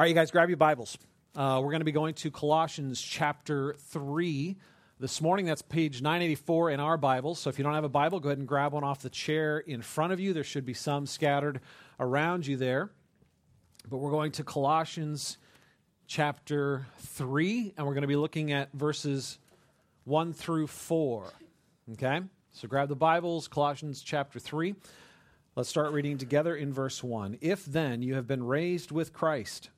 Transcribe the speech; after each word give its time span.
All 0.00 0.04
right, 0.04 0.08
you 0.08 0.14
guys, 0.14 0.30
grab 0.30 0.48
your 0.48 0.56
Bibles. 0.56 0.96
Uh, 1.36 1.60
we're 1.62 1.72
going 1.72 1.82
to 1.82 1.84
be 1.84 1.92
going 1.92 2.14
to 2.14 2.30
Colossians 2.30 3.02
chapter 3.02 3.74
3 3.90 4.56
this 4.98 5.20
morning. 5.20 5.44
That's 5.44 5.60
page 5.60 6.00
984 6.00 6.70
in 6.70 6.80
our 6.80 6.96
Bibles. 6.96 7.38
So 7.38 7.50
if 7.50 7.58
you 7.58 7.64
don't 7.64 7.74
have 7.74 7.84
a 7.84 7.90
Bible, 7.90 8.18
go 8.18 8.30
ahead 8.30 8.38
and 8.38 8.48
grab 8.48 8.72
one 8.72 8.82
off 8.82 9.02
the 9.02 9.10
chair 9.10 9.58
in 9.58 9.82
front 9.82 10.14
of 10.14 10.18
you. 10.18 10.32
There 10.32 10.42
should 10.42 10.64
be 10.64 10.72
some 10.72 11.04
scattered 11.04 11.60
around 11.98 12.46
you 12.46 12.56
there. 12.56 12.88
But 13.90 13.98
we're 13.98 14.10
going 14.10 14.32
to 14.32 14.42
Colossians 14.42 15.36
chapter 16.06 16.86
3, 17.00 17.74
and 17.76 17.86
we're 17.86 17.92
going 17.92 18.00
to 18.00 18.08
be 18.08 18.16
looking 18.16 18.52
at 18.52 18.72
verses 18.72 19.38
1 20.04 20.32
through 20.32 20.68
4. 20.68 21.30
Okay? 21.92 22.22
So 22.52 22.68
grab 22.68 22.88
the 22.88 22.96
Bibles, 22.96 23.48
Colossians 23.48 24.00
chapter 24.00 24.38
3. 24.38 24.74
Let's 25.56 25.68
start 25.68 25.92
reading 25.92 26.16
together 26.16 26.56
in 26.56 26.72
verse 26.72 27.04
1. 27.04 27.36
If 27.42 27.66
then 27.66 28.00
you 28.00 28.14
have 28.14 28.26
been 28.26 28.42
raised 28.42 28.92
with 28.92 29.12
Christ, 29.12 29.68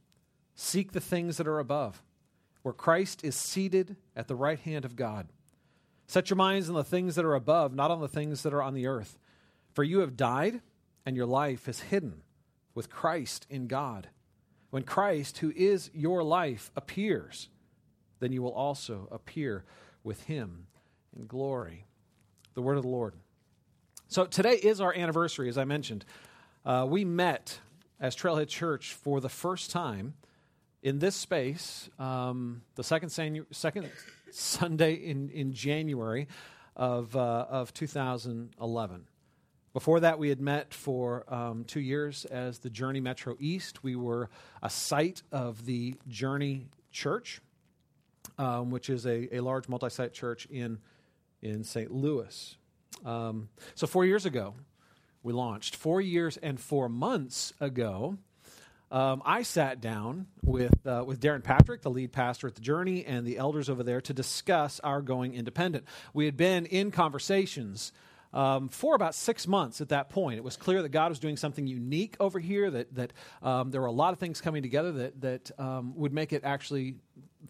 seek 0.55 0.93
the 0.93 1.01
things 1.01 1.37
that 1.37 1.47
are 1.47 1.59
above, 1.59 2.03
where 2.63 2.75
Christ 2.75 3.25
is 3.25 3.35
seated 3.35 3.97
at 4.15 4.29
the 4.29 4.37
right 4.37 4.59
hand 4.59 4.85
of 4.85 4.97
God. 4.97 5.29
Set 6.07 6.31
your 6.31 6.37
minds 6.37 6.69
on 6.69 6.75
the 6.75 6.85
things 6.85 7.15
that 7.15 7.25
are 7.25 7.35
above, 7.35 7.75
not 7.75 7.91
on 7.91 8.01
the 8.01 8.09
things 8.09 8.43
that 8.43 8.53
are 8.53 8.63
on 8.63 8.75
the 8.75 8.87
earth. 8.87 9.19
For 9.73 9.83
you 9.83 10.01
have 10.01 10.17
died, 10.17 10.61
and 11.07 11.17
your 11.17 11.27
life 11.27 11.69
is 11.69 11.81
hidden 11.81 12.23
with 12.75 12.91
Christ 12.91 13.47
in 13.49 13.67
God. 13.67 14.09
When 14.71 14.83
Christ, 14.83 15.39
who 15.39 15.53
is 15.55 15.91
your 15.95 16.23
life, 16.23 16.71
appears, 16.77 17.49
then 18.21 18.33
you 18.33 18.43
will 18.43 18.53
also 18.53 19.09
appear 19.11 19.65
with 20.05 20.25
him 20.25 20.67
in 21.17 21.27
glory. 21.27 21.87
The 22.55 22.63
word 22.63 22.77
of 22.77 22.83
the 22.83 22.89
Lord. 22.89 23.15
So 24.09 24.27
today 24.27 24.55
is 24.55 24.81
our 24.81 24.95
anniversary, 24.95 25.49
as 25.49 25.57
I 25.57 25.65
mentioned. 25.65 26.05
Uh, 26.65 26.87
we 26.89 27.05
met 27.05 27.59
as 27.99 28.15
Trailhead 28.15 28.49
Church 28.49 28.93
for 28.93 29.21
the 29.21 29.29
first 29.29 29.71
time 29.71 30.15
in 30.83 30.99
this 30.99 31.15
space, 31.15 31.89
um, 31.99 32.63
the 32.75 32.83
second, 32.83 33.11
sanu- 33.11 33.47
second 33.53 33.89
Sunday 34.31 34.95
in, 34.95 35.31
in 35.31 35.53
January 35.53 36.27
of, 36.77 37.15
uh, 37.17 37.47
of 37.49 37.73
2011. 37.73 39.07
Before 39.73 40.01
that, 40.01 40.19
we 40.19 40.29
had 40.29 40.41
met 40.41 40.75
for 40.75 41.25
um, 41.33 41.65
two 41.65 41.81
years 41.81 42.27
as 42.27 42.59
the 42.59 42.69
Journey 42.69 43.01
Metro 43.01 43.37
East. 43.39 43.83
We 43.83 43.97
were 43.97 44.29
a 44.63 44.69
site 44.69 45.23
of 45.33 45.65
the 45.65 45.95
Journey 46.09 46.67
Church, 46.91 47.41
um, 48.37 48.71
which 48.71 48.91
is 48.91 49.07
a, 49.07 49.35
a 49.35 49.41
large 49.41 49.69
multi 49.69 49.89
site 49.89 50.13
church 50.13 50.47
in, 50.47 50.79
in 51.41 51.65
St. 51.65 51.91
Louis. 51.91 52.57
Um, 53.07 53.49
so, 53.75 53.87
four 53.87 54.05
years 54.05 54.27
ago, 54.27 54.55
we 55.23 55.33
launched. 55.33 55.75
Four 55.75 56.03
years 56.03 56.37
and 56.37 56.61
four 56.61 56.91
months 56.91 57.55
ago, 57.59 58.19
um, 58.93 59.23
I 59.25 59.43
sat 59.43 59.81
down 59.81 60.27
with, 60.45 60.87
uh, 60.87 61.03
with 61.07 61.19
Darrin 61.19 61.41
Patrick, 61.41 61.81
the 61.81 61.91
lead 61.91 62.13
pastor 62.13 62.47
at 62.47 62.55
the 62.55 62.61
Journey, 62.61 63.07
and 63.07 63.27
the 63.27 63.39
elders 63.39 63.71
over 63.71 63.83
there 63.83 64.03
to 64.03 64.13
discuss 64.13 64.81
our 64.81 65.01
going 65.01 65.35
independent. 65.35 65.87
We 66.13 66.27
had 66.27 66.37
been 66.37 66.67
in 66.67 66.91
conversations. 66.93 67.93
Um, 68.35 68.71
for 68.71 68.95
about 68.95 69.15
six 69.15 69.47
months 69.47 69.83
at 69.83 69.91
that 69.91 70.09
point. 70.09 70.39
It 70.39 70.43
was 70.43 70.57
clear 70.57 70.81
that 70.81 70.89
God 70.89 71.11
was 71.11 71.19
doing 71.19 71.37
something 71.37 71.67
unique 71.67 72.17
over 72.19 72.39
here, 72.39 72.71
that, 72.71 72.95
that 72.95 73.13
um, 73.43 73.71
there 73.71 73.83
were 73.83 73.89
a 73.89 73.93
lot 73.93 74.15
of 74.15 74.19
things 74.19 74.41
coming 74.41 74.63
together 74.63 74.91
that, 74.91 75.21
that 75.21 75.51
um, 75.61 75.95
would 75.97 76.15
make 76.15 76.33
it 76.33 76.41
actually 76.43 76.95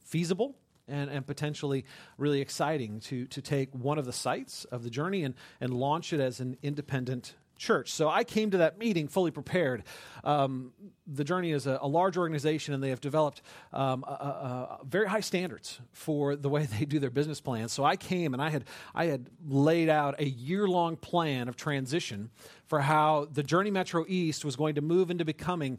feasible 0.04 0.56
and, 0.88 1.08
and 1.08 1.24
potentially 1.24 1.84
really 2.18 2.40
exciting 2.40 2.98
to, 2.98 3.26
to 3.26 3.40
take 3.40 3.72
one 3.72 3.96
of 3.96 4.06
the 4.06 4.12
sites 4.12 4.64
of 4.64 4.82
the 4.82 4.90
journey 4.90 5.22
and, 5.22 5.36
and 5.60 5.72
launch 5.72 6.12
it 6.12 6.18
as 6.18 6.40
an 6.40 6.56
independent 6.64 7.36
church. 7.62 7.92
So 7.92 8.08
I 8.08 8.24
came 8.24 8.50
to 8.50 8.58
that 8.58 8.78
meeting 8.78 9.08
fully 9.08 9.30
prepared. 9.30 9.84
Um, 10.24 10.72
the 11.06 11.24
Journey 11.24 11.52
is 11.52 11.66
a, 11.66 11.78
a, 11.80 11.86
large 11.86 12.16
organization, 12.16 12.74
and 12.74 12.82
they 12.82 12.90
have 12.90 13.00
developed 13.00 13.42
um, 13.72 14.04
a, 14.06 14.10
a, 14.10 14.78
very 14.84 15.08
high 15.08 15.20
standards 15.20 15.80
for 15.92 16.36
the 16.36 16.48
way 16.48 16.66
they 16.78 16.84
do 16.84 16.98
their 16.98 17.10
business 17.10 17.40
plans. 17.40 17.72
So 17.72 17.84
I 17.84 17.96
came 17.96 18.34
and 18.34 18.42
I 18.42 18.50
had 18.50 18.64
I 18.94 19.06
had 19.06 19.30
laid 19.46 19.88
out 19.88 20.16
a 20.18 20.26
year 20.26 20.66
long 20.66 20.96
plan 20.96 21.48
of 21.48 21.56
transition 21.56 22.30
for 22.66 22.80
how 22.80 23.28
the 23.32 23.42
Journey 23.42 23.70
Metro 23.70 24.04
East 24.08 24.44
was 24.44 24.56
going 24.56 24.74
to 24.74 24.82
move 24.82 25.10
into 25.10 25.24
becoming 25.24 25.78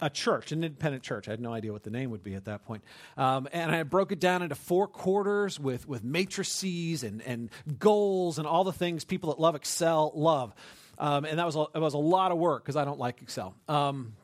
a 0.00 0.08
church, 0.08 0.52
an 0.52 0.62
independent 0.62 1.02
church. 1.02 1.26
I 1.26 1.32
had 1.32 1.40
no 1.40 1.52
idea 1.52 1.72
what 1.72 1.82
the 1.82 1.90
name 1.90 2.10
would 2.10 2.22
be 2.22 2.34
at 2.34 2.44
that 2.44 2.64
point. 2.64 2.84
Um, 3.16 3.48
and 3.52 3.72
I 3.72 3.82
broke 3.82 4.12
it 4.12 4.20
down 4.20 4.42
into 4.42 4.54
four 4.54 4.86
quarters 4.86 5.58
with, 5.58 5.88
with 5.88 6.04
matrices 6.04 7.02
and, 7.02 7.20
and 7.22 7.50
goals 7.80 8.38
and 8.38 8.46
all 8.46 8.62
the 8.62 8.72
things 8.72 9.04
people 9.04 9.30
that 9.30 9.40
love 9.40 9.56
Excel 9.56 10.12
love. 10.14 10.54
Um, 10.98 11.24
and 11.24 11.38
that 11.38 11.46
was 11.46 11.56
a, 11.56 11.66
it 11.74 11.78
was 11.78 11.94
a 11.94 11.98
lot 11.98 12.32
of 12.32 12.38
work 12.38 12.64
because 12.64 12.76
I 12.76 12.84
don't 12.84 12.98
like 12.98 13.22
Excel. 13.22 13.54
Um, 13.68 14.14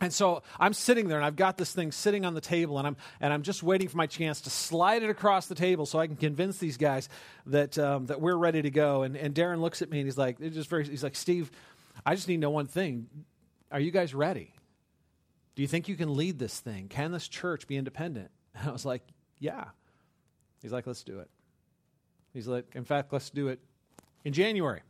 and 0.00 0.12
so 0.12 0.42
I'm 0.60 0.74
sitting 0.74 1.08
there 1.08 1.16
and 1.16 1.24
I've 1.24 1.36
got 1.36 1.56
this 1.56 1.72
thing 1.72 1.90
sitting 1.90 2.26
on 2.26 2.34
the 2.34 2.40
table 2.40 2.78
and 2.78 2.86
I'm, 2.86 2.96
and 3.20 3.32
I'm 3.32 3.42
just 3.42 3.62
waiting 3.62 3.88
for 3.88 3.96
my 3.96 4.06
chance 4.06 4.42
to 4.42 4.50
slide 4.50 5.02
it 5.02 5.08
across 5.08 5.46
the 5.46 5.54
table 5.54 5.86
so 5.86 5.98
I 5.98 6.06
can 6.06 6.16
convince 6.16 6.58
these 6.58 6.76
guys 6.76 7.08
that, 7.46 7.78
um, 7.78 8.06
that 8.06 8.20
we're 8.20 8.36
ready 8.36 8.60
to 8.62 8.70
go. 8.70 9.02
And, 9.02 9.16
and 9.16 9.34
Darrin 9.34 9.60
looks 9.60 9.80
at 9.80 9.90
me 9.90 9.98
and 9.98 10.06
he's 10.06 10.18
like, 10.18 10.38
just 10.38 10.68
very, 10.68 10.86
he's 10.86 11.02
like, 11.02 11.16
Steve, 11.16 11.50
I 12.04 12.14
just 12.14 12.28
need 12.28 12.36
to 12.36 12.40
know 12.40 12.50
one 12.50 12.66
thing. 12.66 13.08
Are 13.72 13.80
you 13.80 13.90
guys 13.90 14.14
ready? 14.14 14.52
Do 15.54 15.62
you 15.62 15.68
think 15.68 15.88
you 15.88 15.96
can 15.96 16.14
lead 16.14 16.38
this 16.38 16.60
thing? 16.60 16.88
Can 16.88 17.12
this 17.12 17.26
church 17.26 17.66
be 17.66 17.76
independent? 17.76 18.30
And 18.54 18.68
I 18.68 18.72
was 18.72 18.84
like, 18.84 19.02
Yeah. 19.38 19.64
He's 20.62 20.72
like, 20.72 20.86
Let's 20.86 21.02
do 21.02 21.20
it. 21.20 21.30
He's 22.34 22.46
like, 22.46 22.66
In 22.74 22.84
fact, 22.84 23.12
let's 23.12 23.30
do 23.30 23.48
it 23.48 23.60
in 24.24 24.34
January, 24.34 24.82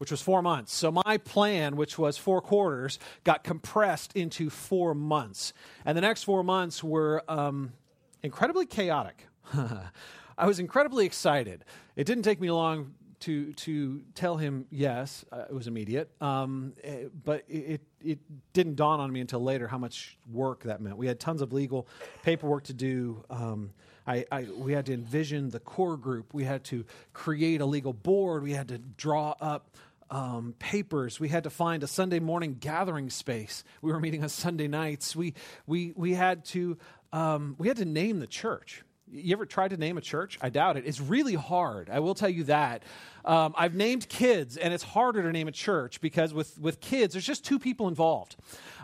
which 0.00 0.10
was 0.10 0.22
four 0.22 0.40
months. 0.40 0.72
So 0.72 0.90
my 0.90 1.18
plan, 1.18 1.76
which 1.76 1.98
was 1.98 2.16
four 2.16 2.40
quarters, 2.40 2.98
got 3.22 3.44
compressed 3.44 4.16
into 4.16 4.48
four 4.48 4.94
months. 4.94 5.52
And 5.84 5.94
the 5.94 6.00
next 6.00 6.22
four 6.22 6.42
months 6.42 6.82
were 6.82 7.22
um, 7.28 7.74
incredibly 8.22 8.64
chaotic. 8.64 9.26
I 10.38 10.46
was 10.46 10.58
incredibly 10.58 11.04
excited. 11.04 11.66
It 11.96 12.04
didn't 12.06 12.22
take 12.22 12.40
me 12.40 12.50
long 12.50 12.94
to 13.20 13.52
to 13.52 14.00
tell 14.14 14.38
him 14.38 14.64
yes. 14.70 15.26
Uh, 15.30 15.44
it 15.50 15.54
was 15.54 15.66
immediate, 15.66 16.10
um, 16.22 16.72
eh, 16.82 17.08
but 17.22 17.44
it 17.46 17.82
it 18.02 18.20
didn't 18.54 18.76
dawn 18.76 19.00
on 19.00 19.12
me 19.12 19.20
until 19.20 19.40
later 19.40 19.68
how 19.68 19.76
much 19.76 20.16
work 20.32 20.62
that 20.62 20.80
meant. 20.80 20.96
We 20.96 21.08
had 21.08 21.20
tons 21.20 21.42
of 21.42 21.52
legal 21.52 21.86
paperwork 22.22 22.64
to 22.64 22.72
do. 22.72 23.22
Um, 23.28 23.74
I, 24.06 24.24
I, 24.32 24.42
we 24.56 24.72
had 24.72 24.86
to 24.86 24.94
envision 24.94 25.50
the 25.50 25.60
core 25.60 25.96
group. 25.96 26.32
We 26.32 26.44
had 26.44 26.64
to 26.64 26.84
create 27.12 27.60
a 27.60 27.66
legal 27.66 27.92
board. 27.92 28.42
We 28.42 28.52
had 28.52 28.68
to 28.68 28.78
draw 28.78 29.34
up 29.40 29.76
um, 30.10 30.54
papers. 30.58 31.20
We 31.20 31.28
had 31.28 31.44
to 31.44 31.50
find 31.50 31.82
a 31.82 31.86
Sunday 31.86 32.20
morning 32.20 32.56
gathering 32.58 33.10
space. 33.10 33.64
We 33.82 33.92
were 33.92 34.00
meeting 34.00 34.22
on 34.22 34.28
Sunday 34.28 34.68
nights. 34.68 35.14
We 35.14 35.34
we 35.66 35.92
we 35.96 36.14
had 36.14 36.44
to 36.46 36.78
um, 37.12 37.56
we 37.58 37.68
had 37.68 37.76
to 37.78 37.84
name 37.84 38.20
the 38.20 38.26
church. 38.26 38.82
You 39.12 39.32
ever 39.32 39.44
tried 39.44 39.68
to 39.68 39.76
name 39.76 39.98
a 39.98 40.00
church? 40.00 40.38
I 40.40 40.50
doubt 40.50 40.76
it. 40.76 40.84
It's 40.86 41.00
really 41.00 41.34
hard. 41.34 41.90
I 41.90 41.98
will 41.98 42.14
tell 42.14 42.28
you 42.28 42.44
that. 42.44 42.84
Um, 43.24 43.54
I've 43.56 43.74
named 43.74 44.08
kids, 44.08 44.56
and 44.56 44.72
it's 44.72 44.84
harder 44.84 45.22
to 45.22 45.32
name 45.32 45.48
a 45.48 45.52
church 45.52 46.00
because 46.00 46.32
with, 46.32 46.58
with 46.58 46.80
kids, 46.80 47.14
there's 47.14 47.26
just 47.26 47.44
two 47.44 47.58
people 47.58 47.88
involved. 47.88 48.36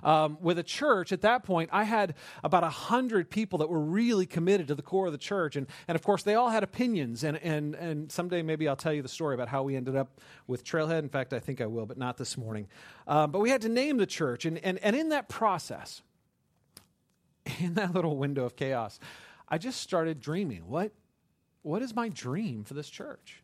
Um, 0.03 0.37
with 0.41 0.59
a 0.59 0.63
church, 0.63 1.13
at 1.13 1.23
that 1.23 1.45
point, 1.45 1.71
I 1.73 1.85
had 1.85 2.15
about 2.43 2.63
100 2.63 3.31
people 3.31 3.61
that 3.61 3.69
were 3.69 3.81
really 3.81 4.27
committed 4.27 4.69
to 4.69 4.75
the 4.75 4.83
core 4.83 5.07
of 5.07 5.13
the 5.13 5.19
church. 5.19 5.57
And, 5.57 5.67
and 5.87 5.95
of 5.95 6.03
course, 6.03 6.23
they 6.23 6.35
all 6.35 6.51
had 6.51 6.63
opinions. 6.63 7.23
And, 7.23 7.39
and, 7.39 7.75
and 7.77 8.11
someday 8.11 8.43
maybe 8.43 8.69
I'll 8.69 8.77
tell 8.77 8.93
you 8.93 9.03
the 9.03 9.09
story 9.09 9.35
about 9.35 9.49
how 9.49 9.63
we 9.63 9.77
ended 9.77 9.97
up 9.97 10.21
with 10.47 10.65
Trailhead. 10.65 11.01
In 11.01 11.09
fact, 11.09 11.33
I 11.33 11.39
think 11.39 11.61
I 11.61 11.67
will, 11.67 11.87
but 11.87 11.99
not 11.99 12.17
this 12.17 12.37
morning. 12.37 12.67
Um, 13.07 13.31
but 13.31 13.41
we 13.41 13.51
had 13.51 13.63
to 13.63 13.69
name 13.69 13.97
the 13.97 14.07
church. 14.07 14.45
And, 14.45 14.59
and, 14.59 14.79
and 14.81 14.97
in 14.97 15.11
that 15.11 15.29
process, 15.29 16.03
in 17.61 17.75
that 17.75 17.95
little 17.95 18.17
window 18.17 18.45
of 18.45 18.57
chaos, 18.57 18.99
I 19.49 19.59
just 19.59 19.81
started 19.81 20.21
dreaming. 20.21 20.69
What, 20.69 20.93
what 21.63 21.83
is 21.83 21.95
my 21.95 22.09
dream 22.09 22.65
for 22.65 22.75
this 22.75 22.89
church? 22.89 23.43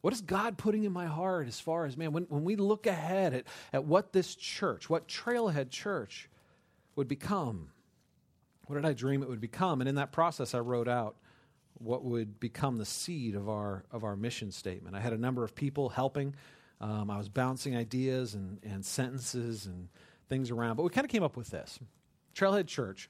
What 0.00 0.12
is 0.12 0.20
God 0.20 0.58
putting 0.58 0.82
in 0.82 0.92
my 0.92 1.06
heart 1.06 1.46
as 1.46 1.60
far 1.60 1.86
as, 1.86 1.96
man, 1.96 2.12
when, 2.12 2.24
when 2.24 2.42
we 2.42 2.56
look 2.56 2.86
ahead 2.86 3.34
at, 3.34 3.44
at 3.72 3.84
what 3.84 4.12
this 4.12 4.34
church, 4.34 4.90
what 4.90 5.06
Trailhead 5.06 5.70
Church 5.70 6.28
would 6.96 7.06
become? 7.06 7.70
What 8.66 8.76
did 8.76 8.84
I 8.84 8.94
dream 8.94 9.22
it 9.22 9.28
would 9.28 9.40
become? 9.40 9.80
And 9.80 9.88
in 9.88 9.94
that 9.94 10.10
process, 10.10 10.54
I 10.54 10.58
wrote 10.58 10.88
out 10.88 11.16
what 11.74 12.04
would 12.04 12.40
become 12.40 12.78
the 12.78 12.84
seed 12.84 13.36
of 13.36 13.48
our, 13.48 13.84
of 13.92 14.02
our 14.02 14.16
mission 14.16 14.50
statement. 14.50 14.96
I 14.96 15.00
had 15.00 15.12
a 15.12 15.18
number 15.18 15.44
of 15.44 15.54
people 15.54 15.88
helping. 15.88 16.34
Um, 16.80 17.08
I 17.08 17.16
was 17.16 17.28
bouncing 17.28 17.76
ideas 17.76 18.34
and, 18.34 18.58
and 18.64 18.84
sentences 18.84 19.66
and 19.66 19.88
things 20.28 20.50
around. 20.50 20.76
But 20.76 20.82
we 20.82 20.90
kind 20.90 21.04
of 21.04 21.10
came 21.10 21.22
up 21.22 21.36
with 21.36 21.50
this 21.50 21.78
Trailhead 22.34 22.66
Church 22.66 23.08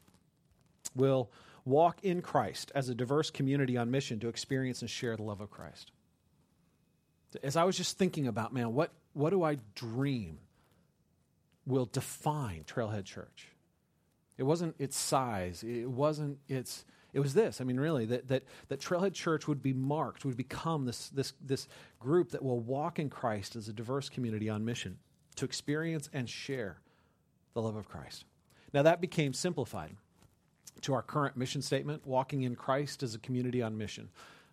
will 0.94 1.30
walk 1.64 1.98
in 2.02 2.22
Christ 2.22 2.72
as 2.74 2.88
a 2.88 2.94
diverse 2.94 3.30
community 3.30 3.76
on 3.76 3.90
mission 3.90 4.18
to 4.20 4.28
experience 4.28 4.80
and 4.80 4.90
share 4.90 5.16
the 5.16 5.22
love 5.22 5.40
of 5.40 5.50
Christ. 5.50 5.92
As 7.42 7.56
I 7.56 7.64
was 7.64 7.76
just 7.76 7.98
thinking 7.98 8.26
about, 8.26 8.52
man, 8.52 8.74
what, 8.74 8.92
what 9.12 9.30
do 9.30 9.42
I 9.42 9.58
dream 9.74 10.38
will 11.66 11.86
define 11.86 12.64
Trailhead 12.64 13.04
Church? 13.04 13.48
It 14.36 14.42
wasn't 14.42 14.74
its 14.78 14.96
size, 14.96 15.62
it 15.62 15.88
wasn't 15.88 16.38
its. 16.48 16.84
It 17.12 17.20
was 17.20 17.34
this. 17.34 17.60
I 17.60 17.64
mean, 17.64 17.78
really, 17.78 18.06
that, 18.06 18.28
that, 18.28 18.42
that 18.68 18.80
Trailhead 18.80 19.12
Church 19.12 19.46
would 19.46 19.62
be 19.62 19.74
marked, 19.74 20.24
would 20.24 20.36
become 20.36 20.86
this, 20.86 21.10
this, 21.10 21.34
this 21.42 21.68
group 22.00 22.30
that 22.30 22.42
will 22.42 22.58
walk 22.58 22.98
in 22.98 23.10
Christ 23.10 23.54
as 23.54 23.68
a 23.68 23.72
diverse 23.74 24.08
community 24.08 24.48
on 24.48 24.64
mission 24.64 24.96
to 25.36 25.44
experience 25.44 26.08
and 26.14 26.26
share 26.28 26.78
the 27.52 27.60
love 27.60 27.76
of 27.76 27.86
Christ. 27.86 28.24
Now, 28.72 28.82
that 28.82 29.02
became 29.02 29.34
simplified 29.34 29.94
to 30.80 30.94
our 30.94 31.02
current 31.02 31.36
mission 31.36 31.62
statement 31.62 32.06
walking 32.06 32.42
in 32.42 32.56
Christ 32.56 33.02
as 33.02 33.14
a 33.14 33.18
community 33.18 33.62
on 33.62 33.76
mission. 33.76 34.08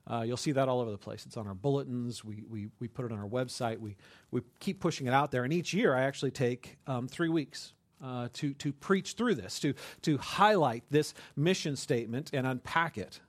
Uh, 0.09 0.21
you'll 0.21 0.37
see 0.37 0.51
that 0.51 0.67
all 0.67 0.79
over 0.79 0.91
the 0.91 0.97
place. 0.97 1.25
It's 1.25 1.37
on 1.37 1.47
our 1.47 1.53
bulletins. 1.53 2.23
We, 2.23 2.43
we, 2.49 2.67
we 2.79 2.87
put 2.87 3.05
it 3.05 3.11
on 3.11 3.19
our 3.19 3.27
website. 3.27 3.79
We, 3.79 3.95
we 4.31 4.41
keep 4.59 4.79
pushing 4.79 5.05
it 5.07 5.13
out 5.13 5.31
there. 5.31 5.43
And 5.43 5.53
each 5.53 5.73
year, 5.73 5.95
I 5.95 6.01
actually 6.03 6.31
take 6.31 6.77
um, 6.87 7.07
three 7.07 7.29
weeks 7.29 7.73
uh, 8.03 8.29
to, 8.33 8.53
to 8.55 8.73
preach 8.73 9.13
through 9.13 9.35
this, 9.35 9.59
to, 9.59 9.73
to 10.03 10.17
highlight 10.17 10.83
this 10.89 11.13
mission 11.35 11.75
statement 11.75 12.31
and 12.33 12.47
unpack 12.47 12.97
it. 12.97 13.19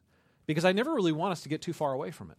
Because 0.47 0.65
I 0.65 0.73
never 0.73 0.95
really 0.95 1.13
want 1.13 1.33
us 1.33 1.43
to 1.43 1.49
get 1.49 1.61
too 1.61 1.75
far 1.75 1.93
away 1.93 2.11
from 2.11 2.31
it. 2.31 2.39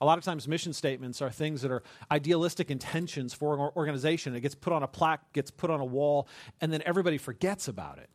A 0.00 0.04
lot 0.04 0.18
of 0.18 0.24
times, 0.24 0.46
mission 0.46 0.72
statements 0.72 1.22
are 1.22 1.30
things 1.30 1.62
that 1.62 1.70
are 1.70 1.82
idealistic 2.10 2.70
intentions 2.70 3.32
for 3.32 3.54
an 3.54 3.60
organization. 3.76 4.34
It 4.34 4.40
gets 4.40 4.54
put 4.54 4.72
on 4.72 4.82
a 4.82 4.88
plaque, 4.88 5.32
gets 5.32 5.50
put 5.50 5.70
on 5.70 5.80
a 5.80 5.84
wall, 5.84 6.28
and 6.60 6.72
then 6.72 6.82
everybody 6.84 7.16
forgets 7.16 7.68
about 7.68 7.98
it 7.98 8.10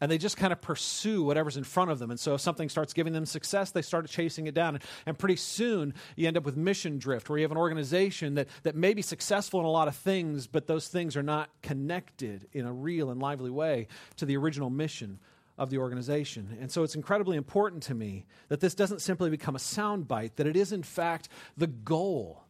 and 0.00 0.10
they 0.10 0.18
just 0.18 0.36
kind 0.36 0.52
of 0.52 0.60
pursue 0.60 1.22
whatever's 1.22 1.56
in 1.56 1.64
front 1.64 1.90
of 1.90 1.98
them. 1.98 2.10
And 2.10 2.20
so 2.20 2.34
if 2.34 2.40
something 2.40 2.68
starts 2.68 2.92
giving 2.92 3.12
them 3.12 3.26
success, 3.26 3.70
they 3.70 3.82
start 3.82 4.08
chasing 4.08 4.46
it 4.46 4.54
down. 4.54 4.78
And 5.06 5.18
pretty 5.18 5.36
soon 5.36 5.94
you 6.16 6.28
end 6.28 6.36
up 6.36 6.44
with 6.44 6.56
mission 6.56 6.98
drift, 6.98 7.28
where 7.28 7.38
you 7.38 7.44
have 7.44 7.50
an 7.50 7.58
organization 7.58 8.34
that, 8.34 8.48
that 8.62 8.74
may 8.74 8.94
be 8.94 9.02
successful 9.02 9.60
in 9.60 9.66
a 9.66 9.70
lot 9.70 9.88
of 9.88 9.96
things, 9.96 10.46
but 10.46 10.66
those 10.66 10.88
things 10.88 11.16
are 11.16 11.22
not 11.22 11.50
connected 11.62 12.46
in 12.52 12.64
a 12.64 12.72
real 12.72 13.10
and 13.10 13.20
lively 13.20 13.50
way 13.50 13.88
to 14.16 14.24
the 14.24 14.36
original 14.36 14.70
mission 14.70 15.18
of 15.58 15.70
the 15.70 15.78
organization. 15.78 16.56
And 16.60 16.70
so 16.70 16.84
it's 16.84 16.94
incredibly 16.94 17.36
important 17.36 17.82
to 17.84 17.94
me 17.94 18.26
that 18.48 18.60
this 18.60 18.74
doesn't 18.74 19.00
simply 19.00 19.28
become 19.28 19.56
a 19.56 19.58
soundbite, 19.58 20.36
that 20.36 20.46
it 20.46 20.56
is 20.56 20.72
in 20.72 20.84
fact 20.84 21.28
the 21.56 21.66
goal 21.66 22.44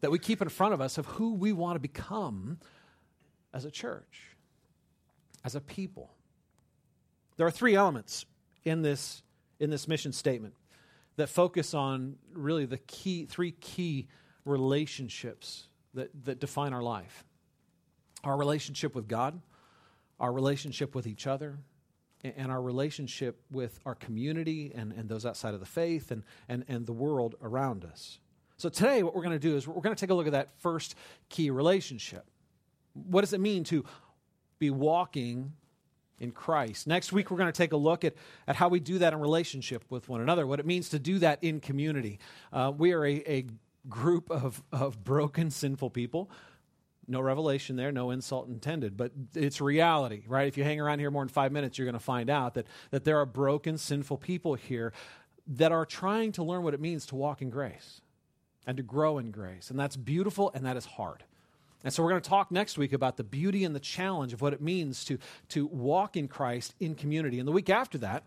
that 0.00 0.10
we 0.10 0.18
keep 0.18 0.40
in 0.40 0.48
front 0.48 0.72
of 0.72 0.80
us 0.80 0.96
of 0.96 1.06
who 1.06 1.34
we 1.34 1.52
want 1.52 1.76
to 1.76 1.80
become 1.80 2.58
as 3.52 3.64
a 3.64 3.70
church, 3.70 4.36
as 5.44 5.54
a 5.54 5.60
people. 5.60 6.10
There 7.38 7.46
are 7.46 7.52
three 7.52 7.76
elements 7.76 8.26
in 8.64 8.82
this, 8.82 9.22
in 9.58 9.70
this 9.70 9.88
mission 9.88 10.12
statement 10.12 10.54
that 11.16 11.28
focus 11.28 11.72
on 11.72 12.16
really 12.34 12.66
the 12.66 12.78
key, 12.78 13.24
three 13.24 13.52
key 13.52 14.08
relationships 14.44 15.68
that, 15.94 16.10
that 16.24 16.40
define 16.40 16.74
our 16.74 16.82
life 16.82 17.24
our 18.24 18.36
relationship 18.36 18.96
with 18.96 19.06
God, 19.06 19.40
our 20.18 20.32
relationship 20.32 20.92
with 20.96 21.06
each 21.06 21.28
other, 21.28 21.56
and 22.24 22.50
our 22.50 22.60
relationship 22.60 23.40
with 23.48 23.78
our 23.86 23.94
community 23.94 24.72
and, 24.74 24.92
and 24.92 25.08
those 25.08 25.24
outside 25.24 25.54
of 25.54 25.60
the 25.60 25.66
faith 25.66 26.10
and, 26.10 26.24
and, 26.48 26.64
and 26.66 26.84
the 26.84 26.92
world 26.92 27.36
around 27.40 27.84
us. 27.84 28.18
So, 28.56 28.68
today, 28.68 29.04
what 29.04 29.14
we're 29.14 29.22
going 29.22 29.38
to 29.38 29.38
do 29.38 29.56
is 29.56 29.68
we're 29.68 29.80
going 29.80 29.94
to 29.94 30.00
take 30.00 30.10
a 30.10 30.14
look 30.14 30.26
at 30.26 30.32
that 30.32 30.50
first 30.58 30.96
key 31.28 31.50
relationship. 31.50 32.24
What 32.94 33.20
does 33.20 33.32
it 33.32 33.40
mean 33.40 33.62
to 33.64 33.84
be 34.58 34.70
walking 34.70 35.52
in 36.20 36.32
Christ. 36.32 36.86
Next 36.86 37.12
week, 37.12 37.30
we're 37.30 37.36
going 37.36 37.52
to 37.52 37.56
take 37.56 37.72
a 37.72 37.76
look 37.76 38.04
at, 38.04 38.14
at 38.46 38.56
how 38.56 38.68
we 38.68 38.80
do 38.80 38.98
that 38.98 39.12
in 39.12 39.20
relationship 39.20 39.84
with 39.90 40.08
one 40.08 40.20
another, 40.20 40.46
what 40.46 40.60
it 40.60 40.66
means 40.66 40.88
to 40.90 40.98
do 40.98 41.18
that 41.20 41.42
in 41.42 41.60
community. 41.60 42.18
Uh, 42.52 42.72
we 42.76 42.92
are 42.92 43.04
a, 43.04 43.22
a 43.30 43.46
group 43.88 44.30
of, 44.30 44.62
of 44.72 45.02
broken, 45.02 45.50
sinful 45.50 45.90
people. 45.90 46.30
No 47.06 47.20
revelation 47.20 47.76
there, 47.76 47.90
no 47.90 48.10
insult 48.10 48.48
intended, 48.48 48.96
but 48.96 49.12
it's 49.34 49.62
reality, 49.62 50.24
right? 50.26 50.46
If 50.46 50.58
you 50.58 50.64
hang 50.64 50.78
around 50.78 50.98
here 50.98 51.10
more 51.10 51.22
than 51.22 51.30
five 51.30 51.52
minutes, 51.52 51.78
you're 51.78 51.86
going 51.86 51.94
to 51.94 51.98
find 51.98 52.28
out 52.28 52.54
that, 52.54 52.66
that 52.90 53.04
there 53.04 53.18
are 53.18 53.24
broken, 53.24 53.78
sinful 53.78 54.18
people 54.18 54.54
here 54.54 54.92
that 55.46 55.72
are 55.72 55.86
trying 55.86 56.32
to 56.32 56.42
learn 56.42 56.62
what 56.62 56.74
it 56.74 56.80
means 56.80 57.06
to 57.06 57.14
walk 57.14 57.40
in 57.40 57.48
grace 57.48 58.02
and 58.66 58.76
to 58.76 58.82
grow 58.82 59.16
in 59.16 59.30
grace. 59.30 59.70
And 59.70 59.80
that's 59.80 59.96
beautiful 59.96 60.50
and 60.54 60.66
that 60.66 60.76
is 60.76 60.84
hard. 60.84 61.24
And 61.84 61.92
so 61.92 62.02
we're 62.02 62.10
going 62.10 62.22
to 62.22 62.28
talk 62.28 62.50
next 62.50 62.76
week 62.76 62.92
about 62.92 63.16
the 63.16 63.24
beauty 63.24 63.64
and 63.64 63.74
the 63.74 63.80
challenge 63.80 64.32
of 64.32 64.40
what 64.40 64.52
it 64.52 64.60
means 64.60 65.04
to, 65.04 65.18
to 65.50 65.66
walk 65.66 66.16
in 66.16 66.26
Christ 66.28 66.74
in 66.80 66.94
community. 66.94 67.38
And 67.38 67.46
the 67.46 67.52
week 67.52 67.70
after 67.70 67.98
that, 67.98 68.24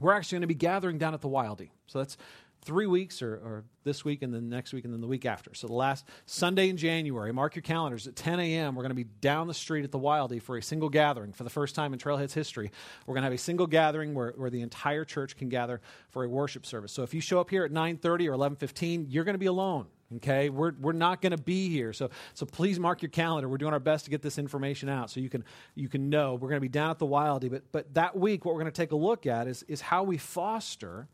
we're 0.00 0.12
actually 0.12 0.36
going 0.36 0.42
to 0.42 0.48
be 0.48 0.54
gathering 0.54 0.98
down 0.98 1.12
at 1.12 1.20
the 1.20 1.28
Wildey. 1.28 1.70
So 1.86 1.98
that's 1.98 2.16
three 2.62 2.86
weeks, 2.86 3.22
or, 3.22 3.34
or, 3.34 3.64
this 3.84 4.04
week 4.04 4.20
and 4.20 4.34
then 4.34 4.50
next 4.50 4.74
week 4.74 4.84
and 4.84 4.92
then 4.92 5.00
the 5.00 5.06
week 5.06 5.24
after. 5.24 5.54
So 5.54 5.66
the 5.66 5.72
last 5.72 6.04
Sunday 6.26 6.68
in 6.68 6.76
January, 6.76 7.32
mark 7.32 7.54
your 7.54 7.62
calendars 7.62 8.06
at 8.06 8.16
10 8.16 8.38
a.m. 8.38 8.74
We're 8.74 8.82
going 8.82 8.90
to 8.90 8.94
be 8.94 9.04
down 9.04 9.46
the 9.46 9.54
street 9.54 9.84
at 9.84 9.92
the 9.92 9.98
Wildey 9.98 10.42
for 10.42 10.58
a 10.58 10.62
single 10.62 10.90
gathering 10.90 11.32
for 11.32 11.44
the 11.44 11.50
first 11.50 11.74
time 11.74 11.94
in 11.94 11.98
Trailhead's 11.98 12.34
history. 12.34 12.70
We're 13.06 13.14
going 13.14 13.22
to 13.22 13.26
have 13.26 13.32
a 13.32 13.38
single 13.38 13.66
gathering 13.66 14.12
where, 14.12 14.34
where 14.36 14.50
the 14.50 14.60
entire 14.60 15.06
church 15.06 15.36
can 15.36 15.48
gather 15.48 15.80
for 16.10 16.22
a 16.22 16.28
worship 16.28 16.66
service. 16.66 16.92
So 16.92 17.02
if 17.02 17.14
you 17.14 17.22
show 17.22 17.40
up 17.40 17.48
here 17.48 17.64
at 17.64 17.72
9:30 17.72 18.28
or 18.28 18.36
11:15, 18.36 19.06
you're 19.08 19.24
going 19.24 19.34
to 19.34 19.38
be 19.38 19.46
alone. 19.46 19.86
Okay, 20.16 20.48
we're, 20.48 20.72
we're 20.80 20.92
not 20.92 21.20
going 21.20 21.32
to 21.32 21.42
be 21.42 21.68
here. 21.68 21.92
So, 21.92 22.08
so 22.32 22.46
please 22.46 22.80
mark 22.80 23.02
your 23.02 23.10
calendar. 23.10 23.46
We're 23.46 23.58
doing 23.58 23.74
our 23.74 23.80
best 23.80 24.06
to 24.06 24.10
get 24.10 24.22
this 24.22 24.38
information 24.38 24.88
out 24.88 25.10
so 25.10 25.20
you 25.20 25.28
can, 25.28 25.44
you 25.74 25.88
can 25.88 26.08
know. 26.08 26.34
We're 26.34 26.48
going 26.48 26.56
to 26.56 26.62
be 26.62 26.68
down 26.68 26.90
at 26.90 26.98
the 26.98 27.06
Wildey. 27.06 27.50
But, 27.50 27.64
but 27.72 27.92
that 27.92 28.16
week, 28.16 28.46
what 28.46 28.54
we're 28.54 28.62
going 28.62 28.72
to 28.72 28.80
take 28.80 28.92
a 28.92 28.96
look 28.96 29.26
at 29.26 29.46
is, 29.46 29.64
is 29.64 29.82
how 29.82 30.04
we 30.04 30.16
foster 30.16 31.08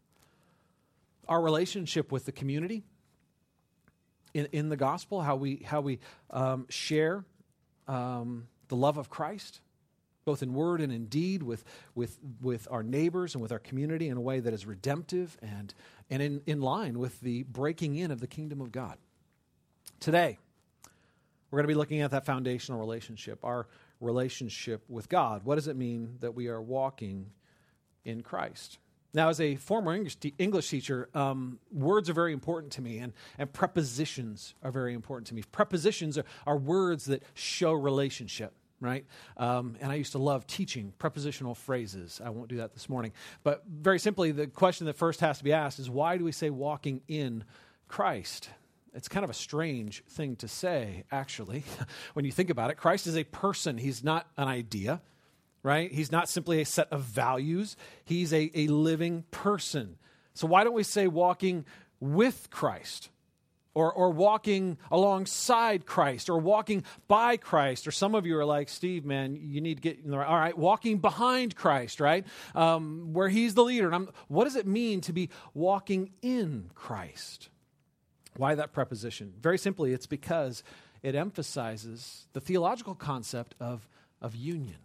our 1.28 1.42
relationship 1.42 2.12
with 2.12 2.24
the 2.24 2.32
community 2.32 2.84
in, 4.32 4.46
in 4.52 4.68
the 4.68 4.76
gospel, 4.76 5.22
how 5.22 5.34
we, 5.34 5.64
how 5.66 5.80
we 5.80 5.98
um, 6.30 6.66
share 6.68 7.24
um, 7.88 8.46
the 8.68 8.76
love 8.76 8.96
of 8.96 9.10
Christ, 9.10 9.60
both 10.24 10.42
in 10.42 10.54
word 10.54 10.80
and 10.80 10.92
in 10.92 11.06
deed, 11.06 11.42
with, 11.42 11.64
with, 11.94 12.18
with 12.40 12.66
our 12.70 12.82
neighbors 12.82 13.34
and 13.34 13.42
with 13.42 13.52
our 13.52 13.58
community 13.58 14.08
in 14.08 14.16
a 14.16 14.20
way 14.20 14.40
that 14.40 14.52
is 14.52 14.66
redemptive 14.66 15.36
and, 15.42 15.74
and 16.10 16.22
in, 16.22 16.42
in 16.46 16.60
line 16.60 16.98
with 16.98 17.20
the 17.20 17.42
breaking 17.44 17.96
in 17.96 18.10
of 18.10 18.20
the 18.20 18.26
kingdom 18.26 18.60
of 18.60 18.72
God. 18.72 18.96
Today, 20.00 20.38
we're 21.50 21.58
going 21.58 21.64
to 21.64 21.68
be 21.68 21.78
looking 21.78 22.00
at 22.00 22.10
that 22.10 22.26
foundational 22.26 22.80
relationship, 22.80 23.38
our 23.44 23.68
relationship 24.00 24.82
with 24.88 25.08
God. 25.08 25.44
What 25.44 25.54
does 25.54 25.68
it 25.68 25.76
mean 25.76 26.16
that 26.20 26.34
we 26.34 26.48
are 26.48 26.60
walking 26.60 27.30
in 28.04 28.22
Christ? 28.22 28.78
Now, 29.12 29.28
as 29.28 29.40
a 29.40 29.54
former 29.54 29.94
English, 29.94 30.68
teacher, 30.68 31.08
um, 31.14 31.60
words 31.70 32.10
are 32.10 32.14
very 32.14 32.32
important 32.32 32.72
to 32.72 32.82
me, 32.82 32.98
and, 32.98 33.12
and 33.38 33.52
prepositions 33.52 34.54
are 34.64 34.72
very 34.72 34.92
important 34.92 35.28
to 35.28 35.34
me. 35.34 35.44
Prepositions 35.52 36.18
are, 36.18 36.24
are 36.44 36.56
words 36.56 37.04
that 37.04 37.22
show 37.34 37.72
relationship 37.72 38.52
right? 38.80 39.04
Um, 39.36 39.76
and 39.80 39.90
I 39.90 39.94
used 39.94 40.12
to 40.12 40.18
love 40.18 40.46
teaching 40.46 40.92
prepositional 40.98 41.54
phrases. 41.54 42.20
I 42.24 42.30
won't 42.30 42.48
do 42.48 42.56
that 42.58 42.74
this 42.74 42.88
morning. 42.88 43.12
But 43.42 43.64
very 43.66 43.98
simply, 43.98 44.32
the 44.32 44.46
question 44.46 44.86
that 44.86 44.96
first 44.96 45.20
has 45.20 45.38
to 45.38 45.44
be 45.44 45.52
asked 45.52 45.78
is 45.78 45.88
why 45.88 46.16
do 46.18 46.24
we 46.24 46.32
say 46.32 46.50
walking 46.50 47.00
in 47.08 47.44
Christ? 47.88 48.50
It's 48.94 49.08
kind 49.08 49.24
of 49.24 49.30
a 49.30 49.34
strange 49.34 50.04
thing 50.04 50.36
to 50.36 50.48
say, 50.48 51.04
actually, 51.10 51.64
when 52.14 52.24
you 52.24 52.32
think 52.32 52.50
about 52.50 52.70
it. 52.70 52.76
Christ 52.76 53.06
is 53.06 53.16
a 53.16 53.24
person, 53.24 53.78
he's 53.78 54.04
not 54.04 54.26
an 54.36 54.48
idea, 54.48 55.00
right? 55.62 55.90
He's 55.90 56.12
not 56.12 56.28
simply 56.28 56.60
a 56.60 56.64
set 56.64 56.92
of 56.92 57.00
values, 57.02 57.76
he's 58.04 58.32
a, 58.32 58.50
a 58.54 58.68
living 58.68 59.24
person. 59.30 59.96
So 60.34 60.46
why 60.46 60.64
don't 60.64 60.74
we 60.74 60.82
say 60.82 61.06
walking 61.06 61.64
with 62.00 62.48
Christ? 62.50 63.08
Or, 63.74 63.92
or 63.92 64.10
walking 64.10 64.78
alongside 64.90 65.84
Christ 65.84 66.30
or 66.30 66.38
walking 66.38 66.84
by 67.08 67.36
Christ. 67.36 67.86
Or 67.86 67.90
some 67.90 68.14
of 68.14 68.24
you 68.24 68.38
are 68.38 68.44
like, 68.44 68.68
Steve, 68.68 69.04
man, 69.04 69.36
you 69.36 69.60
need 69.60 69.76
to 69.76 69.82
get, 69.82 69.98
in 69.98 70.10
the 70.10 70.18
right. 70.18 70.28
all 70.28 70.38
right, 70.38 70.56
walking 70.56 70.98
behind 70.98 71.56
Christ, 71.56 72.00
right? 72.00 72.24
Um, 72.54 73.12
where 73.12 73.28
he's 73.28 73.54
the 73.54 73.64
leader. 73.64 73.86
And 73.86 73.94
I'm, 73.94 74.08
what 74.28 74.44
does 74.44 74.56
it 74.56 74.66
mean 74.66 75.00
to 75.02 75.12
be 75.12 75.28
walking 75.52 76.12
in 76.22 76.70
Christ? 76.74 77.48
Why 78.36 78.54
that 78.54 78.72
preposition? 78.72 79.32
Very 79.40 79.58
simply, 79.58 79.92
it's 79.92 80.06
because 80.06 80.62
it 81.02 81.14
emphasizes 81.14 82.26
the 82.32 82.40
theological 82.40 82.94
concept 82.94 83.54
of, 83.60 83.88
of 84.22 84.34
union. 84.34 84.78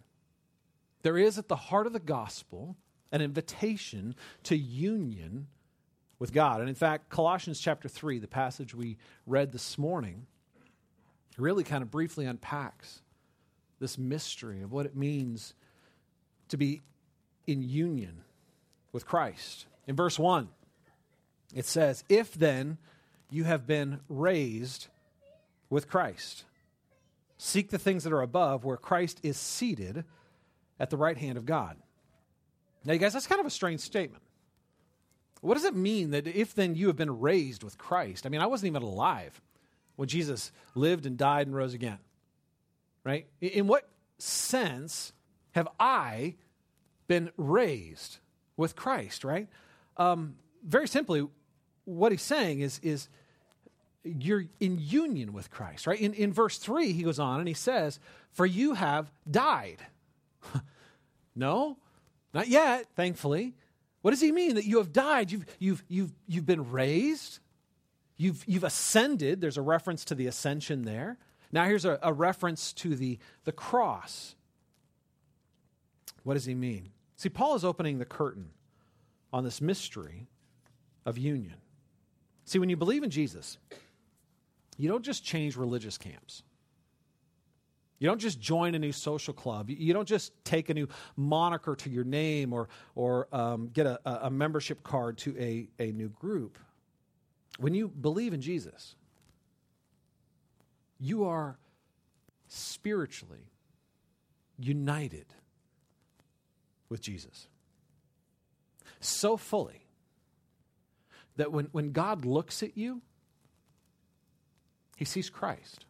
There 1.02 1.16
is 1.16 1.38
at 1.38 1.48
the 1.48 1.56
heart 1.56 1.86
of 1.86 1.92
the 1.92 1.98
gospel 2.00 2.76
an 3.12 3.22
invitation 3.22 4.14
to 4.44 4.56
union 4.56 5.48
with 6.20 6.32
God. 6.32 6.60
And 6.60 6.68
in 6.68 6.76
fact, 6.76 7.08
Colossians 7.08 7.58
chapter 7.58 7.88
3, 7.88 8.20
the 8.20 8.28
passage 8.28 8.74
we 8.74 8.98
read 9.26 9.50
this 9.50 9.76
morning, 9.76 10.26
really 11.36 11.64
kind 11.64 11.82
of 11.82 11.90
briefly 11.90 12.26
unpacks 12.26 13.00
this 13.80 13.98
mystery 13.98 14.62
of 14.62 14.70
what 14.70 14.86
it 14.86 14.94
means 14.94 15.54
to 16.48 16.56
be 16.56 16.82
in 17.46 17.62
union 17.62 18.22
with 18.92 19.06
Christ. 19.06 19.66
In 19.86 19.96
verse 19.96 20.18
1, 20.18 20.48
it 21.54 21.64
says, 21.64 22.04
If 22.08 22.34
then 22.34 22.76
you 23.30 23.44
have 23.44 23.66
been 23.66 24.00
raised 24.08 24.88
with 25.70 25.88
Christ, 25.88 26.44
seek 27.38 27.70
the 27.70 27.78
things 27.78 28.04
that 28.04 28.12
are 28.12 28.20
above, 28.20 28.64
where 28.64 28.76
Christ 28.76 29.20
is 29.22 29.38
seated 29.38 30.04
at 30.78 30.90
the 30.90 30.98
right 30.98 31.16
hand 31.16 31.38
of 31.38 31.46
God. 31.46 31.76
Now, 32.84 32.92
you 32.92 32.98
guys, 32.98 33.14
that's 33.14 33.26
kind 33.26 33.40
of 33.40 33.46
a 33.46 33.50
strange 33.50 33.80
statement. 33.80 34.22
What 35.40 35.54
does 35.54 35.64
it 35.64 35.74
mean 35.74 36.10
that 36.10 36.26
if 36.26 36.54
then 36.54 36.74
you 36.74 36.88
have 36.88 36.96
been 36.96 37.20
raised 37.20 37.62
with 37.62 37.78
Christ? 37.78 38.26
I 38.26 38.28
mean, 38.28 38.40
I 38.40 38.46
wasn't 38.46 38.68
even 38.68 38.82
alive 38.82 39.40
when 39.96 40.08
Jesus 40.08 40.52
lived 40.74 41.06
and 41.06 41.16
died 41.16 41.46
and 41.46 41.56
rose 41.56 41.74
again. 41.74 41.98
Right? 43.04 43.26
In 43.40 43.66
what 43.66 43.88
sense 44.18 45.12
have 45.52 45.68
I 45.78 46.34
been 47.08 47.30
raised 47.36 48.18
with 48.56 48.76
Christ, 48.76 49.24
right? 49.24 49.48
Um, 49.96 50.36
very 50.64 50.86
simply, 50.86 51.26
what 51.84 52.12
he's 52.12 52.22
saying 52.22 52.60
is, 52.60 52.78
is 52.82 53.08
you're 54.04 54.44
in 54.60 54.78
union 54.78 55.32
with 55.32 55.50
Christ, 55.50 55.86
right? 55.86 56.00
In, 56.00 56.14
in 56.14 56.32
verse 56.32 56.58
3, 56.58 56.92
he 56.92 57.02
goes 57.02 57.18
on 57.18 57.38
and 57.38 57.48
he 57.48 57.54
says, 57.54 57.98
For 58.32 58.46
you 58.46 58.74
have 58.74 59.10
died. 59.30 59.78
no, 61.34 61.78
not 62.32 62.48
yet, 62.48 62.86
thankfully. 62.94 63.54
What 64.02 64.12
does 64.12 64.20
he 64.20 64.32
mean? 64.32 64.54
That 64.54 64.64
you 64.64 64.78
have 64.78 64.92
died, 64.92 65.30
you've, 65.30 65.46
you've, 65.58 65.84
you've, 65.88 66.12
you've 66.26 66.46
been 66.46 66.70
raised, 66.70 67.38
you've, 68.16 68.42
you've 68.46 68.64
ascended. 68.64 69.40
There's 69.40 69.58
a 69.58 69.62
reference 69.62 70.04
to 70.06 70.14
the 70.14 70.26
ascension 70.26 70.82
there. 70.82 71.18
Now, 71.52 71.64
here's 71.64 71.84
a, 71.84 71.98
a 72.02 72.12
reference 72.12 72.72
to 72.74 72.94
the, 72.94 73.18
the 73.44 73.52
cross. 73.52 74.34
What 76.22 76.34
does 76.34 76.44
he 76.44 76.54
mean? 76.54 76.90
See, 77.16 77.28
Paul 77.28 77.54
is 77.54 77.64
opening 77.64 77.98
the 77.98 78.04
curtain 78.04 78.50
on 79.32 79.44
this 79.44 79.60
mystery 79.60 80.28
of 81.04 81.18
union. 81.18 81.56
See, 82.44 82.58
when 82.58 82.70
you 82.70 82.76
believe 82.76 83.02
in 83.02 83.10
Jesus, 83.10 83.58
you 84.76 84.88
don't 84.88 85.04
just 85.04 85.24
change 85.24 85.56
religious 85.56 85.98
camps. 85.98 86.42
You 88.00 88.08
don't 88.08 88.18
just 88.18 88.40
join 88.40 88.74
a 88.74 88.78
new 88.78 88.92
social 88.92 89.34
club. 89.34 89.68
You 89.68 89.92
don't 89.92 90.08
just 90.08 90.32
take 90.42 90.70
a 90.70 90.74
new 90.74 90.88
moniker 91.16 91.76
to 91.76 91.90
your 91.90 92.02
name 92.02 92.54
or, 92.54 92.68
or 92.94 93.28
um, 93.30 93.68
get 93.68 93.86
a, 93.86 94.26
a 94.26 94.30
membership 94.30 94.82
card 94.82 95.18
to 95.18 95.38
a, 95.38 95.68
a 95.78 95.92
new 95.92 96.08
group. 96.08 96.58
When 97.58 97.74
you 97.74 97.88
believe 97.88 98.32
in 98.32 98.40
Jesus, 98.40 98.96
you 100.98 101.26
are 101.26 101.58
spiritually 102.48 103.50
united 104.58 105.26
with 106.88 107.02
Jesus. 107.02 107.48
So 109.00 109.36
fully 109.36 109.84
that 111.36 111.52
when, 111.52 111.66
when 111.72 111.92
God 111.92 112.24
looks 112.24 112.62
at 112.62 112.78
you, 112.78 113.02
he 114.96 115.04
sees 115.04 115.28
Christ. 115.28 115.84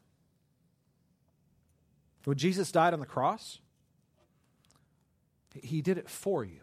When 2.25 2.37
Jesus 2.37 2.71
died 2.71 2.93
on 2.93 3.01
the 3.01 3.07
cross, 3.07 3.59
he 5.63 5.83
did 5.83 5.99
it 5.99 6.09
for 6.09 6.45
you. 6.45 6.61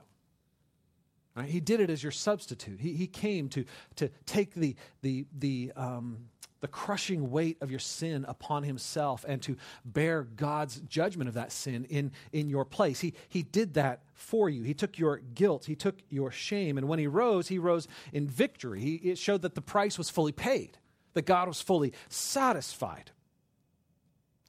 Right? 1.36 1.50
He 1.50 1.60
did 1.60 1.80
it 1.80 1.90
as 1.90 2.02
your 2.02 2.12
substitute. 2.12 2.80
He, 2.80 2.94
he 2.94 3.06
came 3.06 3.50
to, 3.50 3.66
to 3.98 4.10
take 4.26 4.56
the, 4.56 4.76
the, 5.02 5.26
the, 5.38 5.72
um, 5.76 6.30
the 6.62 6.68
crushing 6.68 7.30
weight 7.30 7.58
of 7.62 7.70
your 7.70 7.80
sin 7.80 8.26
upon 8.28 8.64
himself 8.64 9.24
and 9.28 9.40
to 9.44 9.56
bear 9.86 10.24
God's 10.24 10.80
judgment 10.82 11.28
of 11.28 11.36
that 11.36 11.52
sin 11.52 11.86
in, 11.86 12.12
in 12.32 12.50
your 12.50 12.66
place. 12.66 13.00
He, 13.00 13.14
he 13.30 13.44
did 13.44 13.76
that 13.76 14.02
for 14.14 14.50
you. 14.50 14.64
He 14.64 14.74
took 14.74 14.98
your 14.98 15.18
guilt, 15.18 15.66
he 15.66 15.76
took 15.76 16.00
your 16.10 16.32
shame. 16.32 16.78
And 16.78 16.88
when 16.88 16.98
he 16.98 17.08
rose, 17.08 17.48
he 17.48 17.60
rose 17.60 17.88
in 18.12 18.28
victory. 18.28 18.82
He, 18.82 18.96
it 18.96 19.20
showed 19.20 19.44
that 19.44 19.54
the 19.54 19.62
price 19.62 19.98
was 19.98 20.10
fully 20.10 20.32
paid, 20.32 20.78
that 21.14 21.26
God 21.26 21.48
was 21.48 21.62
fully 21.62 21.94
satisfied. 22.10 23.12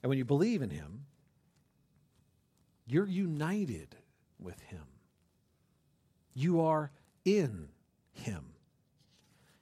And 0.02 0.09
when 0.09 0.19
you 0.19 0.25
believe 0.25 0.62
in 0.62 0.71
Him, 0.71 1.07
you're 2.87 3.07
united 3.07 3.97
with 4.38 4.61
Him. 4.61 4.85
You 6.35 6.61
are 6.61 6.90
in 7.25 7.69
Him. 8.12 8.45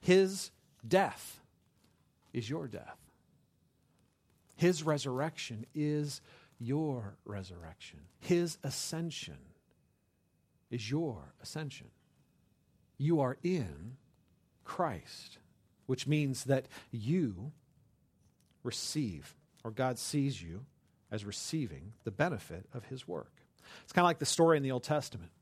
His 0.00 0.50
death 0.86 1.40
is 2.32 2.48
your 2.48 2.68
death, 2.68 2.98
His 4.56 4.82
resurrection 4.82 5.66
is 5.74 6.20
your 6.58 7.16
resurrection, 7.24 8.00
His 8.20 8.58
ascension 8.62 9.38
is 10.70 10.90
your 10.90 11.34
ascension. 11.42 11.88
You 12.98 13.20
are 13.20 13.36
in 13.42 13.96
Christ, 14.64 15.38
which 15.86 16.06
means 16.06 16.44
that 16.44 16.66
you 16.90 17.52
receive 18.62 19.34
or 19.66 19.72
God 19.72 19.98
sees 19.98 20.40
you 20.40 20.64
as 21.10 21.24
receiving 21.24 21.92
the 22.04 22.12
benefit 22.12 22.66
of 22.72 22.84
his 22.84 23.08
work. 23.08 23.32
It's 23.82 23.92
kind 23.92 24.04
of 24.04 24.08
like 24.08 24.20
the 24.20 24.24
story 24.24 24.56
in 24.56 24.62
the 24.62 24.70
Old 24.70 24.84
Testament 24.84 25.32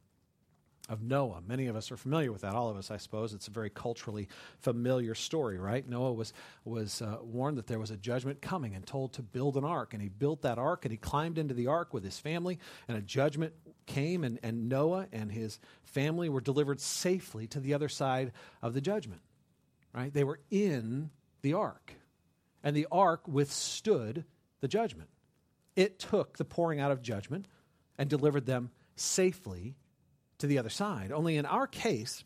of 0.88 1.02
Noah. 1.02 1.42
Many 1.46 1.66
of 1.66 1.76
us 1.76 1.92
are 1.92 1.98
familiar 1.98 2.32
with 2.32 2.40
that. 2.40 2.54
All 2.54 2.70
of 2.70 2.78
us, 2.78 2.90
I 2.90 2.96
suppose. 2.96 3.34
It's 3.34 3.48
a 3.48 3.50
very 3.50 3.68
culturally 3.68 4.28
familiar 4.60 5.14
story, 5.14 5.58
right? 5.58 5.86
Noah 5.86 6.14
was, 6.14 6.32
was 6.64 7.02
uh, 7.02 7.18
warned 7.20 7.58
that 7.58 7.66
there 7.66 7.78
was 7.78 7.90
a 7.90 7.98
judgment 7.98 8.40
coming 8.40 8.74
and 8.74 8.86
told 8.86 9.12
to 9.14 9.22
build 9.22 9.58
an 9.58 9.64
ark. 9.64 9.92
And 9.92 10.00
he 10.00 10.08
built 10.08 10.40
that 10.40 10.56
ark 10.56 10.86
and 10.86 10.92
he 10.92 10.96
climbed 10.96 11.36
into 11.36 11.52
the 11.52 11.66
ark 11.66 11.92
with 11.92 12.02
his 12.02 12.18
family, 12.18 12.58
and 12.88 12.96
a 12.96 13.02
judgment 13.02 13.52
came, 13.84 14.24
and, 14.24 14.38
and 14.42 14.70
Noah 14.70 15.06
and 15.12 15.30
his 15.30 15.60
family 15.82 16.30
were 16.30 16.40
delivered 16.40 16.80
safely 16.80 17.46
to 17.48 17.60
the 17.60 17.74
other 17.74 17.90
side 17.90 18.32
of 18.62 18.72
the 18.72 18.80
judgment, 18.80 19.20
right? 19.92 20.14
They 20.14 20.24
were 20.24 20.40
in 20.50 21.10
the 21.42 21.52
ark 21.52 21.92
and 22.64 22.74
the 22.74 22.88
ark 22.90 23.28
withstood 23.28 24.24
the 24.60 24.66
judgment. 24.66 25.10
It 25.76 25.98
took 25.98 26.38
the 26.38 26.44
pouring 26.44 26.80
out 26.80 26.90
of 26.90 27.02
judgment 27.02 27.46
and 27.98 28.08
delivered 28.08 28.46
them 28.46 28.70
safely 28.96 29.76
to 30.38 30.46
the 30.46 30.58
other 30.58 30.70
side. 30.70 31.12
Only 31.12 31.36
in 31.36 31.46
our 31.46 31.66
case, 31.66 32.24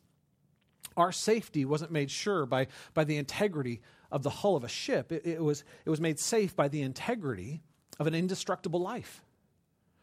our 0.97 1.13
safety 1.13 1.65
wasn't 1.65 1.91
made 1.91 2.11
sure 2.11 2.47
by, 2.47 2.69
by 2.95 3.05
the 3.05 3.17
integrity 3.17 3.81
of 4.11 4.23
the 4.23 4.31
hull 4.31 4.57
of 4.57 4.65
a 4.65 4.69
ship. 4.69 5.13
It, 5.13 5.27
it, 5.27 5.43
was, 5.43 5.65
it 5.85 5.91
was 5.91 6.01
made 6.01 6.19
safe 6.19 6.55
by 6.55 6.69
the 6.69 6.83
integrity 6.83 7.61
of 7.99 8.07
an 8.07 8.15
indestructible 8.15 8.81
life. 8.81 9.23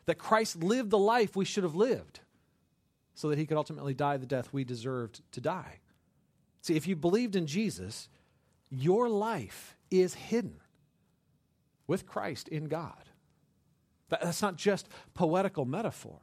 That 0.06 0.18
Christ 0.20 0.62
lived 0.62 0.92
the 0.92 1.00
life 1.00 1.36
we 1.36 1.46
should 1.46 1.64
have 1.64 1.76
lived 1.76 2.20
so 3.16 3.30
that 3.30 3.40
he 3.40 3.46
could 3.46 3.58
ultimately 3.58 3.94
die 3.94 4.18
the 4.18 4.26
death 4.26 4.52
we 4.52 4.64
deserved 4.64 5.22
to 5.32 5.42
die. 5.42 5.80
See, 6.62 6.76
if 6.76 6.88
you 6.88 6.96
believed 6.96 7.36
in 7.36 7.48
Jesus, 7.48 8.10
your 8.70 9.08
life 9.08 9.75
is 9.92 10.14
hidden 10.14 10.60
with 11.88 12.06
Christ 12.06 12.48
in 12.48 12.66
God. 12.66 13.04
That's 14.10 14.42
not 14.42 14.56
just 14.56 14.88
poetical 15.14 15.66
metaphor. 15.66 16.20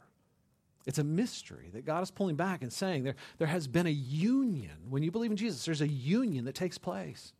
It's 0.86 0.98
a 0.98 1.04
mystery 1.04 1.70
that 1.74 1.84
God 1.84 2.02
is 2.02 2.10
pulling 2.10 2.36
back 2.36 2.62
and 2.62 2.72
saying 2.72 3.04
there, 3.04 3.14
there 3.38 3.46
has 3.46 3.68
been 3.68 3.86
a 3.86 3.90
union. 3.90 4.72
When 4.88 5.02
you 5.02 5.10
believe 5.10 5.30
in 5.30 5.36
Jesus, 5.36 5.64
there's 5.64 5.80
a 5.80 5.88
union 5.88 6.44
that 6.46 6.54
takes 6.54 6.78
place. 6.78 7.32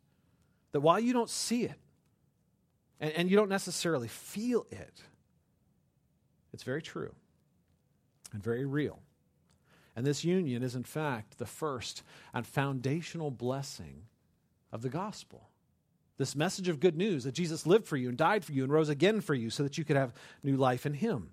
That 0.73 0.81
while 0.81 1.01
you 1.01 1.13
don't 1.13 1.31
see 1.31 1.65
it 1.65 1.79
and, 3.01 3.13
and 3.13 3.31
you 3.31 3.37
don't 3.37 3.49
necessarily 3.49 4.09
feel 4.09 4.67
it, 4.71 5.03
it's 6.53 6.63
very 6.63 6.83
true 6.83 7.15
and 8.33 8.43
very 8.43 8.65
real. 8.65 9.01
And 9.97 10.07
this 10.07 10.25
union 10.25 10.63
is, 10.63 10.75
in 10.75 10.85
fact, 10.85 11.39
the 11.39 11.47
first 11.47 12.03
and 12.33 12.47
foundational 12.47 13.31
blessing 13.31 14.05
of 14.73 14.83
the 14.83 14.89
gospel. 14.89 15.51
This 16.23 16.37
message 16.37 16.69
of 16.69 16.79
good 16.79 16.97
news 16.97 17.25
that 17.25 17.35
Jesus 17.35 17.67
lived 17.67 17.89
for 17.89 17.97
you 17.97 18.09
and 18.09 18.17
died 18.17 18.45
for 18.45 18.53
you 18.53 18.63
and 18.63 18.73
rose 18.73 18.89
again 18.89 19.21
for 19.21 19.35
you 19.35 19.51
so 19.51 19.65
that 19.65 19.77
you 19.77 19.85
could 19.85 19.97
have 19.97 20.15
new 20.45 20.57
life 20.57 20.87
in 20.87 20.95
Him. 20.95 21.31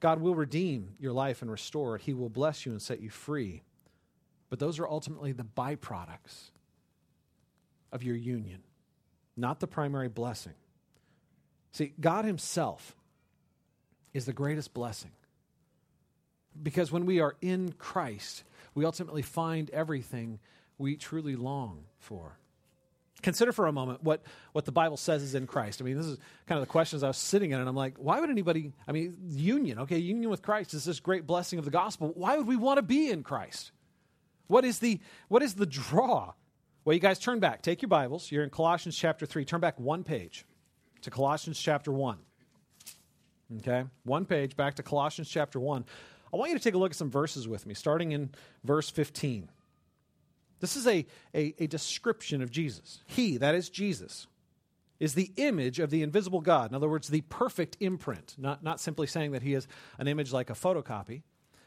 God 0.00 0.20
will 0.20 0.34
redeem 0.34 0.96
your 0.98 1.12
life 1.12 1.40
and 1.40 1.48
restore 1.48 1.94
it. 1.94 2.02
He 2.02 2.12
will 2.12 2.28
bless 2.28 2.66
you 2.66 2.72
and 2.72 2.82
set 2.82 3.00
you 3.00 3.08
free. 3.08 3.62
But 4.50 4.58
those 4.58 4.80
are 4.80 4.88
ultimately 4.88 5.30
the 5.30 5.44
byproducts 5.44 6.50
of 7.92 8.02
your 8.02 8.16
union, 8.16 8.64
not 9.36 9.60
the 9.60 9.68
primary 9.68 10.08
blessing. 10.08 10.54
See, 11.70 11.92
God 12.00 12.24
Himself 12.24 12.96
is 14.12 14.24
the 14.24 14.32
greatest 14.32 14.74
blessing. 14.74 15.12
Because 16.60 16.90
when 16.90 17.06
we 17.06 17.20
are 17.20 17.36
in 17.40 17.74
Christ, 17.78 18.42
we 18.74 18.84
ultimately 18.84 19.22
find 19.22 19.70
everything 19.70 20.40
we 20.78 20.96
truly 20.96 21.36
long 21.36 21.84
for. 21.98 22.38
Consider 23.20 23.50
for 23.50 23.66
a 23.66 23.72
moment 23.72 24.02
what, 24.04 24.22
what 24.52 24.64
the 24.64 24.72
Bible 24.72 24.96
says 24.96 25.22
is 25.22 25.34
in 25.34 25.46
Christ. 25.48 25.82
I 25.82 25.84
mean, 25.84 25.96
this 25.96 26.06
is 26.06 26.18
kind 26.46 26.60
of 26.60 26.66
the 26.66 26.70
questions 26.70 27.02
I 27.02 27.08
was 27.08 27.16
sitting 27.16 27.50
in, 27.50 27.58
and 27.58 27.68
I'm 27.68 27.74
like, 27.74 27.96
why 27.98 28.20
would 28.20 28.30
anybody, 28.30 28.72
I 28.86 28.92
mean, 28.92 29.16
union, 29.26 29.80
okay, 29.80 29.98
union 29.98 30.30
with 30.30 30.40
Christ 30.40 30.72
is 30.72 30.84
this 30.84 31.00
great 31.00 31.26
blessing 31.26 31.58
of 31.58 31.64
the 31.64 31.72
gospel. 31.72 32.12
Why 32.14 32.36
would 32.36 32.46
we 32.46 32.54
want 32.54 32.78
to 32.78 32.82
be 32.82 33.10
in 33.10 33.24
Christ? 33.24 33.72
What 34.46 34.64
is 34.64 34.78
the, 34.78 35.00
what 35.26 35.42
is 35.42 35.54
the 35.54 35.66
draw? 35.66 36.32
Well, 36.84 36.94
you 36.94 37.00
guys 37.00 37.18
turn 37.18 37.40
back. 37.40 37.60
Take 37.62 37.82
your 37.82 37.88
Bibles. 37.88 38.30
You're 38.30 38.44
in 38.44 38.50
Colossians 38.50 38.96
chapter 38.96 39.26
3. 39.26 39.44
Turn 39.44 39.60
back 39.60 39.80
one 39.80 40.04
page 40.04 40.46
to 41.02 41.10
Colossians 41.10 41.58
chapter 41.58 41.92
1. 41.92 42.18
Okay? 43.58 43.84
One 44.04 44.26
page 44.26 44.56
back 44.56 44.76
to 44.76 44.82
Colossians 44.82 45.28
chapter 45.28 45.58
1. 45.58 45.84
I 46.32 46.36
want 46.36 46.50
you 46.50 46.56
to 46.56 46.62
take 46.62 46.74
a 46.74 46.78
look 46.78 46.92
at 46.92 46.96
some 46.96 47.10
verses 47.10 47.48
with 47.48 47.66
me, 47.66 47.74
starting 47.74 48.12
in 48.12 48.30
verse 48.64 48.90
15. 48.90 49.50
This 50.60 50.76
is 50.76 50.86
a, 50.86 51.06
a, 51.34 51.54
a, 51.58 51.66
description 51.66 52.42
of 52.42 52.50
Jesus. 52.50 53.02
He, 53.06 53.36
that 53.36 53.54
is 53.54 53.68
Jesus, 53.68 54.26
is 54.98 55.14
the 55.14 55.32
image 55.36 55.78
of 55.78 55.90
the 55.90 56.02
invisible 56.02 56.40
God. 56.40 56.70
In 56.70 56.74
other 56.74 56.88
words, 56.88 57.08
the 57.08 57.20
perfect 57.22 57.76
imprint. 57.80 58.34
Not, 58.38 58.62
not 58.62 58.80
simply 58.80 59.06
saying 59.06 59.32
that 59.32 59.42
he 59.42 59.54
is 59.54 59.68
an 59.98 60.08
image 60.08 60.32
like 60.32 60.50
a 60.50 60.54
photocopy, 60.54 61.22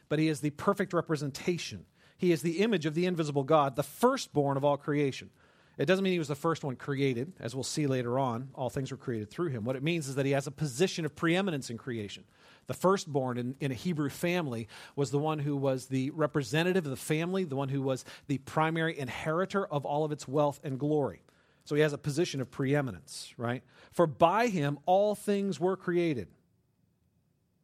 but 0.08 0.18
he 0.18 0.28
is 0.28 0.40
the 0.40 0.50
perfect 0.50 0.92
representation. 0.92 1.86
He 2.18 2.32
is 2.32 2.42
the 2.42 2.58
image 2.58 2.86
of 2.86 2.94
the 2.94 3.06
invisible 3.06 3.44
God, 3.44 3.76
the 3.76 3.82
firstborn 3.82 4.56
of 4.56 4.64
all 4.64 4.76
creation. 4.76 5.30
It 5.78 5.86
doesn't 5.86 6.04
mean 6.04 6.12
he 6.12 6.18
was 6.18 6.28
the 6.28 6.34
first 6.34 6.64
one 6.64 6.76
created, 6.76 7.32
as 7.40 7.54
we'll 7.54 7.64
see 7.64 7.86
later 7.86 8.18
on. 8.18 8.50
All 8.54 8.68
things 8.68 8.90
were 8.90 8.98
created 8.98 9.30
through 9.30 9.48
him. 9.48 9.64
What 9.64 9.76
it 9.76 9.82
means 9.82 10.06
is 10.06 10.16
that 10.16 10.26
he 10.26 10.32
has 10.32 10.46
a 10.46 10.50
position 10.50 11.04
of 11.04 11.16
preeminence 11.16 11.70
in 11.70 11.78
creation. 11.78 12.24
The 12.66 12.74
firstborn 12.74 13.38
in, 13.38 13.56
in 13.60 13.70
a 13.70 13.74
Hebrew 13.74 14.08
family 14.08 14.68
was 14.94 15.10
the 15.10 15.18
one 15.18 15.40
who 15.40 15.56
was 15.56 15.86
the 15.86 16.10
representative 16.10 16.84
of 16.84 16.90
the 16.90 16.96
family, 16.96 17.44
the 17.44 17.56
one 17.56 17.68
who 17.68 17.82
was 17.82 18.04
the 18.28 18.38
primary 18.38 18.98
inheritor 18.98 19.66
of 19.66 19.84
all 19.84 20.04
of 20.04 20.12
its 20.12 20.28
wealth 20.28 20.60
and 20.62 20.78
glory. 20.78 21.22
So 21.64 21.74
he 21.74 21.82
has 21.82 21.92
a 21.92 21.98
position 21.98 22.40
of 22.40 22.50
preeminence, 22.50 23.32
right? 23.36 23.62
For 23.92 24.06
by 24.06 24.48
him 24.48 24.78
all 24.86 25.14
things 25.14 25.60
were 25.60 25.76
created. 25.76 26.28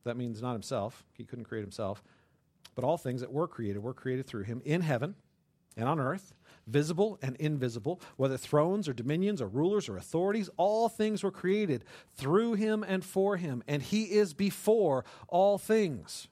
That 0.05 0.17
means 0.17 0.41
not 0.41 0.53
himself, 0.53 1.05
he 1.13 1.25
couldn't 1.25 1.45
create 1.45 1.63
himself, 1.63 2.03
but 2.75 2.85
all 2.85 2.97
things 2.97 3.21
that 3.21 3.33
were 3.33 3.49
created 3.49 3.83
were 3.83 3.95
created 3.95 4.27
through 4.27 4.45
him 4.45 4.63
in 4.65 4.81
heaven 4.81 5.15
and 5.77 5.89
on 5.89 5.99
earth, 6.01 6.33
visible 6.69 7.19
and 7.23 7.37
invisible, 7.37 8.01
whether 8.17 8.37
thrones 8.37 8.89
or 8.89 8.93
dominions 8.93 9.43
or 9.43 9.49
rulers 9.49 9.89
or 9.89 9.97
authorities, 9.97 10.51
all 10.57 10.89
things 10.89 11.23
were 11.23 11.31
created 11.31 11.85
through 12.15 12.55
him 12.55 12.85
and 12.87 13.05
for 13.05 13.37
him, 13.37 13.63
and 13.67 13.83
he 13.83 14.05
is 14.05 14.35
before 14.35 15.05
all 15.29 15.59
things. 15.59 16.29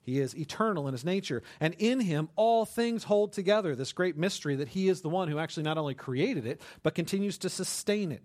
He 0.00 0.20
is 0.20 0.36
eternal 0.36 0.86
in 0.86 0.92
his 0.92 1.04
nature, 1.04 1.42
and 1.58 1.74
in 1.78 1.98
him 1.98 2.28
all 2.36 2.64
things 2.64 3.04
hold 3.04 3.32
together. 3.32 3.74
This 3.74 3.92
great 3.92 4.16
mystery 4.16 4.54
that 4.54 4.68
he 4.68 4.88
is 4.88 5.00
the 5.00 5.08
one 5.08 5.26
who 5.26 5.40
actually 5.40 5.64
not 5.64 5.78
only 5.78 5.94
created 5.94 6.46
it, 6.46 6.60
but 6.84 6.94
continues 6.94 7.38
to 7.38 7.48
sustain 7.48 8.12
it. 8.12 8.22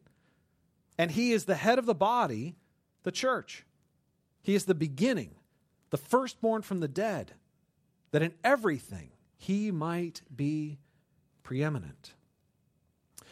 And 1.00 1.10
he 1.10 1.32
is 1.32 1.46
the 1.46 1.56
head 1.56 1.80
of 1.80 1.88
the 1.88 1.96
body, 1.96 2.56
the 3.02 3.12
church. 3.12 3.66
He 4.44 4.54
is 4.54 4.66
the 4.66 4.76
beginning, 4.76 5.32
the 5.90 5.98
firstborn 5.98 6.62
from 6.62 6.82
the 6.82 6.88
dead, 6.88 7.34
that 8.12 8.22
in 8.22 8.34
everything 8.44 9.10
he 9.38 9.72
might 9.72 10.22
be 10.36 10.78
preeminent. 11.44 12.14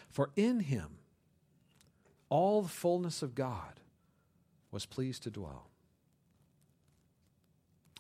For 0.10 0.32
in 0.36 0.62
him 0.62 0.98
all 2.30 2.62
the 2.62 2.70
fullness 2.70 3.22
of 3.22 3.36
God 3.36 3.80
was 4.72 4.86
pleased 4.86 5.24
to 5.24 5.32
dwell. 5.32 5.70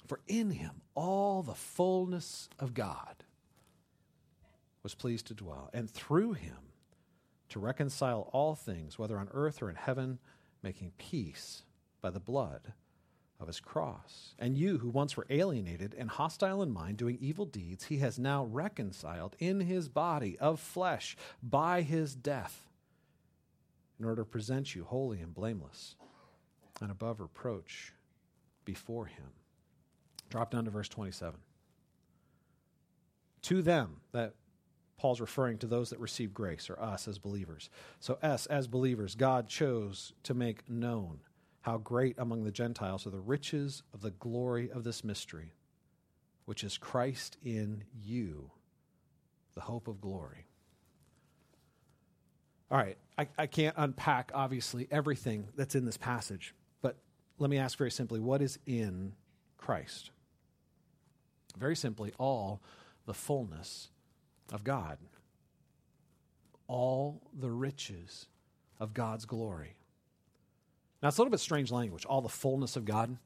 For 0.07 0.19
in 0.27 0.51
him 0.51 0.81
all 0.95 1.43
the 1.43 1.53
fullness 1.53 2.49
of 2.59 2.73
God 2.73 3.23
was 4.81 4.95
pleased 4.95 5.27
to 5.27 5.33
dwell, 5.33 5.69
and 5.73 5.89
through 5.89 6.33
him 6.33 6.57
to 7.49 7.59
reconcile 7.59 8.29
all 8.31 8.55
things, 8.55 8.97
whether 8.97 9.17
on 9.17 9.29
earth 9.33 9.61
or 9.61 9.69
in 9.69 9.75
heaven, 9.75 10.19
making 10.63 10.93
peace 10.97 11.63
by 12.01 12.09
the 12.09 12.19
blood 12.19 12.73
of 13.39 13.47
his 13.47 13.59
cross. 13.59 14.35
And 14.37 14.57
you, 14.57 14.79
who 14.79 14.89
once 14.89 15.15
were 15.15 15.25
alienated 15.29 15.95
and 15.97 16.09
hostile 16.09 16.61
in 16.61 16.71
mind, 16.71 16.97
doing 16.97 17.17
evil 17.21 17.45
deeds, 17.45 17.85
he 17.85 17.97
has 17.97 18.19
now 18.19 18.43
reconciled 18.45 19.35
in 19.39 19.61
his 19.61 19.87
body 19.87 20.37
of 20.39 20.59
flesh 20.59 21.15
by 21.41 21.81
his 21.81 22.15
death, 22.15 22.67
in 23.99 24.05
order 24.05 24.23
to 24.23 24.29
present 24.29 24.75
you 24.75 24.83
holy 24.83 25.19
and 25.19 25.33
blameless 25.33 25.95
and 26.81 26.91
above 26.91 27.19
reproach 27.19 27.93
before 28.65 29.05
him. 29.05 29.31
Drop 30.29 30.51
down 30.51 30.65
to 30.65 30.71
verse 30.71 30.89
27. 30.89 31.39
To 33.43 33.61
them, 33.61 34.01
that 34.11 34.35
Paul's 34.97 35.21
referring 35.21 35.57
to 35.59 35.67
those 35.67 35.89
that 35.89 35.99
receive 35.99 36.33
grace, 36.33 36.69
or 36.69 36.79
us 36.79 37.07
as 37.07 37.17
believers. 37.19 37.69
So, 38.01 38.19
us 38.21 38.45
as 38.47 38.67
believers, 38.67 39.15
God 39.15 39.47
chose 39.47 40.11
to 40.23 40.33
make 40.33 40.69
known 40.69 41.21
how 41.69 41.77
great 41.77 42.15
among 42.17 42.45
the 42.45 42.51
Gentiles 42.51 43.05
are 43.05 43.11
the 43.11 43.19
riches 43.19 43.83
of 43.93 44.01
the 44.01 44.09
glory 44.09 44.71
of 44.71 44.83
this 44.83 45.03
mystery, 45.03 45.53
which 46.45 46.63
is 46.63 46.79
Christ 46.79 47.37
in 47.45 47.83
you, 47.93 48.49
the 49.53 49.61
hope 49.61 49.87
of 49.87 50.01
glory. 50.01 50.47
All 52.71 52.77
right, 52.79 52.97
I, 53.19 53.27
I 53.37 53.45
can't 53.45 53.75
unpack, 53.77 54.31
obviously, 54.33 54.87
everything 54.89 55.47
that's 55.55 55.75
in 55.75 55.85
this 55.85 55.95
passage, 55.95 56.55
but 56.81 56.95
let 57.37 57.51
me 57.51 57.59
ask 57.59 57.77
very 57.77 57.91
simply 57.91 58.19
what 58.19 58.41
is 58.41 58.57
in 58.65 59.13
Christ? 59.59 60.09
Very 61.55 61.75
simply, 61.75 62.13
all 62.17 62.63
the 63.05 63.13
fullness 63.13 63.89
of 64.51 64.63
God, 64.63 64.97
all 66.67 67.21
the 67.31 67.51
riches 67.51 68.25
of 68.79 68.95
God's 68.95 69.25
glory. 69.25 69.75
Now, 71.01 71.07
it's 71.07 71.17
a 71.17 71.21
little 71.21 71.31
bit 71.31 71.39
strange 71.39 71.71
language, 71.71 72.05
all 72.05 72.21
the 72.21 72.29
fullness 72.29 72.75
of 72.75 72.85
God. 72.85 73.17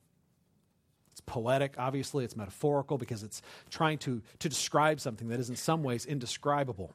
It's 1.11 1.21
poetic, 1.21 1.75
obviously, 1.77 2.23
it's 2.23 2.35
metaphorical 2.35 2.97
because 2.97 3.23
it's 3.23 3.41
trying 3.69 3.97
to, 3.99 4.21
to 4.39 4.49
describe 4.49 4.99
something 4.99 5.27
that 5.29 5.39
is 5.39 5.49
in 5.49 5.55
some 5.55 5.83
ways 5.83 6.05
indescribable. 6.05 6.93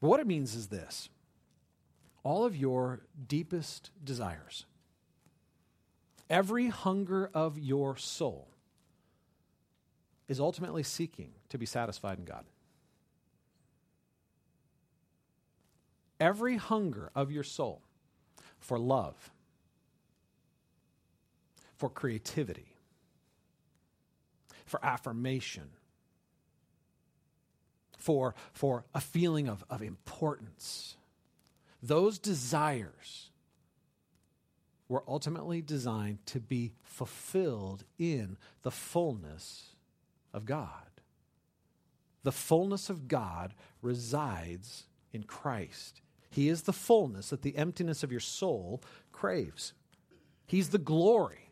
But 0.00 0.08
what 0.08 0.20
it 0.20 0.26
means 0.26 0.54
is 0.54 0.68
this 0.68 1.08
all 2.24 2.44
of 2.44 2.56
your 2.56 3.00
deepest 3.26 3.90
desires, 4.02 4.64
every 6.30 6.68
hunger 6.68 7.30
of 7.34 7.58
your 7.58 7.96
soul, 7.96 8.48
is 10.28 10.40
ultimately 10.40 10.82
seeking 10.82 11.32
to 11.48 11.58
be 11.58 11.66
satisfied 11.66 12.18
in 12.18 12.24
God. 12.24 12.44
Every 16.20 16.56
hunger 16.56 17.10
of 17.14 17.32
your 17.32 17.42
soul 17.42 17.82
for 18.62 18.78
love, 18.78 19.30
for 21.76 21.90
creativity, 21.90 22.76
for 24.64 24.82
affirmation, 24.84 25.68
for, 27.98 28.34
for 28.52 28.84
a 28.94 29.00
feeling 29.00 29.48
of, 29.48 29.64
of 29.68 29.82
importance, 29.82 30.96
those 31.82 32.18
desires 32.18 33.30
were 34.88 35.02
ultimately 35.08 35.60
designed 35.60 36.24
to 36.26 36.38
be 36.38 36.72
fulfilled 36.84 37.84
in 37.98 38.36
the 38.62 38.70
fullness 38.70 39.74
of 40.32 40.46
God. 40.46 40.68
The 42.22 42.32
fullness 42.32 42.88
of 42.88 43.08
God 43.08 43.54
resides 43.80 44.84
in 45.12 45.24
Christ. 45.24 46.00
He 46.32 46.48
is 46.48 46.62
the 46.62 46.72
fullness 46.72 47.30
that 47.30 47.42
the 47.42 47.56
emptiness 47.56 48.02
of 48.02 48.10
your 48.10 48.20
soul 48.20 48.82
craves. 49.12 49.74
He's 50.46 50.70
the 50.70 50.78
glory. 50.78 51.50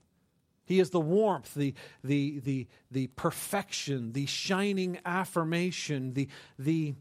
He 0.64 0.80
is 0.80 0.88
the 0.88 1.00
warmth, 1.00 1.52
the, 1.54 1.74
the, 2.02 2.40
the, 2.40 2.66
the 2.90 3.08
perfection, 3.08 4.12
the 4.12 4.24
shining 4.24 4.98
affirmation, 5.04 6.14
the, 6.14 6.28
the 6.58 6.94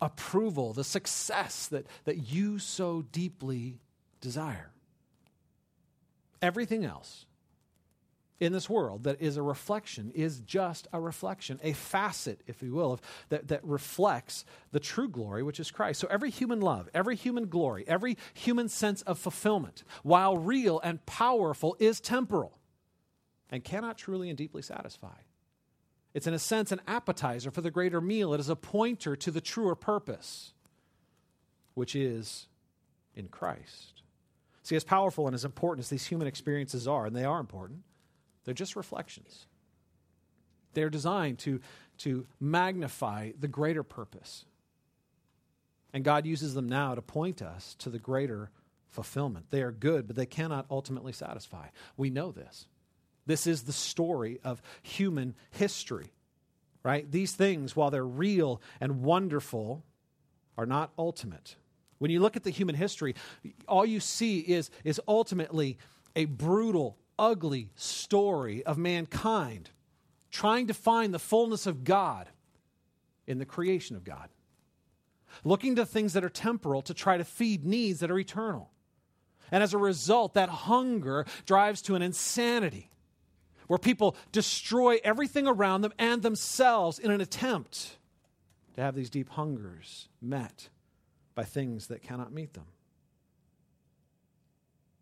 approval, 0.00 0.72
the 0.72 0.84
success 0.84 1.66
that, 1.68 1.86
that 2.04 2.30
you 2.30 2.60
so 2.60 3.02
deeply 3.10 3.80
desire. 4.20 4.70
Everything 6.40 6.84
else 6.84 7.26
in 8.40 8.52
this 8.52 8.68
world 8.70 9.04
that 9.04 9.20
is 9.20 9.36
a 9.36 9.42
reflection 9.42 10.10
is 10.14 10.40
just 10.40 10.88
a 10.92 10.98
reflection, 11.00 11.60
a 11.62 11.74
facet, 11.74 12.40
if 12.46 12.62
you 12.62 12.72
will, 12.72 12.94
of, 12.94 13.00
that, 13.28 13.48
that 13.48 13.62
reflects 13.62 14.46
the 14.72 14.80
true 14.80 15.08
glory, 15.08 15.42
which 15.42 15.60
is 15.60 15.70
Christ. 15.70 16.00
So 16.00 16.08
every 16.10 16.30
human 16.30 16.60
love, 16.60 16.88
every 16.94 17.16
human 17.16 17.48
glory, 17.48 17.84
every 17.86 18.16
human 18.32 18.68
sense 18.68 19.02
of 19.02 19.18
fulfillment, 19.18 19.84
while 20.02 20.38
real 20.38 20.80
and 20.80 21.04
powerful, 21.04 21.76
is 21.78 22.00
temporal 22.00 22.58
and 23.50 23.62
cannot 23.62 23.98
truly 23.98 24.30
and 24.30 24.38
deeply 24.38 24.62
satisfy. 24.62 25.18
It's, 26.14 26.26
in 26.26 26.34
a 26.34 26.38
sense, 26.38 26.72
an 26.72 26.80
appetizer 26.88 27.50
for 27.50 27.60
the 27.60 27.70
greater 27.70 28.00
meal. 28.00 28.34
It 28.34 28.40
is 28.40 28.48
a 28.48 28.56
pointer 28.56 29.14
to 29.16 29.30
the 29.30 29.40
truer 29.40 29.74
purpose, 29.74 30.54
which 31.74 31.94
is 31.94 32.48
in 33.14 33.28
Christ. 33.28 34.02
See, 34.62 34.76
as 34.76 34.84
powerful 34.84 35.26
and 35.26 35.34
as 35.34 35.44
important 35.44 35.84
as 35.84 35.90
these 35.90 36.06
human 36.06 36.26
experiences 36.26 36.88
are, 36.88 37.06
and 37.06 37.14
they 37.14 37.24
are 37.24 37.38
important, 37.38 37.82
they're 38.50 38.54
just 38.54 38.74
reflections. 38.74 39.46
They're 40.74 40.90
designed 40.90 41.38
to, 41.40 41.60
to 41.98 42.26
magnify 42.40 43.30
the 43.38 43.46
greater 43.46 43.84
purpose. 43.84 44.44
And 45.92 46.02
God 46.02 46.26
uses 46.26 46.52
them 46.52 46.68
now 46.68 46.96
to 46.96 47.00
point 47.00 47.42
us 47.42 47.76
to 47.78 47.90
the 47.90 48.00
greater 48.00 48.50
fulfillment. 48.88 49.50
They 49.50 49.62
are 49.62 49.70
good, 49.70 50.08
but 50.08 50.16
they 50.16 50.26
cannot 50.26 50.66
ultimately 50.68 51.12
satisfy. 51.12 51.68
We 51.96 52.10
know 52.10 52.32
this. 52.32 52.66
This 53.24 53.46
is 53.46 53.62
the 53.62 53.72
story 53.72 54.40
of 54.42 54.60
human 54.82 55.36
history, 55.52 56.12
right? 56.82 57.08
These 57.08 57.34
things, 57.34 57.76
while 57.76 57.92
they're 57.92 58.04
real 58.04 58.60
and 58.80 59.02
wonderful, 59.02 59.84
are 60.58 60.66
not 60.66 60.90
ultimate. 60.98 61.54
When 61.98 62.10
you 62.10 62.18
look 62.18 62.34
at 62.34 62.42
the 62.42 62.50
human 62.50 62.74
history, 62.74 63.14
all 63.68 63.86
you 63.86 64.00
see 64.00 64.40
is, 64.40 64.70
is 64.82 65.00
ultimately 65.06 65.78
a 66.16 66.24
brutal 66.24 66.96
ugly 67.20 67.70
story 67.76 68.64
of 68.64 68.78
mankind 68.78 69.70
trying 70.30 70.68
to 70.68 70.74
find 70.74 71.12
the 71.12 71.18
fullness 71.18 71.66
of 71.66 71.84
God 71.84 72.28
in 73.26 73.38
the 73.38 73.44
creation 73.44 73.94
of 73.94 74.04
God, 74.04 74.28
looking 75.44 75.76
to 75.76 75.84
things 75.84 76.14
that 76.14 76.24
are 76.24 76.30
temporal 76.30 76.82
to 76.82 76.94
try 76.94 77.16
to 77.16 77.24
feed 77.24 77.64
needs 77.64 78.00
that 78.00 78.10
are 78.10 78.18
eternal. 78.18 78.70
And 79.52 79.62
as 79.62 79.74
a 79.74 79.78
result, 79.78 80.34
that 80.34 80.48
hunger 80.48 81.26
drives 81.46 81.82
to 81.82 81.94
an 81.94 82.02
insanity 82.02 82.90
where 83.66 83.78
people 83.78 84.16
destroy 84.32 84.98
everything 85.04 85.46
around 85.46 85.82
them 85.82 85.92
and 85.98 86.22
themselves 86.22 86.98
in 86.98 87.10
an 87.10 87.20
attempt 87.20 87.98
to 88.74 88.80
have 88.80 88.94
these 88.94 89.10
deep 89.10 89.28
hungers 89.30 90.08
met 90.20 90.68
by 91.34 91.44
things 91.44 91.88
that 91.88 92.02
cannot 92.02 92.32
meet 92.32 92.54
them. 92.54 92.66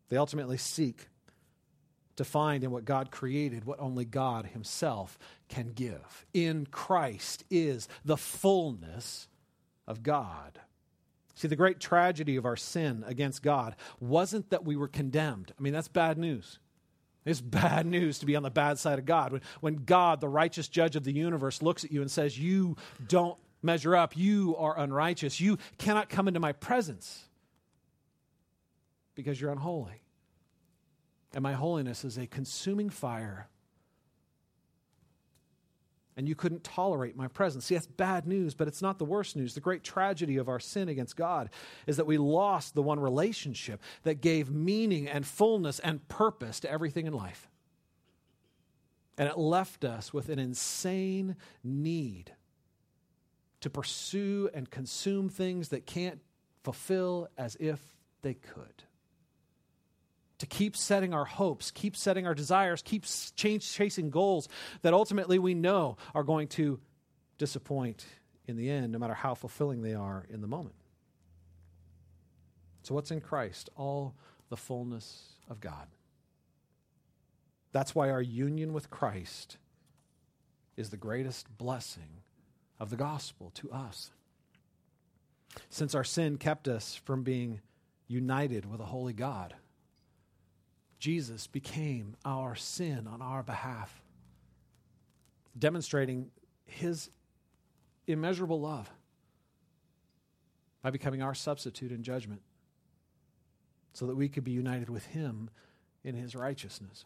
They 0.09 0.17
ultimately 0.17 0.57
seek 0.57 1.09
to 2.19 2.25
find 2.25 2.63
in 2.63 2.71
what 2.71 2.85
God 2.85 3.11
created 3.11 3.65
what 3.65 3.81
only 3.81 4.05
God 4.05 4.47
Himself 4.47 5.19
can 5.49 5.73
give. 5.73 6.27
In 6.35 6.67
Christ 6.67 7.45
is 7.51 7.89
the 8.05 8.17
fullness 8.17 9.29
of 9.87 10.03
God. 10.03 10.61
See, 11.35 11.49
the 11.49 11.57
great 11.57 11.81
tragedy 11.81 12.37
of 12.37 12.45
our 12.45 12.57
sin 12.57 13.05
against 13.07 13.43
God 13.43 13.77
wasn't 14.01 14.51
that 14.51 14.65
we 14.65 14.77
were 14.77 14.89
condemned. 14.89 15.53
I 15.59 15.63
mean, 15.63 15.73
that's 15.73 15.89
bad 15.89 16.19
news. 16.19 16.59
It's 17.25 17.41
bad 17.41 17.87
news 17.87 18.19
to 18.19 18.27
be 18.27 18.37
on 18.37 18.43
the 18.43 18.51
bad 18.51 18.79
side 18.79 18.99
of 18.99 19.07
God. 19.07 19.33
When, 19.33 19.41
when 19.61 19.75
God, 19.77 20.21
the 20.21 20.29
righteous 20.29 20.69
judge 20.69 20.97
of 20.97 21.05
the 21.05 21.13
universe, 21.13 21.63
looks 21.63 21.85
at 21.85 21.93
you 21.93 22.03
and 22.03 22.11
says, 22.11 22.39
You 22.39 22.77
don't 23.07 23.39
measure 23.63 23.95
up, 23.97 24.17
you 24.17 24.57
are 24.59 24.79
unrighteous, 24.79 25.41
you 25.41 25.59
cannot 25.79 26.09
come 26.09 26.29
into 26.29 26.41
my 26.41 26.53
presence 26.53 27.25
because 29.15 29.41
you're 29.41 29.53
unholy. 29.53 30.03
And 31.35 31.43
my 31.43 31.53
holiness 31.53 32.05
is 32.05 32.17
a 32.17 32.27
consuming 32.27 32.91
fire 32.91 33.49
and 36.19 36.29
you 36.29 36.35
couldn't 36.35 36.65
tolerate 36.65 37.15
my 37.15 37.29
presence. 37.29 37.67
See, 37.67 37.77
that's 37.77 37.87
bad 37.87 38.27
news, 38.27 38.53
but 38.53 38.67
it's 38.67 38.83
not 38.83 38.99
the 38.99 39.05
worst 39.05 39.37
news. 39.37 39.55
The 39.55 39.61
great 39.61 39.85
tragedy 39.85 40.37
of 40.37 40.49
our 40.49 40.59
sin 40.59 40.89
against 40.89 41.15
God 41.15 41.49
is 41.87 41.97
that 41.97 42.09
we 42.09 42.19
lost 42.19 42.75
the 42.75 42.83
one 42.83 42.99
relationship 42.99 43.81
that 44.03 44.21
gave 44.21 44.51
meaning 44.51 45.07
and 45.07 45.25
fullness 45.25 45.79
and 45.79 46.07
purpose 46.09 46.59
to 46.61 46.71
everything 46.71 47.07
in 47.07 47.13
life. 47.13 47.49
And 49.17 49.29
it 49.29 49.39
left 49.39 49.85
us 49.85 50.13
with 50.13 50.29
an 50.29 50.41
insane 50.41 51.37
need 51.63 52.33
to 53.61 53.71
pursue 53.71 54.51
and 54.53 54.69
consume 54.69 55.29
things 55.29 55.69
that 55.69 55.87
can't 55.87 56.21
fulfill 56.65 57.29
as 57.39 57.57
if 57.61 57.81
they 58.23 58.35
could 58.35 58.83
to 60.39 60.47
keep 60.47 60.77
setting 60.77 61.13
our 61.13 61.25
hopes, 61.25 61.71
keep 61.71 61.97
setting 61.97 62.27
our 62.27 62.35
desires, 62.35 62.83
keep 62.83 63.05
change, 63.37 63.73
chasing 63.73 64.11
goals 64.11 64.49
that 64.83 64.95
ultimately 64.95 65.39
we 65.39 65.55
know 65.55 65.97
are 66.15 66.23
going 66.23 66.49
to 66.49 66.81
disappoint 67.39 68.07
in 68.47 68.57
the 68.57 68.71
end, 68.71 68.93
no 68.93 68.99
matter 68.99 69.15
how 69.15 69.35
fulfilling 69.35 69.83
they 69.83 69.95
are 69.95 70.27
in 70.31 70.41
the 70.41 70.47
moment. 70.47 70.75
So, 72.83 72.95
what's 72.95 73.11
in 73.11 73.21
Christ? 73.21 73.69
All 73.77 74.15
the 74.49 74.57
fullness 74.57 75.35
of 75.51 75.61
God. 75.61 75.89
That's 77.73 77.95
why 77.95 78.11
our 78.11 78.23
union 78.23 78.73
with 78.73 78.91
Christ 78.91 79.59
is 80.77 80.91
the 80.91 80.97
greatest 80.97 81.59
blessing 81.59 82.23
of 82.81 82.91
the 82.91 82.97
gospel 82.97 83.51
to 83.57 83.71
us. 83.71 84.11
Since 85.69 85.95
our 85.95 86.05
sin 86.05 86.39
kept 86.39 86.69
us 86.69 86.95
from 86.95 87.25
being 87.25 87.61
united 88.07 88.65
with 88.65 88.81
a 88.81 88.87
holy 88.87 89.13
God, 89.13 89.55
Jesus 90.99 91.47
became 91.47 92.17
our 92.25 92.55
sin 92.55 93.07
on 93.07 93.23
our 93.23 93.43
behalf, 93.43 94.03
demonstrating 95.57 96.31
his 96.65 97.11
immeasurable 98.07 98.61
love 98.61 98.91
by 100.83 100.91
becoming 100.91 101.23
our 101.23 101.35
substitute 101.35 101.93
in 101.93 102.03
judgment 102.03 102.43
so 103.93 104.07
that 104.07 104.17
we 104.17 104.29
could 104.29 104.45
be 104.45 104.53
united 104.53 104.91
with 104.91 105.07
him 105.07 105.51
in 106.05 106.15
his 106.15 106.35
righteousness. 106.35 107.05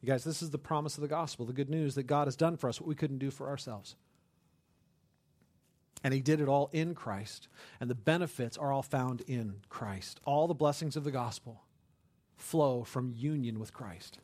You 0.00 0.08
guys, 0.08 0.24
this 0.24 0.42
is 0.42 0.50
the 0.50 0.58
promise 0.58 0.96
of 0.96 1.02
the 1.02 1.08
gospel, 1.08 1.46
the 1.46 1.52
good 1.52 1.70
news 1.70 1.94
that 1.94 2.04
God 2.04 2.26
has 2.26 2.36
done 2.36 2.56
for 2.56 2.68
us 2.68 2.80
what 2.80 2.88
we 2.88 2.94
couldn't 2.94 3.18
do 3.18 3.30
for 3.30 3.48
ourselves. 3.48 3.96
And 6.02 6.12
he 6.12 6.20
did 6.20 6.40
it 6.40 6.48
all 6.48 6.68
in 6.72 6.94
Christ, 6.94 7.48
and 7.80 7.88
the 7.88 7.94
benefits 7.94 8.58
are 8.58 8.70
all 8.70 8.82
found 8.82 9.22
in 9.22 9.62
Christ. 9.68 10.20
All 10.24 10.46
the 10.46 10.54
blessings 10.54 10.96
of 10.96 11.04
the 11.04 11.10
gospel 11.10 11.63
flow 12.36 12.84
from 12.84 13.12
union 13.14 13.58
with 13.58 13.72
Christ. 13.72 14.18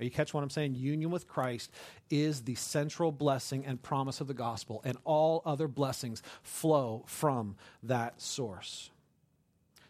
Are 0.00 0.04
you 0.04 0.10
catch 0.10 0.34
what 0.34 0.42
I'm 0.42 0.50
saying? 0.50 0.74
Union 0.74 1.10
with 1.10 1.28
Christ 1.28 1.70
is 2.10 2.42
the 2.42 2.56
central 2.56 3.12
blessing 3.12 3.64
and 3.64 3.80
promise 3.80 4.20
of 4.20 4.26
the 4.26 4.34
gospel, 4.34 4.80
and 4.84 4.98
all 5.04 5.42
other 5.44 5.68
blessings 5.68 6.22
flow 6.42 7.04
from 7.06 7.56
that 7.84 8.20
source. 8.20 8.90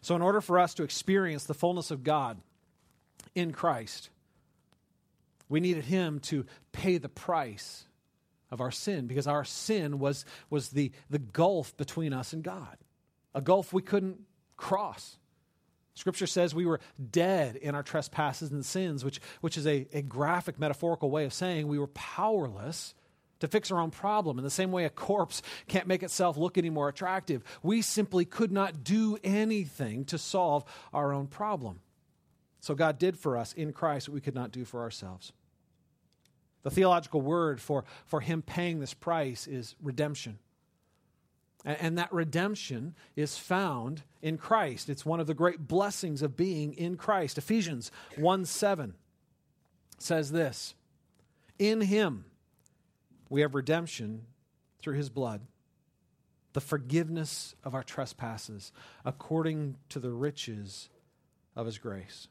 So, 0.01 0.15
in 0.15 0.21
order 0.21 0.41
for 0.41 0.59
us 0.59 0.73
to 0.75 0.83
experience 0.83 1.45
the 1.45 1.53
fullness 1.53 1.89
of 1.89 2.03
God 2.03 2.37
in 3.33 3.53
Christ, 3.53 4.09
we 5.49 5.59
needed 5.59 5.85
Him 5.85 6.19
to 6.21 6.45
pay 6.71 6.97
the 6.97 7.09
price 7.09 7.85
of 8.51 8.61
our 8.61 8.69
sin 8.71 9.07
because 9.07 9.25
our 9.25 9.45
sin 9.45 9.97
was, 9.97 10.25
was 10.49 10.69
the, 10.69 10.91
the 11.09 11.19
gulf 11.19 11.75
between 11.75 12.13
us 12.13 12.33
and 12.33 12.43
God, 12.43 12.77
a 13.33 13.41
gulf 13.41 13.73
we 13.73 13.81
couldn't 13.81 14.19
cross. 14.57 15.17
Scripture 15.95 16.27
says 16.27 16.55
we 16.55 16.65
were 16.65 16.79
dead 17.11 17.55
in 17.55 17.75
our 17.75 17.83
trespasses 17.83 18.51
and 18.51 18.65
sins, 18.65 19.05
which, 19.05 19.19
which 19.41 19.57
is 19.57 19.67
a, 19.67 19.87
a 19.93 20.01
graphic, 20.01 20.59
metaphorical 20.59 21.11
way 21.11 21.25
of 21.25 21.33
saying 21.33 21.67
we 21.67 21.77
were 21.77 21.87
powerless 21.87 22.95
to 23.39 23.47
fix 23.47 23.71
our 23.71 23.79
own 23.79 23.91
problem. 23.91 24.37
In 24.37 24.43
the 24.43 24.49
same 24.49 24.71
way 24.71 24.85
a 24.85 24.89
corpse 24.89 25.41
can't 25.67 25.85
make 25.85 26.01
itself 26.01 26.37
look 26.37 26.57
any 26.57 26.69
more 26.69 26.89
attractive, 26.89 27.43
we 27.61 27.81
simply 27.81 28.25
could 28.25 28.51
not 28.51 28.83
do 28.83 29.17
anything 29.23 30.05
to 30.05 30.17
solve 30.17 30.63
our 30.93 31.13
own 31.13 31.27
problem. 31.27 31.81
So 32.59 32.73
God 32.73 32.97
did 32.97 33.19
for 33.19 33.37
us 33.37 33.53
in 33.53 33.73
Christ 33.73 34.07
what 34.07 34.15
we 34.15 34.21
could 34.21 34.35
not 34.35 34.51
do 34.51 34.65
for 34.65 34.81
ourselves. 34.81 35.33
The 36.63 36.71
theological 36.71 37.21
word 37.21 37.61
for, 37.61 37.83
for 38.05 38.21
Him 38.21 38.41
paying 38.41 38.79
this 38.79 38.93
price 38.93 39.45
is 39.47 39.75
redemption. 39.81 40.39
And 41.65 41.97
that 41.97 42.11
redemption 42.11 42.93
is 43.15 43.37
found 43.37 44.03
in 44.21 44.37
Christ. 44.37 44.89
It's 44.89 45.05
one 45.05 45.19
of 45.19 45.27
the 45.27 45.33
great 45.33 45.67
blessings 45.67 46.21
of 46.21 46.35
being 46.35 46.73
in 46.73 46.97
Christ. 46.97 47.37
Ephesians 47.37 47.91
1 48.17 48.45
7 48.45 48.93
says 49.97 50.31
this 50.31 50.75
In 51.57 51.81
him 51.81 52.25
we 53.29 53.41
have 53.41 53.55
redemption 53.55 54.25
through 54.81 54.95
his 54.95 55.09
blood, 55.09 55.41
the 56.51 56.61
forgiveness 56.61 57.55
of 57.63 57.73
our 57.73 57.83
trespasses, 57.83 58.73
according 59.05 59.77
to 59.89 59.99
the 59.99 60.11
riches 60.11 60.89
of 61.55 61.65
his 61.65 61.77
grace. 61.77 62.27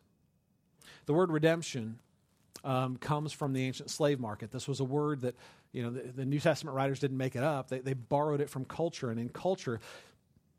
The 1.06 1.14
word 1.14 1.32
redemption 1.32 1.98
um, 2.64 2.96
comes 2.96 3.32
from 3.32 3.52
the 3.52 3.64
ancient 3.64 3.90
slave 3.90 4.20
market. 4.20 4.50
This 4.50 4.68
was 4.68 4.80
a 4.80 4.84
word 4.84 5.22
that 5.22 5.34
you 5.72 5.82
know, 5.82 5.90
the, 5.90 6.12
the, 6.12 6.24
New 6.24 6.38
Testament 6.38 6.76
writers 6.76 7.00
didn't 7.00 7.16
make 7.16 7.34
it 7.34 7.42
up. 7.42 7.68
They, 7.68 7.80
they 7.80 7.94
borrowed 7.94 8.40
it 8.40 8.50
from 8.50 8.64
culture. 8.64 9.10
And 9.10 9.18
in 9.18 9.30
culture, 9.30 9.80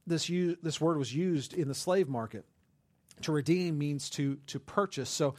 this, 0.08 0.28
u- 0.28 0.58
this 0.62 0.82
word 0.82 0.98
was 0.98 1.14
used 1.14 1.54
in 1.54 1.68
the 1.68 1.76
slave 1.76 2.10
market. 2.10 2.46
To 3.22 3.32
redeem 3.32 3.78
means 3.78 4.10
to, 4.12 4.38
to 4.48 4.60
purchase. 4.60 5.10
So 5.10 5.36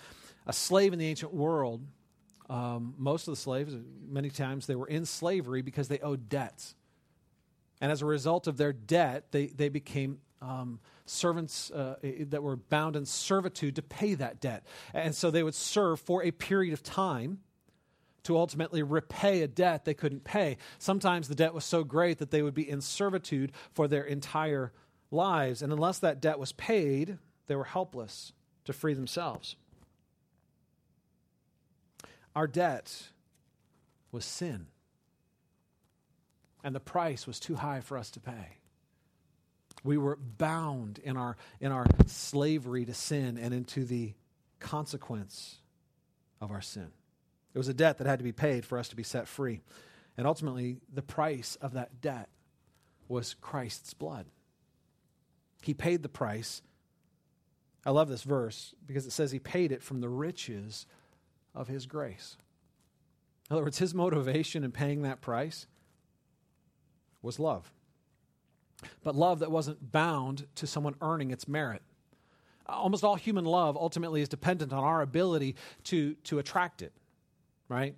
a 0.47 0.53
slave 0.53 0.93
in 0.93 0.99
the 0.99 1.07
ancient 1.07 1.35
world, 1.35 1.85
um, 2.49 2.95
most 2.97 3.27
of 3.27 3.33
the 3.33 3.41
slaves, 3.41 3.75
many 4.09 4.31
times, 4.31 4.67
they 4.67 4.77
were 4.77 4.87
in 4.87 5.07
slavery 5.07 5.63
because 5.63 5.89
they 5.89 5.99
owed 5.99 6.29
debts. 6.29 6.77
And 7.81 7.91
as 7.91 8.01
a 8.01 8.07
result 8.07 8.47
of 8.47 8.57
their 8.57 8.73
debt, 8.73 9.33
they, 9.33 9.47
they 9.47 9.69
became 9.69 10.19
um, 10.41 10.79
servants 11.05 11.71
uh, 11.73 11.97
that 12.29 12.43
were 12.43 12.57
bound 12.57 12.95
in 12.95 13.07
servitude 13.07 13.77
to 13.77 13.83
pay 13.83 14.15
that 14.15 14.41
debt. 14.41 14.65
And 14.93 15.15
so 15.15 15.31
they 15.31 15.43
would 15.43 15.55
serve 15.55 15.99
for 16.01 16.23
a 16.23 16.31
period 16.31 16.75
of 16.75 16.83
time 16.83 17.41
to 18.25 18.37
ultimately 18.37 18.83
repay 18.83 19.43
a 19.43 19.49
debt 19.49 19.85
they 19.85 19.95
couldn't 19.95 20.25
pay. 20.25 20.57
Sometimes 20.79 21.29
the 21.29 21.35
debt 21.35 21.55
was 21.55 21.65
so 21.65 21.85
great 21.85 22.19
that 22.19 22.31
they 22.31 22.43
would 22.43 22.55
be 22.55 22.69
in 22.69 22.81
servitude 22.81 23.53
for 23.73 23.87
their 23.87 24.05
entire 24.05 24.73
lives. 25.11 25.63
And 25.63 25.73
unless 25.73 25.99
that 26.01 26.21
debt 26.21 26.39
was 26.39 26.53
paid, 26.53 27.19
they 27.47 27.55
were 27.55 27.65
helpless 27.65 28.33
to 28.65 28.73
free 28.73 28.95
themselves. 28.95 29.57
Our 32.35 32.47
debt 32.47 33.11
was 34.11 34.25
sin, 34.25 34.67
and 36.65 36.75
the 36.75 36.81
price 36.81 37.27
was 37.27 37.39
too 37.39 37.55
high 37.55 37.81
for 37.81 37.97
us 37.97 38.11
to 38.13 38.21
pay. 38.21 38.59
We 39.85 39.99
were 39.99 40.17
bound 40.17 40.99
in 40.99 41.17
our, 41.17 41.37
in 41.61 41.71
our 41.71 41.87
slavery 42.07 42.87
to 42.87 42.95
sin 42.95 43.39
and 43.39 43.53
into 43.53 43.85
the 43.85 44.15
consequence 44.59 45.59
of 46.41 46.51
our 46.51 46.63
sin. 46.63 46.91
It 47.55 47.59
was 47.59 47.69
a 47.69 47.75
debt 47.75 47.99
that 47.99 48.07
had 48.07 48.19
to 48.19 48.25
be 48.25 48.33
paid 48.33 48.65
for 48.65 48.79
us 48.79 48.89
to 48.89 48.97
be 48.97 49.05
set 49.05 49.29
free. 49.29 49.61
And 50.19 50.27
ultimately, 50.27 50.79
the 50.93 51.03
price 51.03 51.57
of 51.61 51.75
that 51.75 52.01
debt 52.01 52.29
was 53.09 53.35
Christ's 53.41 53.95
blood. 53.95 54.27
He 55.63 55.73
paid 55.73 56.03
the 56.03 56.09
price. 56.09 56.63
I 57.87 57.91
love 57.91 58.09
this 58.09 58.23
verse 58.23 58.75
because 58.87 59.07
it 59.07 59.13
says 59.13 59.31
he 59.31 59.39
paid 59.39 59.71
it 59.71 59.83
from 59.83 60.01
the 60.01 60.09
riches 60.09 60.87
of 61.55 61.69
his 61.69 61.87
grace. 61.87 62.37
In 63.49 63.55
other 63.55 63.65
words, 63.65 63.79
his 63.79 63.95
motivation 63.95 64.65
in 64.65 64.73
paying 64.73 65.03
that 65.03 65.21
price 65.21 65.67
was 67.23 67.39
love. 67.39 67.73
But 69.03 69.15
love 69.15 69.39
that 69.39 69.51
wasn't 69.51 69.93
bound 69.93 70.47
to 70.57 70.67
someone 70.67 70.97
earning 71.01 71.31
its 71.31 71.47
merit. 71.47 71.83
Almost 72.67 73.05
all 73.05 73.15
human 73.15 73.45
love 73.45 73.77
ultimately 73.77 74.23
is 74.23 74.29
dependent 74.29 74.73
on 74.73 74.83
our 74.83 75.03
ability 75.03 75.57
to, 75.85 76.15
to 76.25 76.39
attract 76.39 76.83
it 76.83 76.93
right? 77.69 77.95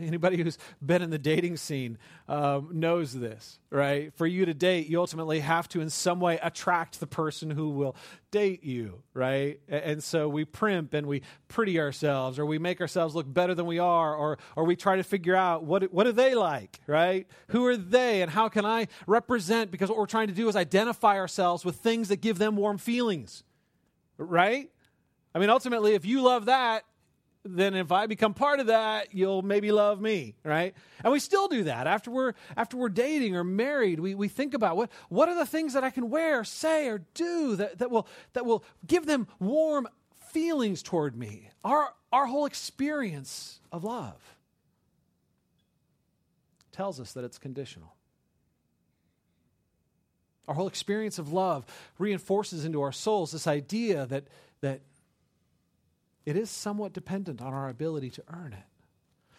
Anybody 0.00 0.36
who's 0.36 0.58
been 0.84 1.00
in 1.00 1.10
the 1.10 1.18
dating 1.18 1.56
scene 1.56 1.96
um, 2.28 2.70
knows 2.72 3.12
this, 3.12 3.60
right? 3.70 4.12
For 4.14 4.26
you 4.26 4.44
to 4.46 4.52
date, 4.52 4.88
you 4.88 4.98
ultimately 4.98 5.38
have 5.40 5.68
to, 5.68 5.80
in 5.80 5.90
some 5.90 6.18
way, 6.18 6.40
attract 6.42 6.98
the 6.98 7.06
person 7.06 7.50
who 7.50 7.70
will 7.70 7.94
date 8.32 8.64
you, 8.64 9.02
right? 9.14 9.60
And 9.68 10.02
so 10.02 10.28
we 10.28 10.44
primp 10.44 10.92
and 10.92 11.06
we 11.06 11.22
pretty 11.46 11.78
ourselves, 11.78 12.38
or 12.40 12.46
we 12.46 12.58
make 12.58 12.80
ourselves 12.80 13.14
look 13.14 13.32
better 13.32 13.54
than 13.54 13.66
we 13.66 13.78
are, 13.78 14.12
or 14.14 14.38
or 14.56 14.64
we 14.64 14.74
try 14.74 14.96
to 14.96 15.04
figure 15.04 15.36
out 15.36 15.62
what 15.62 15.92
what 15.92 16.06
are 16.06 16.12
they 16.12 16.34
like, 16.34 16.80
right? 16.88 17.28
Who 17.48 17.64
are 17.66 17.76
they, 17.76 18.22
and 18.22 18.30
how 18.30 18.48
can 18.48 18.64
I 18.64 18.88
represent? 19.06 19.70
Because 19.70 19.88
what 19.88 19.98
we're 19.98 20.06
trying 20.06 20.28
to 20.28 20.34
do 20.34 20.48
is 20.48 20.56
identify 20.56 21.16
ourselves 21.16 21.64
with 21.64 21.76
things 21.76 22.08
that 22.08 22.20
give 22.20 22.38
them 22.38 22.56
warm 22.56 22.78
feelings, 22.78 23.44
right? 24.18 24.68
I 25.32 25.38
mean, 25.38 25.50
ultimately, 25.50 25.94
if 25.94 26.04
you 26.04 26.22
love 26.22 26.46
that, 26.46 26.84
then 27.44 27.74
if 27.74 27.90
I 27.90 28.06
become 28.06 28.34
part 28.34 28.60
of 28.60 28.66
that, 28.66 29.14
you'll 29.14 29.42
maybe 29.42 29.72
love 29.72 30.00
me, 30.00 30.34
right? 30.44 30.74
And 31.02 31.12
we 31.12 31.20
still 31.20 31.48
do 31.48 31.64
that 31.64 31.86
after 31.86 32.10
we're 32.10 32.34
after 32.56 32.76
we're 32.76 32.90
dating 32.90 33.34
or 33.34 33.44
married. 33.44 33.98
We, 33.98 34.14
we 34.14 34.28
think 34.28 34.52
about 34.52 34.76
what 34.76 34.90
what 35.08 35.28
are 35.28 35.34
the 35.34 35.46
things 35.46 35.72
that 35.72 35.82
I 35.82 35.90
can 35.90 36.10
wear, 36.10 36.44
say, 36.44 36.88
or 36.88 37.02
do 37.14 37.56
that, 37.56 37.78
that 37.78 37.90
will 37.90 38.06
that 38.34 38.44
will 38.44 38.64
give 38.86 39.06
them 39.06 39.26
warm 39.38 39.88
feelings 40.32 40.82
toward 40.82 41.16
me. 41.16 41.48
Our 41.64 41.94
our 42.12 42.26
whole 42.26 42.44
experience 42.44 43.60
of 43.72 43.84
love 43.84 44.36
tells 46.72 47.00
us 47.00 47.12
that 47.12 47.24
it's 47.24 47.38
conditional. 47.38 47.94
Our 50.46 50.54
whole 50.54 50.68
experience 50.68 51.18
of 51.18 51.32
love 51.32 51.64
reinforces 51.98 52.64
into 52.64 52.82
our 52.82 52.92
souls 52.92 53.32
this 53.32 53.46
idea 53.46 54.04
that 54.06 54.24
that 54.60 54.82
it 56.26 56.36
is 56.36 56.50
somewhat 56.50 56.92
dependent 56.92 57.40
on 57.40 57.52
our 57.52 57.68
ability 57.68 58.10
to 58.10 58.22
earn 58.28 58.52
it. 58.52 58.64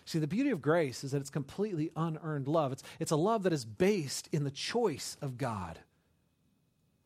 See, 0.05 0.19
the 0.19 0.27
beauty 0.27 0.49
of 0.49 0.61
grace 0.61 1.03
is 1.03 1.11
that 1.11 1.21
it's 1.21 1.29
completely 1.29 1.91
unearned 1.95 2.47
love. 2.47 2.71
It's, 2.71 2.83
it's 2.99 3.11
a 3.11 3.15
love 3.15 3.43
that 3.43 3.53
is 3.53 3.65
based 3.65 4.27
in 4.31 4.43
the 4.43 4.51
choice 4.51 5.15
of 5.21 5.37
God. 5.37 5.79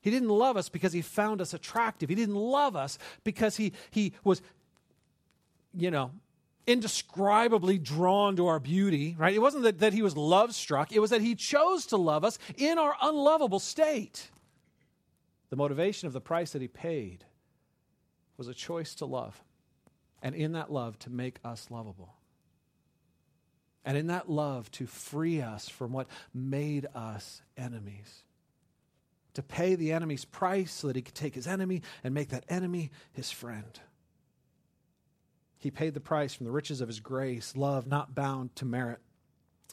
He 0.01 0.11
didn't 0.11 0.29
love 0.29 0.55
us 0.55 0.69
because 0.69 0.93
he 0.93 1.01
found 1.01 1.41
us 1.41 1.53
attractive. 1.53 2.09
He 2.09 2.15
didn't 2.15 2.35
love 2.35 2.75
us 2.75 2.97
because 3.23 3.57
he, 3.57 3.73
he 3.91 4.13
was, 4.23 4.41
you 5.75 5.91
know, 5.91 6.11
indescribably 6.67 7.77
drawn 7.77 8.35
to 8.37 8.47
our 8.47 8.59
beauty, 8.59 9.15
right? 9.19 9.35
It 9.35 9.39
wasn't 9.39 9.63
that, 9.63 9.79
that 9.79 9.93
he 9.93 10.01
was 10.01 10.15
love 10.15 10.55
struck, 10.55 10.91
it 10.91 10.99
was 10.99 11.09
that 11.09 11.21
he 11.21 11.35
chose 11.35 11.85
to 11.87 11.97
love 11.97 12.23
us 12.23 12.39
in 12.57 12.77
our 12.77 12.95
unlovable 13.01 13.59
state. 13.59 14.31
The 15.49 15.55
motivation 15.55 16.07
of 16.07 16.13
the 16.13 16.21
price 16.21 16.51
that 16.53 16.61
he 16.61 16.67
paid 16.67 17.23
was 18.37 18.47
a 18.47 18.53
choice 18.53 18.95
to 18.95 19.05
love 19.05 19.43
and 20.25 20.33
in 20.33 20.53
that 20.53 20.71
love 20.71 20.97
to 20.97 21.11
make 21.11 21.37
us 21.45 21.67
lovable. 21.69 22.15
And 23.85 23.95
in 23.95 24.07
that 24.07 24.27
love 24.27 24.71
to 24.71 24.87
free 24.87 25.39
us 25.39 25.69
from 25.69 25.93
what 25.93 26.07
made 26.33 26.87
us 26.95 27.43
enemies. 27.55 28.23
To 29.35 29.43
pay 29.43 29.75
the 29.75 29.91
enemy's 29.91 30.25
price 30.25 30.71
so 30.71 30.87
that 30.87 30.95
he 30.95 31.03
could 31.03 31.13
take 31.13 31.35
his 31.35 31.45
enemy 31.45 31.83
and 32.03 32.11
make 32.11 32.29
that 32.29 32.43
enemy 32.49 32.89
his 33.13 33.29
friend. 33.29 33.79
He 35.59 35.69
paid 35.69 35.93
the 35.93 35.99
price 35.99 36.33
from 36.33 36.47
the 36.47 36.51
riches 36.51 36.81
of 36.81 36.87
his 36.87 36.99
grace, 36.99 37.55
love 37.55 37.85
not 37.85 38.15
bound 38.15 38.55
to 38.55 38.65
merit, 38.65 39.01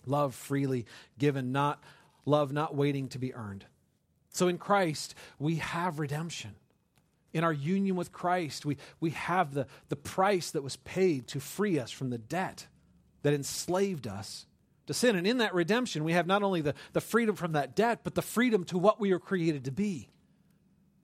love 0.05 0.35
freely 0.35 0.85
given, 1.19 1.51
not 1.51 1.83
love 2.27 2.53
not 2.53 2.77
waiting 2.77 3.09
to 3.09 3.19
be 3.19 3.33
earned. 3.33 3.65
So 4.29 4.49
in 4.49 4.59
Christ, 4.59 5.15
we 5.39 5.57
have 5.57 5.99
redemption 5.99 6.57
in 7.33 7.45
our 7.45 7.53
union 7.53 7.97
with 7.97 8.13
Christ, 8.13 8.67
we, 8.67 8.77
we 9.01 9.11
have 9.11 9.55
the, 9.55 9.67
the 9.89 9.97
price 9.97 10.51
that 10.51 10.63
was 10.63 10.77
paid 10.77 11.29
to 11.29 11.41
free 11.41 11.79
us 11.79 11.91
from 11.91 12.11
the 12.11 12.19
debt 12.19 12.67
that 13.23 13.35
enslaved 13.35 14.07
us 14.07 14.47
to 14.87 14.95
sin. 14.95 15.17
And 15.17 15.27
in 15.27 15.39
that 15.39 15.55
redemption, 15.55 16.05
we 16.05 16.13
have 16.13 16.27
not 16.27 16.43
only 16.43 16.61
the, 16.61 16.75
the 16.93 17.01
freedom 17.01 17.37
from 17.37 17.53
that 17.53 17.75
debt, 17.75 18.01
but 18.05 18.15
the 18.15 18.23
freedom 18.23 18.65
to 18.65 18.79
what 18.79 19.01
we 19.01 19.13
are 19.13 19.19
created 19.19 19.65
to 19.65 19.73
be. 19.73 20.11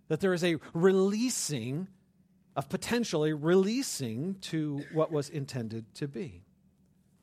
That 0.08 0.20
there 0.20 0.34
is 0.34 0.44
a 0.44 0.56
releasing 0.74 1.88
of 2.56 2.68
potentially 2.68 3.32
releasing 3.32 4.34
to 4.40 4.82
what 4.92 5.12
was 5.12 5.28
intended 5.28 5.94
to 5.94 6.08
be. 6.08 6.42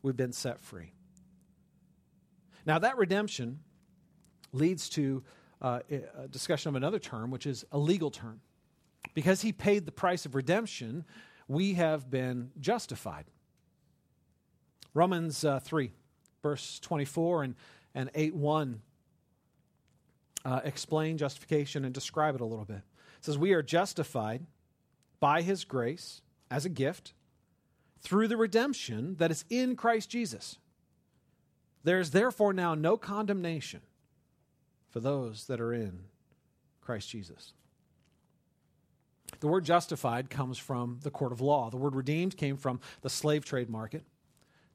We've 0.01 0.15
been 0.15 0.33
set 0.33 0.61
free. 0.61 0.93
Now, 2.65 2.79
that 2.79 2.97
redemption 2.97 3.59
leads 4.53 4.87
to 4.89 5.23
uh, 5.61 5.79
a 5.89 6.27
discussion 6.27 6.69
of 6.69 6.75
another 6.75 6.99
term, 6.99 7.31
which 7.31 7.45
is 7.45 7.65
a 7.71 7.77
legal 7.77 8.11
term. 8.11 8.39
Because 9.13 9.41
he 9.41 9.51
paid 9.51 9.85
the 9.85 9.91
price 9.91 10.25
of 10.25 10.35
redemption, 10.35 11.05
we 11.47 11.73
have 11.75 12.09
been 12.09 12.51
justified. 12.59 13.25
Romans 14.93 15.43
uh, 15.43 15.59
3, 15.59 15.91
verse 16.41 16.79
24 16.79 17.43
and, 17.43 17.55
and 17.93 18.09
8 18.15 18.35
1 18.35 18.81
uh, 20.45 20.61
explain 20.63 21.17
justification 21.17 21.83
and 21.83 21.93
describe 21.93 22.35
it 22.35 22.41
a 22.41 22.45
little 22.45 22.65
bit. 22.65 22.77
It 22.77 23.25
says, 23.25 23.37
We 23.37 23.53
are 23.53 23.63
justified 23.63 24.45
by 25.19 25.41
his 25.41 25.65
grace 25.65 26.21
as 26.51 26.65
a 26.65 26.69
gift 26.69 27.13
through 27.99 28.27
the 28.27 28.37
redemption 28.37 29.15
that 29.17 29.31
is 29.31 29.43
in 29.49 29.75
Christ 29.75 30.09
Jesus. 30.09 30.59
There 31.83 31.99
is 31.99 32.11
therefore 32.11 32.53
now 32.53 32.75
no 32.75 32.97
condemnation 32.97 33.81
for 34.89 34.99
those 34.99 35.45
that 35.47 35.59
are 35.59 35.73
in 35.73 36.05
Christ 36.81 37.09
Jesus. 37.09 37.53
The 39.39 39.47
word 39.47 39.65
justified 39.65 40.29
comes 40.29 40.57
from 40.57 40.99
the 41.03 41.11
court 41.11 41.31
of 41.31 41.41
law. 41.41 41.69
The 41.69 41.77
word 41.77 41.95
redeemed 41.95 42.37
came 42.37 42.57
from 42.57 42.79
the 43.01 43.09
slave 43.09 43.45
trade 43.45 43.69
market. 43.69 44.03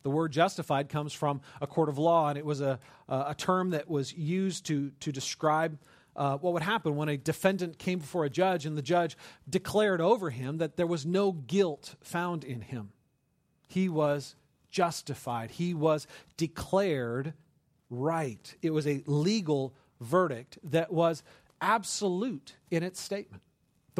The 0.03 0.11
word 0.11 0.33
justified 0.33 0.89
comes 0.89 1.13
from 1.13 1.41
a 1.61 1.67
court 1.67 1.89
of 1.89 1.99
law, 1.99 2.29
and 2.31 2.39
it 2.39 2.45
was 2.45 2.61
a, 2.61 2.79
a 3.09 3.35
term 3.37 3.71
that 3.71 3.89
was 3.89 4.15
used 4.15 4.67
to, 4.67 4.91
to 5.01 5.13
describe 5.13 5.79
uh, 6.17 6.37
what 6.39 6.53
would 6.53 6.63
happen 6.63 6.97
when 6.97 7.09
a 7.09 7.17
defendant 7.17 7.79
came 7.79 7.99
before 7.99 8.25
a 8.25 8.31
judge 8.31 8.67
and 8.67 8.77
the 8.77 8.83
judge 8.83 9.17
declared 9.49 10.01
over 10.01 10.31
him 10.31 10.59
that 10.59 10.77
there 10.77 10.87
was 10.87 11.07
no 11.07 11.33
guilt 11.33 11.95
found 12.01 12.45
in 12.45 12.61
him. 12.61 12.91
He 13.69 13.89
was 13.89 14.35
justified, 14.71 15.51
he 15.53 15.75
was 15.75 16.07
declared 16.37 17.35
right. 17.91 18.55
It 18.63 18.71
was 18.71 18.87
a 18.87 19.03
legal 19.07 19.75
verdict 20.01 20.59
that 20.65 20.93
was 20.93 21.23
absolute 21.61 22.55
in 22.71 22.83
its 22.83 23.01
statement. 23.01 23.43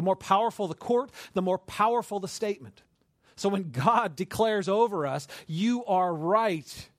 The 0.01 0.05
more 0.05 0.15
powerful 0.15 0.67
the 0.67 0.73
court, 0.73 1.11
the 1.35 1.43
more 1.43 1.59
powerful 1.59 2.19
the 2.19 2.27
statement. 2.27 2.81
So 3.35 3.49
when 3.49 3.69
God 3.69 4.15
declares 4.15 4.67
over 4.67 5.05
us, 5.05 5.27
you 5.45 5.85
are 5.85 6.11
right. 6.11 6.89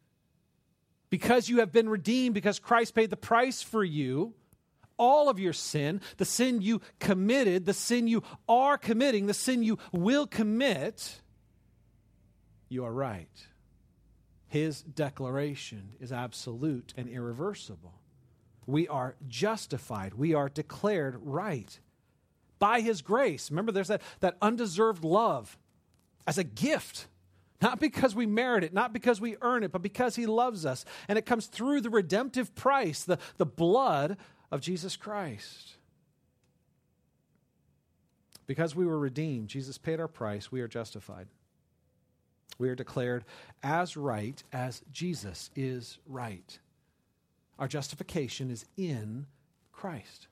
Because 1.11 1.49
you 1.49 1.59
have 1.59 1.73
been 1.73 1.89
redeemed, 1.89 2.37
because 2.37 2.61
Christ 2.61 2.95
paid 2.95 3.11
the 3.11 3.17
price 3.17 3.61
for 3.61 3.83
you, 3.83 4.35
all 4.99 5.29
of 5.29 5.41
your 5.41 5.53
sin, 5.53 6.01
the 6.19 6.25
sin 6.25 6.63
you 6.63 6.81
committed, 7.01 7.67
the 7.67 7.75
sin 7.75 8.07
you 8.07 8.23
are 8.49 8.79
committing, 8.79 9.27
the 9.27 9.35
sin 9.35 9.65
you 9.65 9.81
will 9.91 10.29
commit, 10.29 11.23
you 12.69 12.85
are 12.85 12.93
right. 12.93 13.47
His 14.47 14.81
declaration 14.81 15.89
is 15.99 16.13
absolute 16.13 16.95
and 16.97 17.09
irreversible. 17.09 17.95
We 18.65 18.87
are 18.87 19.17
justified, 19.27 20.15
we 20.15 20.35
are 20.35 20.49
declared 20.49 21.17
right 21.21 21.81
by 22.63 22.81
his 22.81 23.03
grace. 23.03 23.51
Remember, 23.51 23.73
there's 23.73 23.89
that, 23.89 24.03
that 24.21 24.37
undeserved 24.41 25.03
love 25.03 25.59
as 26.29 26.39
a 26.39 26.45
gift. 26.45 27.09
Not 27.61 27.81
because 27.81 28.15
we 28.15 28.25
merit 28.25 28.63
it, 28.63 28.73
not 28.73 28.93
because 28.93 29.21
we 29.21 29.37
earn 29.43 29.65
it, 29.65 29.73
but 29.73 29.83
because 29.83 30.15
he 30.15 30.27
loves 30.27 30.65
us. 30.65 30.85
And 31.09 31.19
it 31.19 31.27
comes 31.27 31.47
through 31.47 31.81
the 31.81 31.91
redemptive 31.91 32.55
price, 32.55 33.03
the, 33.03 33.19
the 33.37 33.47
blood 33.47 34.17
of 34.53 34.61
Jesus 34.61 34.95
Christ. 34.95 35.73
Because 38.47 38.77
we 38.77 38.87
were 38.87 38.99
redeemed, 38.99 39.49
Jesus 39.49 39.77
paid 39.77 39.99
our 39.99 40.07
price, 40.07 40.53
we 40.53 40.61
are 40.61 40.69
justified. 40.69 41.27
We 42.59 42.69
are 42.69 42.77
declared 42.77 43.25
as 43.65 43.97
right 43.97 44.41
as 44.53 44.83
Jesus 44.93 45.51
is 45.57 45.99
right. 46.07 46.61
Our 47.59 47.67
justification 47.67 48.53
is 48.53 48.67
in 48.77 49.27
Christ. 49.73 50.29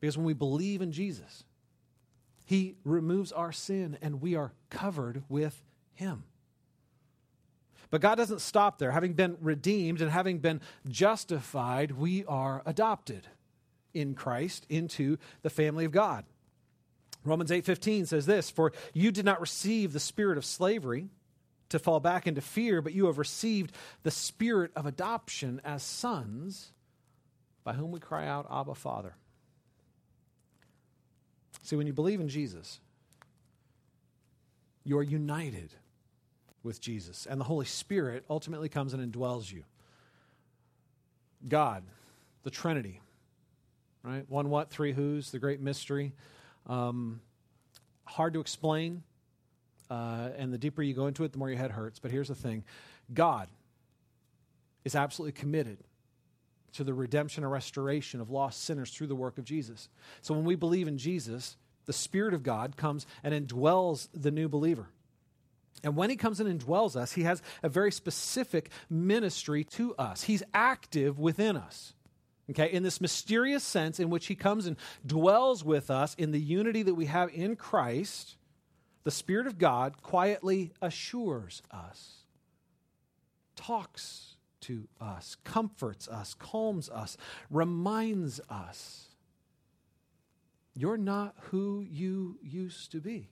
Because 0.00 0.16
when 0.16 0.26
we 0.26 0.34
believe 0.34 0.80
in 0.80 0.92
Jesus, 0.92 1.44
He 2.44 2.76
removes 2.84 3.32
our 3.32 3.52
sin 3.52 3.98
and 4.00 4.20
we 4.20 4.34
are 4.34 4.52
covered 4.70 5.22
with 5.28 5.62
Him. 5.94 6.24
But 7.90 8.00
God 8.00 8.16
doesn't 8.16 8.40
stop 8.40 8.78
there. 8.78 8.90
Having 8.92 9.14
been 9.14 9.36
redeemed 9.40 10.00
and 10.02 10.10
having 10.10 10.38
been 10.38 10.60
justified, 10.88 11.92
we 11.92 12.24
are 12.26 12.62
adopted 12.66 13.26
in 13.94 14.14
Christ 14.14 14.66
into 14.68 15.16
the 15.42 15.50
family 15.50 15.84
of 15.84 15.92
God. 15.92 16.24
Romans 17.24 17.50
8:15 17.50 18.06
says 18.06 18.26
this, 18.26 18.50
"For 18.50 18.72
you 18.92 19.10
did 19.10 19.24
not 19.24 19.40
receive 19.40 19.92
the 19.92 20.00
spirit 20.00 20.38
of 20.38 20.44
slavery 20.44 21.10
to 21.70 21.78
fall 21.78 22.00
back 22.00 22.26
into 22.26 22.40
fear, 22.40 22.80
but 22.80 22.92
you 22.92 23.06
have 23.06 23.18
received 23.18 23.74
the 24.02 24.10
spirit 24.10 24.70
of 24.76 24.86
adoption 24.86 25.60
as 25.64 25.82
sons, 25.82 26.72
by 27.64 27.72
whom 27.72 27.90
we 27.90 28.00
cry 28.00 28.26
out, 28.26 28.46
Abba, 28.50 28.74
Father." 28.74 29.16
See, 31.62 31.76
when 31.76 31.86
you 31.86 31.92
believe 31.92 32.20
in 32.20 32.28
Jesus, 32.28 32.80
you 34.84 34.96
are 34.98 35.02
united 35.02 35.70
with 36.62 36.80
Jesus. 36.80 37.26
And 37.28 37.40
the 37.40 37.44
Holy 37.44 37.66
Spirit 37.66 38.24
ultimately 38.28 38.68
comes 38.68 38.94
and 38.94 39.12
indwells 39.12 39.52
you. 39.52 39.64
God, 41.46 41.84
the 42.42 42.50
Trinity, 42.50 43.00
right? 44.02 44.24
One 44.28 44.50
what, 44.50 44.70
three 44.70 44.92
who's, 44.92 45.30
the 45.30 45.38
great 45.38 45.60
mystery. 45.60 46.12
Um, 46.66 47.20
hard 48.04 48.32
to 48.34 48.40
explain. 48.40 49.02
Uh, 49.90 50.30
and 50.36 50.52
the 50.52 50.58
deeper 50.58 50.82
you 50.82 50.94
go 50.94 51.06
into 51.06 51.24
it, 51.24 51.32
the 51.32 51.38
more 51.38 51.48
your 51.48 51.58
head 51.58 51.70
hurts. 51.70 51.98
But 51.98 52.10
here's 52.10 52.28
the 52.28 52.34
thing 52.34 52.64
God 53.12 53.48
is 54.84 54.94
absolutely 54.94 55.32
committed 55.32 55.78
to 56.72 56.84
the 56.84 56.94
redemption 56.94 57.44
and 57.44 57.52
restoration 57.52 58.20
of 58.20 58.30
lost 58.30 58.64
sinners 58.64 58.90
through 58.90 59.06
the 59.06 59.14
work 59.14 59.38
of 59.38 59.44
Jesus. 59.44 59.88
So 60.22 60.34
when 60.34 60.44
we 60.44 60.54
believe 60.54 60.88
in 60.88 60.98
Jesus, 60.98 61.56
the 61.86 61.92
Spirit 61.92 62.34
of 62.34 62.42
God 62.42 62.76
comes 62.76 63.06
and 63.22 63.34
indwells 63.34 64.08
the 64.12 64.30
new 64.30 64.48
believer. 64.48 64.88
And 65.82 65.96
when 65.96 66.10
he 66.10 66.16
comes 66.16 66.40
and 66.40 66.60
indwells 66.60 66.96
us, 66.96 67.12
he 67.12 67.22
has 67.22 67.42
a 67.62 67.68
very 67.68 67.92
specific 67.92 68.70
ministry 68.90 69.64
to 69.64 69.94
us. 69.96 70.24
He's 70.24 70.42
active 70.52 71.18
within 71.18 71.56
us. 71.56 71.94
Okay, 72.50 72.72
in 72.72 72.82
this 72.82 73.00
mysterious 73.00 73.62
sense 73.62 74.00
in 74.00 74.08
which 74.08 74.26
he 74.26 74.34
comes 74.34 74.66
and 74.66 74.76
dwells 75.06 75.62
with 75.62 75.90
us 75.90 76.14
in 76.14 76.32
the 76.32 76.40
unity 76.40 76.82
that 76.82 76.94
we 76.94 77.04
have 77.04 77.30
in 77.32 77.56
Christ, 77.56 78.36
the 79.04 79.10
Spirit 79.10 79.46
of 79.46 79.58
God 79.58 80.02
quietly 80.02 80.72
assures 80.80 81.62
us, 81.70 82.24
talks 83.54 84.36
to 84.68 84.86
us, 85.00 85.36
comforts 85.44 86.08
us, 86.08 86.34
calms 86.34 86.90
us, 86.90 87.16
reminds 87.50 88.38
us 88.50 89.06
you're 90.74 90.98
not 90.98 91.34
who 91.50 91.84
you 91.90 92.38
used 92.42 92.92
to 92.92 93.00
be. 93.00 93.30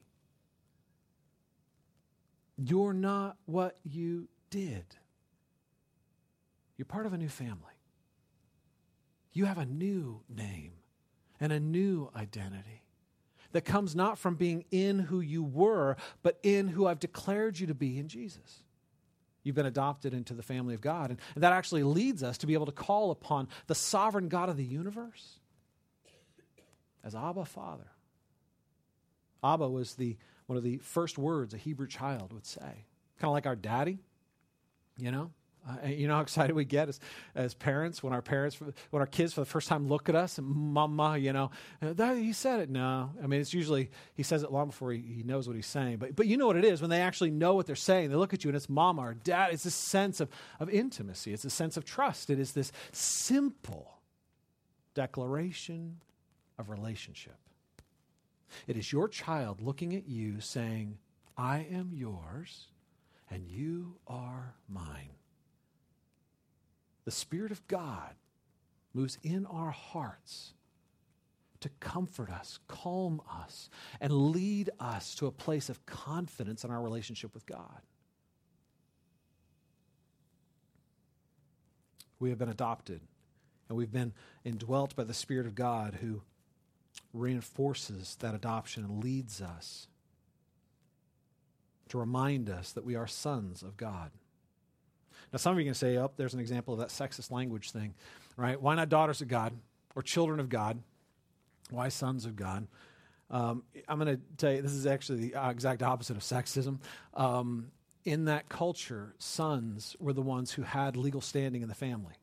You're 2.56 2.94
not 2.94 3.36
what 3.44 3.76
you 3.84 4.28
did. 4.50 4.84
You're 6.76 6.86
part 6.86 7.06
of 7.06 7.12
a 7.12 7.18
new 7.18 7.28
family. 7.28 7.60
You 9.32 9.44
have 9.44 9.58
a 9.58 9.66
new 9.66 10.22
name 10.34 10.72
and 11.38 11.52
a 11.52 11.60
new 11.60 12.10
identity 12.16 12.82
that 13.52 13.66
comes 13.66 13.94
not 13.94 14.18
from 14.18 14.36
being 14.36 14.64
in 14.70 14.98
who 14.98 15.20
you 15.20 15.44
were, 15.44 15.96
but 16.22 16.38
in 16.42 16.68
who 16.68 16.86
I've 16.86 16.98
declared 16.98 17.60
you 17.60 17.66
to 17.66 17.74
be 17.74 17.98
in 17.98 18.08
Jesus. 18.08 18.62
You've 19.46 19.54
been 19.54 19.64
adopted 19.64 20.12
into 20.12 20.34
the 20.34 20.42
family 20.42 20.74
of 20.74 20.80
God. 20.80 21.10
And, 21.10 21.20
that 21.36 21.52
actually 21.52 21.84
leads 21.84 22.24
us 22.24 22.38
to 22.38 22.48
be 22.48 22.54
able 22.54 22.66
to 22.66 22.72
call 22.72 23.12
upon 23.12 23.46
the 23.68 23.76
sovereign 23.76 24.28
God 24.28 24.48
of 24.48 24.56
the 24.56 24.64
universe 24.64 25.38
as 27.04 27.14
Abba 27.14 27.44
Father. 27.44 27.86
Abba 29.44 29.68
was 29.68 29.94
the 29.94 30.16
one 30.46 30.56
of 30.56 30.64
the 30.64 30.78
first 30.78 31.16
words 31.16 31.54
a 31.54 31.58
Hebrew 31.58 31.86
child 31.86 32.32
would 32.32 32.44
say. 32.44 32.60
Kind 32.60 33.28
of 33.28 33.30
like 33.30 33.46
our 33.46 33.54
daddy, 33.54 34.00
you 34.98 35.12
know? 35.12 35.30
Uh, 35.68 35.88
you 35.88 36.06
know 36.06 36.14
how 36.14 36.20
excited 36.20 36.54
we 36.54 36.64
get 36.64 36.88
as, 36.88 37.00
as 37.34 37.54
parents 37.54 38.02
when 38.02 38.12
our 38.12 38.22
parents, 38.22 38.60
when 38.60 39.00
our 39.00 39.06
kids 39.06 39.32
for 39.32 39.40
the 39.40 39.46
first 39.46 39.68
time 39.68 39.88
look 39.88 40.08
at 40.08 40.14
us 40.14 40.38
and 40.38 40.46
mama, 40.46 41.18
you 41.18 41.32
know, 41.32 41.50
uh, 41.82 41.92
that, 41.92 42.16
he 42.16 42.32
said 42.32 42.60
it. 42.60 42.70
No, 42.70 43.10
I 43.22 43.26
mean, 43.26 43.40
it's 43.40 43.52
usually, 43.52 43.90
he 44.14 44.22
says 44.22 44.42
it 44.42 44.52
long 44.52 44.68
before 44.68 44.92
he, 44.92 45.00
he 45.00 45.22
knows 45.24 45.48
what 45.48 45.56
he's 45.56 45.66
saying. 45.66 45.96
But, 45.96 46.14
but 46.14 46.26
you 46.26 46.36
know 46.36 46.46
what 46.46 46.56
it 46.56 46.64
is 46.64 46.80
when 46.80 46.90
they 46.90 47.00
actually 47.00 47.32
know 47.32 47.54
what 47.54 47.66
they're 47.66 47.74
saying. 47.74 48.10
They 48.10 48.16
look 48.16 48.32
at 48.32 48.44
you 48.44 48.50
and 48.50 48.56
it's 48.56 48.68
mama 48.68 49.02
or 49.02 49.14
dad. 49.14 49.52
It's 49.52 49.64
this 49.64 49.74
sense 49.74 50.20
of, 50.20 50.28
of 50.60 50.70
intimacy. 50.70 51.32
It's 51.32 51.44
a 51.44 51.50
sense 51.50 51.76
of 51.76 51.84
trust. 51.84 52.30
It 52.30 52.38
is 52.38 52.52
this 52.52 52.70
simple 52.92 53.98
declaration 54.94 56.00
of 56.58 56.70
relationship. 56.70 57.36
It 58.68 58.76
is 58.76 58.92
your 58.92 59.08
child 59.08 59.60
looking 59.60 59.94
at 59.94 60.08
you 60.08 60.40
saying, 60.40 60.98
I 61.36 61.66
am 61.70 61.90
yours 61.92 62.68
and 63.30 63.48
you 63.48 63.96
are 64.06 64.54
mine. 64.68 65.15
The 67.06 67.12
Spirit 67.12 67.52
of 67.52 67.66
God 67.68 68.14
moves 68.92 69.16
in 69.22 69.46
our 69.46 69.70
hearts 69.70 70.52
to 71.60 71.70
comfort 71.80 72.28
us, 72.30 72.58
calm 72.66 73.22
us, 73.30 73.70
and 74.00 74.12
lead 74.12 74.70
us 74.78 75.14
to 75.14 75.26
a 75.26 75.32
place 75.32 75.70
of 75.70 75.86
confidence 75.86 76.64
in 76.64 76.70
our 76.70 76.82
relationship 76.82 77.32
with 77.32 77.46
God. 77.46 77.80
We 82.18 82.30
have 82.30 82.38
been 82.38 82.48
adopted, 82.48 83.00
and 83.68 83.78
we've 83.78 83.92
been 83.92 84.12
indwelt 84.44 84.96
by 84.96 85.04
the 85.04 85.14
Spirit 85.14 85.46
of 85.46 85.54
God 85.54 85.98
who 86.00 86.22
reinforces 87.12 88.16
that 88.16 88.34
adoption 88.34 88.84
and 88.84 89.02
leads 89.02 89.40
us 89.40 89.86
to 91.88 91.98
remind 91.98 92.50
us 92.50 92.72
that 92.72 92.84
we 92.84 92.96
are 92.96 93.06
sons 93.06 93.62
of 93.62 93.76
God. 93.76 94.10
Now, 95.32 95.38
some 95.38 95.52
of 95.52 95.58
you 95.58 95.64
can 95.64 95.74
say, 95.74 95.96
oh, 95.98 96.10
there's 96.16 96.34
an 96.34 96.40
example 96.40 96.74
of 96.74 96.80
that 96.80 96.88
sexist 96.88 97.30
language 97.30 97.70
thing, 97.70 97.94
right? 98.36 98.60
Why 98.60 98.74
not 98.74 98.88
daughters 98.88 99.20
of 99.20 99.28
God 99.28 99.52
or 99.94 100.02
children 100.02 100.40
of 100.40 100.48
God? 100.48 100.82
Why 101.70 101.88
sons 101.88 102.26
of 102.26 102.36
God? 102.36 102.66
Um, 103.30 103.64
I'm 103.88 103.98
going 103.98 104.16
to 104.16 104.22
tell 104.36 104.52
you, 104.52 104.62
this 104.62 104.72
is 104.72 104.86
actually 104.86 105.28
the 105.30 105.50
exact 105.50 105.82
opposite 105.82 106.16
of 106.16 106.22
sexism. 106.22 106.78
Um, 107.14 107.72
in 108.04 108.26
that 108.26 108.48
culture, 108.48 109.14
sons 109.18 109.96
were 109.98 110.12
the 110.12 110.22
ones 110.22 110.52
who 110.52 110.62
had 110.62 110.96
legal 110.96 111.20
standing 111.20 111.62
in 111.62 111.68
the 111.68 111.74
family. 111.74 112.14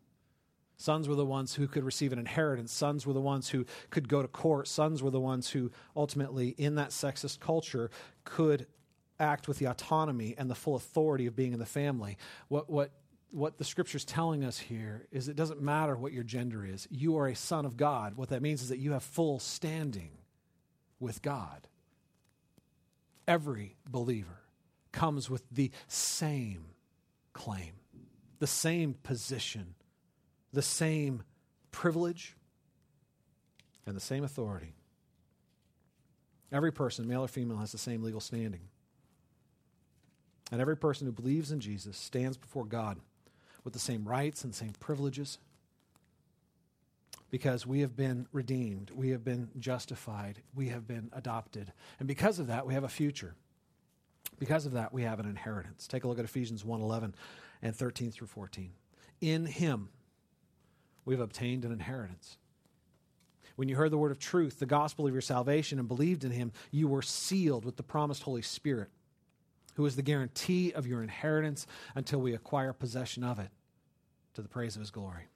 Sons 0.77 1.07
were 1.07 1.15
the 1.15 1.25
ones 1.25 1.53
who 1.53 1.67
could 1.67 1.83
receive 1.83 2.13
an 2.13 2.19
inheritance. 2.19 2.71
Sons 2.71 3.05
were 3.05 3.13
the 3.13 3.21
ones 3.21 3.49
who 3.49 3.65
could 3.89 4.09
go 4.09 4.21
to 4.21 4.27
court. 4.27 4.67
Sons 4.67 5.03
were 5.03 5.11
the 5.11 5.19
ones 5.19 5.49
who 5.49 5.71
ultimately, 5.95 6.49
in 6.57 6.75
that 6.75 6.89
sexist 6.89 7.39
culture, 7.39 7.91
could 8.23 8.65
act 9.19 9.47
with 9.47 9.60
the 9.60 9.65
autonomy 9.65 10.36
and 10.38 10.49
the 10.49 10.56
full 10.56 10.76
authority 10.76 11.26
of 11.28 11.36
being 11.36 11.54
in 11.54 11.60
the 11.60 11.65
family. 11.65 12.17
What, 12.47 12.69
what, 12.69 12.91
what 13.32 13.58
the 13.58 13.63
scripture's 13.63 14.06
telling 14.06 14.43
us 14.43 14.60
here 14.60 15.08
is 15.12 15.28
it 15.28 15.36
doesn't 15.36 15.62
matter 15.62 15.95
what 15.95 16.13
your 16.13 16.23
gender 16.23 16.65
is. 16.65 16.88
You 16.89 17.17
are 17.17 17.28
a 17.28 17.36
son 17.36 17.65
of 17.65 17.78
God. 17.78 18.15
What 18.15 18.30
that 18.30 18.41
means 18.41 18.62
is 18.62 18.69
that 18.69 18.80
you 18.80 18.91
have 18.91 19.04
full 19.04 19.39
standing 19.39 20.12
with 20.99 21.21
God. 21.21 21.67
Every 23.28 23.78
believer 23.88 24.41
comes 24.91 25.30
with 25.30 25.43
the 25.49 25.71
same 25.88 26.65
claim, 27.34 27.73
the 28.39 28.47
same 28.47 28.95
position 29.04 29.76
the 30.54 30.62
same 30.62 31.23
privilege 31.71 32.38
and 33.86 33.95
the 33.95 34.02
same 34.02 34.23
authority. 34.23 34.76
Every 36.52 36.71
person, 36.71 37.08
male 37.08 37.23
or 37.23 37.28
female, 37.28 37.58
has 37.58 37.71
the 37.71 37.80
same 37.80 38.04
legal 38.04 38.19
standing. 38.19 38.62
And 40.53 40.61
every 40.61 40.77
person 40.77 41.07
who 41.07 41.11
believes 41.11 41.51
in 41.51 41.59
Jesus 41.59 41.97
stands 41.97 42.37
before 42.37 42.65
God 42.65 42.99
with 43.63 43.73
the 43.73 43.79
same 43.79 44.07
rights 44.07 44.43
and 44.43 44.53
same 44.53 44.73
privileges 44.79 45.39
because 47.31 47.65
we 47.65 47.79
have 47.79 47.95
been 47.95 48.27
redeemed, 48.31 48.91
we 48.91 49.09
have 49.09 49.23
been 49.23 49.49
justified, 49.57 50.43
we 50.53 50.69
have 50.69 50.87
been 50.87 51.09
adopted. 51.11 51.73
And 51.97 52.07
because 52.07 52.37
of 52.37 52.45
that, 52.47 52.67
we 52.67 52.75
have 52.75 52.83
a 52.83 52.87
future. 52.87 53.33
Because 54.37 54.67
of 54.67 54.73
that, 54.73 54.93
we 54.93 55.01
have 55.01 55.19
an 55.19 55.25
inheritance. 55.25 55.87
Take 55.87 56.03
a 56.03 56.07
look 56.07 56.19
at 56.19 56.25
Ephesians 56.25 56.63
1:11 56.63 57.15
and 57.63 57.75
13 57.75 58.11
through 58.11 58.27
14. 58.27 58.73
In 59.21 59.47
him 59.47 59.89
we've 61.03 61.19
obtained 61.19 61.65
an 61.65 61.71
inheritance. 61.71 62.37
When 63.55 63.69
you 63.69 63.75
heard 63.75 63.89
the 63.89 63.97
word 63.97 64.11
of 64.11 64.19
truth, 64.19 64.59
the 64.59 64.67
gospel 64.67 65.07
of 65.07 65.13
your 65.13 65.21
salvation, 65.21 65.79
and 65.79 65.87
believed 65.87 66.23
in 66.23 66.29
him, 66.29 66.51
you 66.69 66.87
were 66.87 67.01
sealed 67.01 67.65
with 67.65 67.77
the 67.77 67.81
promised 67.81 68.21
Holy 68.21 68.43
Spirit, 68.43 68.91
who 69.75 69.86
is 69.86 69.95
the 69.95 70.01
guarantee 70.01 70.71
of 70.71 70.88
your 70.88 71.01
inheritance 71.01 71.65
until 71.95 72.19
we 72.19 72.33
acquire 72.33 72.73
possession 72.73 73.23
of 73.23 73.39
it 73.39 73.49
to 74.33 74.41
the 74.41 74.49
praise 74.49 74.75
of 74.75 74.81
his 74.81 74.91
glory. 74.91 75.27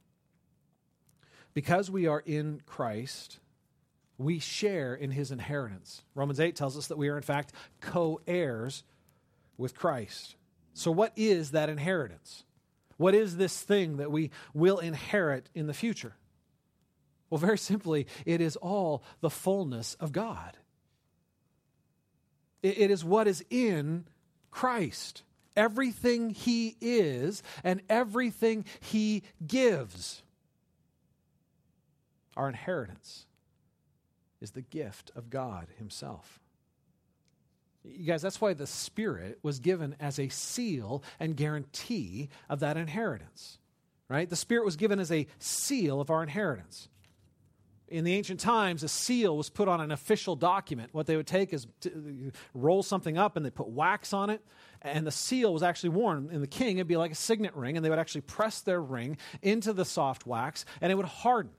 Because 1.53 1.89
we 1.89 2.07
are 2.07 2.21
in 2.25 2.61
Christ, 2.65 3.39
we 4.17 4.39
share 4.39 4.93
in 4.93 5.11
his 5.11 5.31
inheritance. 5.31 6.03
Romans 6.13 6.39
8 6.39 6.55
tells 6.55 6.77
us 6.77 6.87
that 6.87 6.97
we 6.97 7.09
are, 7.09 7.17
in 7.17 7.23
fact, 7.23 7.53
co 7.81 8.21
heirs 8.27 8.83
with 9.57 9.75
Christ. 9.75 10.35
So, 10.73 10.91
what 10.91 11.13
is 11.15 11.51
that 11.51 11.69
inheritance? 11.69 12.43
What 12.97 13.15
is 13.15 13.37
this 13.37 13.59
thing 13.61 13.97
that 13.97 14.11
we 14.11 14.31
will 14.53 14.79
inherit 14.79 15.49
in 15.53 15.67
the 15.67 15.73
future? 15.73 16.15
Well, 17.29 17.39
very 17.39 17.57
simply, 17.57 18.07
it 18.25 18.41
is 18.41 18.55
all 18.55 19.03
the 19.21 19.29
fullness 19.29 19.95
of 19.99 20.11
God. 20.11 20.57
it 22.63 22.91
is 22.91 23.05
what 23.05 23.27
is 23.27 23.45
in 23.49 24.05
Christ. 24.57 25.21
Everything 25.55 26.31
He 26.31 26.77
is 26.81 27.43
and 27.63 27.79
everything 27.89 28.65
He 28.79 29.21
gives. 29.45 30.23
Our 32.35 32.47
inheritance 32.47 33.27
is 34.41 34.51
the 34.51 34.63
gift 34.63 35.11
of 35.15 35.29
God 35.29 35.67
Himself. 35.77 36.39
You 37.83 38.07
guys, 38.07 38.23
that's 38.23 38.41
why 38.41 38.55
the 38.55 38.65
Spirit 38.65 39.37
was 39.43 39.59
given 39.59 39.95
as 39.99 40.17
a 40.17 40.29
seal 40.29 41.03
and 41.19 41.37
guarantee 41.37 42.29
of 42.49 42.61
that 42.61 42.77
inheritance. 42.77 43.59
Right? 44.09 44.27
The 44.27 44.35
Spirit 44.35 44.65
was 44.65 44.75
given 44.75 44.99
as 44.99 45.11
a 45.11 45.27
seal 45.37 46.01
of 46.01 46.09
our 46.09 46.23
inheritance. 46.23 46.89
In 47.89 48.03
the 48.03 48.13
ancient 48.15 48.41
times, 48.41 48.83
a 48.83 48.89
seal 48.89 49.37
was 49.37 49.49
put 49.49 49.69
on 49.69 49.79
an 49.79 49.91
official 49.91 50.35
document. 50.35 50.93
What 50.93 51.07
they 51.07 51.15
would 51.15 51.27
take 51.27 51.53
is 51.53 51.67
uh, 51.85 51.89
roll 52.53 52.83
something 52.83 53.17
up 53.17 53.37
and 53.37 53.45
they 53.45 53.49
put 53.49 53.69
wax 53.69 54.11
on 54.11 54.29
it, 54.29 54.41
and 54.81 55.07
the 55.07 55.11
seal 55.11 55.53
was 55.53 55.63
actually 55.63 55.89
worn. 55.89 56.29
In 56.31 56.41
the 56.41 56.47
king, 56.47 56.77
it'd 56.77 56.87
be 56.87 56.97
like 56.97 57.11
a 57.11 57.15
signet 57.15 57.55
ring, 57.55 57.77
and 57.77 57.85
they 57.85 57.89
would 57.89 57.99
actually 57.99 58.21
press 58.21 58.59
their 58.61 58.81
ring 58.81 59.17
into 59.41 59.71
the 59.71 59.85
soft 59.85 60.25
wax, 60.25 60.65
and 60.81 60.91
it 60.91 60.95
would 60.95 61.05
harden. 61.05 61.51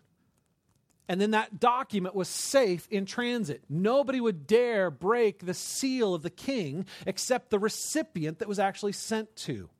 And 1.08 1.18
then 1.18 1.30
that 1.30 1.58
document 1.58 2.14
was 2.14 2.28
safe 2.28 2.86
in 2.90 3.06
transit. 3.06 3.64
Nobody 3.70 4.20
would 4.20 4.46
dare 4.46 4.90
break 4.90 5.46
the 5.46 5.54
seal 5.54 6.14
of 6.14 6.22
the 6.22 6.30
king 6.30 6.84
except 7.06 7.48
the 7.48 7.58
recipient 7.58 8.40
that 8.40 8.48
was 8.48 8.58
actually 8.58 8.92
sent 8.92 9.34
to. 9.36 9.70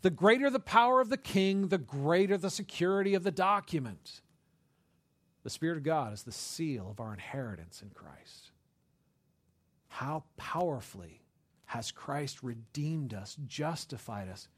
The 0.00 0.10
greater 0.10 0.48
the 0.48 0.58
power 0.58 1.02
of 1.02 1.10
the 1.10 1.18
king, 1.18 1.68
the 1.68 1.78
greater 1.78 2.38
the 2.38 2.50
security 2.50 3.14
of 3.14 3.22
the 3.22 3.30
document. 3.30 4.22
The 5.46 5.50
Spirit 5.50 5.76
of 5.76 5.84
God 5.84 6.12
is 6.12 6.24
the 6.24 6.32
seal 6.32 6.88
of 6.90 6.98
our 6.98 7.12
inheritance 7.12 7.80
in 7.80 7.90
Christ. 7.90 8.50
How 9.86 10.24
powerfully 10.36 11.22
has 11.66 11.92
Christ 11.92 12.42
redeemed 12.42 13.14
us, 13.14 13.36
justified 13.46 14.28
us? 14.28 14.48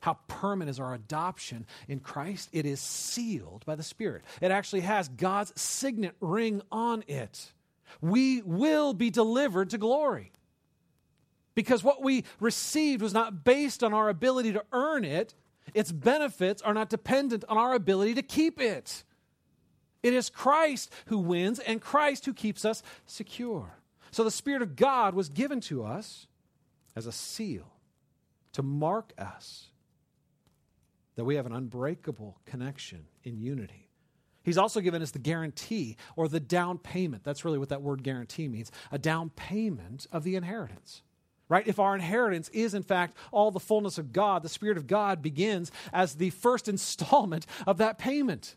How 0.00 0.18
permanent 0.26 0.70
is 0.70 0.80
our 0.80 0.92
adoption 0.92 1.66
in 1.86 2.00
Christ? 2.00 2.48
It 2.50 2.66
is 2.66 2.80
sealed 2.80 3.64
by 3.64 3.76
the 3.76 3.84
Spirit. 3.84 4.24
It 4.40 4.50
actually 4.50 4.80
has 4.80 5.06
God's 5.08 5.52
signet 5.54 6.16
ring 6.18 6.62
on 6.72 7.04
it. 7.06 7.52
We 8.00 8.42
will 8.42 8.92
be 8.92 9.10
delivered 9.10 9.70
to 9.70 9.78
glory. 9.78 10.32
Because 11.54 11.84
what 11.84 12.02
we 12.02 12.24
received 12.40 13.02
was 13.02 13.14
not 13.14 13.44
based 13.44 13.84
on 13.84 13.94
our 13.94 14.08
ability 14.08 14.54
to 14.54 14.64
earn 14.72 15.04
it, 15.04 15.32
its 15.74 15.92
benefits 15.92 16.60
are 16.60 16.74
not 16.74 16.90
dependent 16.90 17.44
on 17.48 17.56
our 17.56 17.74
ability 17.74 18.14
to 18.14 18.22
keep 18.22 18.60
it. 18.60 19.04
It 20.04 20.12
is 20.12 20.28
Christ 20.28 20.92
who 21.06 21.18
wins 21.18 21.58
and 21.58 21.80
Christ 21.80 22.26
who 22.26 22.34
keeps 22.34 22.66
us 22.66 22.82
secure. 23.06 23.78
So 24.10 24.22
the 24.22 24.30
Spirit 24.30 24.60
of 24.60 24.76
God 24.76 25.14
was 25.14 25.30
given 25.30 25.60
to 25.62 25.82
us 25.82 26.26
as 26.94 27.06
a 27.06 27.12
seal 27.12 27.72
to 28.52 28.62
mark 28.62 29.14
us 29.16 29.70
that 31.16 31.24
we 31.24 31.36
have 31.36 31.46
an 31.46 31.54
unbreakable 31.54 32.38
connection 32.44 33.06
in 33.22 33.38
unity. 33.38 33.88
He's 34.42 34.58
also 34.58 34.80
given 34.80 35.00
us 35.00 35.10
the 35.10 35.18
guarantee 35.18 35.96
or 36.16 36.28
the 36.28 36.38
down 36.38 36.76
payment. 36.76 37.24
That's 37.24 37.46
really 37.46 37.58
what 37.58 37.70
that 37.70 37.80
word 37.80 38.02
guarantee 38.02 38.46
means 38.46 38.70
a 38.92 38.98
down 38.98 39.30
payment 39.30 40.06
of 40.12 40.22
the 40.22 40.36
inheritance. 40.36 41.00
Right? 41.48 41.66
If 41.66 41.78
our 41.78 41.94
inheritance 41.94 42.50
is, 42.50 42.74
in 42.74 42.82
fact, 42.82 43.16
all 43.32 43.50
the 43.50 43.60
fullness 43.60 43.96
of 43.96 44.12
God, 44.12 44.42
the 44.42 44.48
Spirit 44.50 44.76
of 44.76 44.86
God 44.86 45.22
begins 45.22 45.72
as 45.94 46.16
the 46.16 46.28
first 46.28 46.68
installment 46.68 47.46
of 47.66 47.78
that 47.78 47.96
payment. 47.96 48.54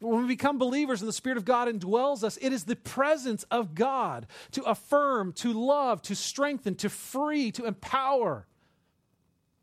When 0.00 0.22
we 0.22 0.28
become 0.28 0.58
believers 0.58 1.02
and 1.02 1.08
the 1.08 1.12
Spirit 1.12 1.36
of 1.36 1.44
God 1.44 1.68
indwells 1.68 2.24
us, 2.24 2.38
it 2.40 2.52
is 2.52 2.64
the 2.64 2.76
presence 2.76 3.44
of 3.50 3.74
God 3.74 4.26
to 4.52 4.62
affirm, 4.62 5.34
to 5.34 5.52
love, 5.52 6.00
to 6.02 6.16
strengthen, 6.16 6.74
to 6.76 6.88
free, 6.88 7.52
to 7.52 7.66
empower, 7.66 8.46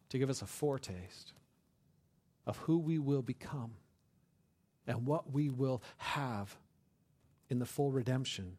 to 0.09 0.19
give 0.19 0.29
us 0.29 0.43
a 0.43 0.45
foretaste 0.45 1.33
of 2.45 2.57
who 2.59 2.77
we 2.77 2.99
will 2.99 3.23
become 3.23 3.71
and 4.85 5.07
what 5.07 5.31
we 5.31 5.49
will 5.49 5.81
have 5.97 6.55
in 7.49 7.57
the 7.57 7.65
full 7.65 7.91
redemption. 7.91 8.57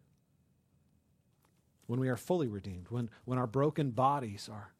When 1.86 2.00
we 2.00 2.08
are 2.08 2.16
fully 2.16 2.48
redeemed, 2.48 2.86
when, 2.90 3.08
when 3.24 3.38
our 3.38 3.46
broken 3.46 3.92
bodies 3.92 4.50
are, 4.52 4.72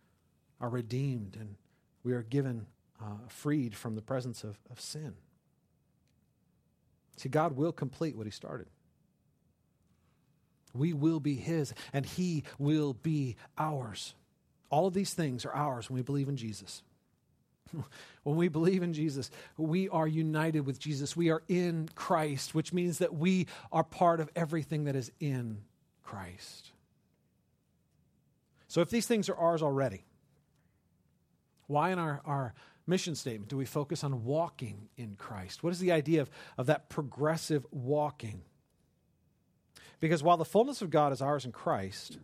are 0.61 0.69
redeemed 0.69 1.37
and 1.39 1.55
we 2.03 2.13
are 2.13 2.23
given 2.23 2.67
uh, 3.01 3.29
freed 3.29 3.77
from 3.77 3.95
the 3.95 4.03
presence 4.03 4.43
of, 4.43 4.59
of 4.69 4.81
sin. 4.81 5.15
See, 7.19 7.29
God 7.29 7.57
will 7.57 7.73
complete 7.73 8.17
what 8.17 8.27
He 8.27 8.31
started. 8.31 8.69
We 10.73 10.93
will 10.93 11.21
be 11.21 11.35
His, 11.35 11.75
and 11.93 12.07
He 12.07 12.45
will 12.59 12.95
be 12.95 13.37
ours. 13.59 14.15
All 14.71 14.87
of 14.87 14.95
these 14.95 15.15
things 15.15 15.45
are 15.45 15.55
ours 15.55 15.91
when 15.91 15.97
we 15.97 16.03
believe 16.03 16.29
in 16.29 16.37
Jesus. 16.37 16.83
when 18.23 18.37
we 18.37 18.49
believe 18.49 18.83
in 18.83 18.93
Jesus, 18.93 19.31
we 19.57 19.89
are 19.89 20.07
united 20.07 20.61
with 20.61 20.79
Jesus. 20.79 21.17
We 21.17 21.31
are 21.31 21.43
in 21.49 21.89
Christ, 21.95 22.55
which 22.55 22.73
means 22.73 22.99
that 22.99 23.15
we 23.15 23.47
are 23.73 23.85
part 23.85 24.21
of 24.21 24.31
everything 24.37 24.85
that 24.85 24.95
is 24.97 25.11
in 25.19 25.63
Christ. 26.05 26.71
So 28.69 28.81
if 28.81 28.91
these 28.91 29.07
things 29.07 29.29
are 29.29 29.37
ours 29.37 29.63
already, 29.63 30.05
why 31.67 31.91
in 31.91 31.99
our, 31.99 32.21
our 32.25 32.55
mission 32.89 33.15
statement 33.15 33.49
do 33.49 33.57
we 33.57 33.65
focus 33.65 34.03
on 34.03 34.25
walking 34.25 34.89
in 34.97 35.15
Christ? 35.17 35.63
What 35.63 35.73
is 35.73 35.79
the 35.79 35.93
idea 35.93 36.23
of, 36.23 36.31
of 36.57 36.67
that 36.67 36.89
progressive 36.89 37.67
walking? 37.71 38.43
Because 40.01 40.23
while 40.23 40.37
the 40.37 40.45
fullness 40.45 40.83
of 40.83 40.91
God 40.91 41.13
is 41.13 41.21
ours 41.21 41.45
in 41.45 41.53
Christ, 41.53 42.19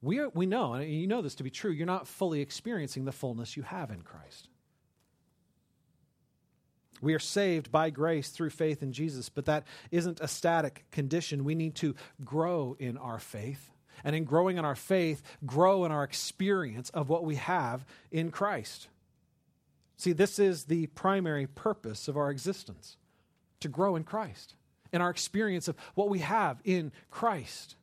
we, 0.00 0.18
are, 0.20 0.28
we 0.30 0.46
know, 0.46 0.74
and 0.74 0.88
you 0.88 1.06
know 1.06 1.22
this 1.22 1.34
to 1.36 1.42
be 1.42 1.50
true, 1.50 1.70
you're 1.70 1.86
not 1.86 2.06
fully 2.06 2.40
experiencing 2.40 3.04
the 3.04 3.12
fullness 3.12 3.56
you 3.56 3.62
have 3.64 3.90
in 3.90 4.02
Christ. 4.02 4.48
We 7.00 7.14
are 7.14 7.18
saved 7.18 7.70
by 7.70 7.90
grace 7.90 8.30
through 8.30 8.50
faith 8.50 8.82
in 8.82 8.92
Jesus, 8.92 9.28
but 9.28 9.44
that 9.46 9.64
isn't 9.90 10.20
a 10.20 10.28
static 10.28 10.84
condition. 10.90 11.44
We 11.44 11.54
need 11.54 11.74
to 11.76 11.94
grow 12.24 12.76
in 12.78 12.96
our 12.96 13.18
faith. 13.18 13.72
And 14.04 14.14
in 14.14 14.24
growing 14.24 14.56
in 14.56 14.64
our 14.64 14.76
faith, 14.76 15.22
grow 15.44 15.84
in 15.84 15.92
our 15.92 16.04
experience 16.04 16.90
of 16.90 17.08
what 17.08 17.24
we 17.24 17.36
have 17.36 17.84
in 18.10 18.30
Christ. 18.30 18.88
See, 19.96 20.12
this 20.12 20.38
is 20.38 20.64
the 20.64 20.86
primary 20.88 21.46
purpose 21.46 22.08
of 22.08 22.16
our 22.16 22.30
existence 22.30 22.96
to 23.60 23.68
grow 23.68 23.96
in 23.96 24.04
Christ, 24.04 24.54
in 24.92 25.00
our 25.00 25.10
experience 25.10 25.68
of 25.68 25.76
what 25.94 26.08
we 26.08 26.18
have 26.18 26.60
in 26.64 26.92
Christ. 27.10 27.76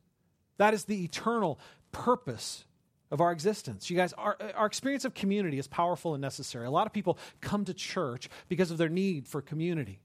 That 0.58 0.74
is 0.74 0.84
the 0.84 1.02
eternal 1.04 1.58
purpose 1.90 2.64
of 3.10 3.20
our 3.20 3.32
existence. 3.32 3.90
You 3.90 3.96
guys, 3.96 4.12
our, 4.14 4.36
our 4.54 4.66
experience 4.66 5.04
of 5.04 5.14
community 5.14 5.58
is 5.58 5.66
powerful 5.66 6.14
and 6.14 6.20
necessary. 6.20 6.66
A 6.66 6.70
lot 6.70 6.86
of 6.86 6.92
people 6.92 7.18
come 7.40 7.64
to 7.64 7.74
church 7.74 8.28
because 8.48 8.70
of 8.70 8.78
their 8.78 8.88
need 8.88 9.26
for 9.26 9.42
community, 9.42 10.00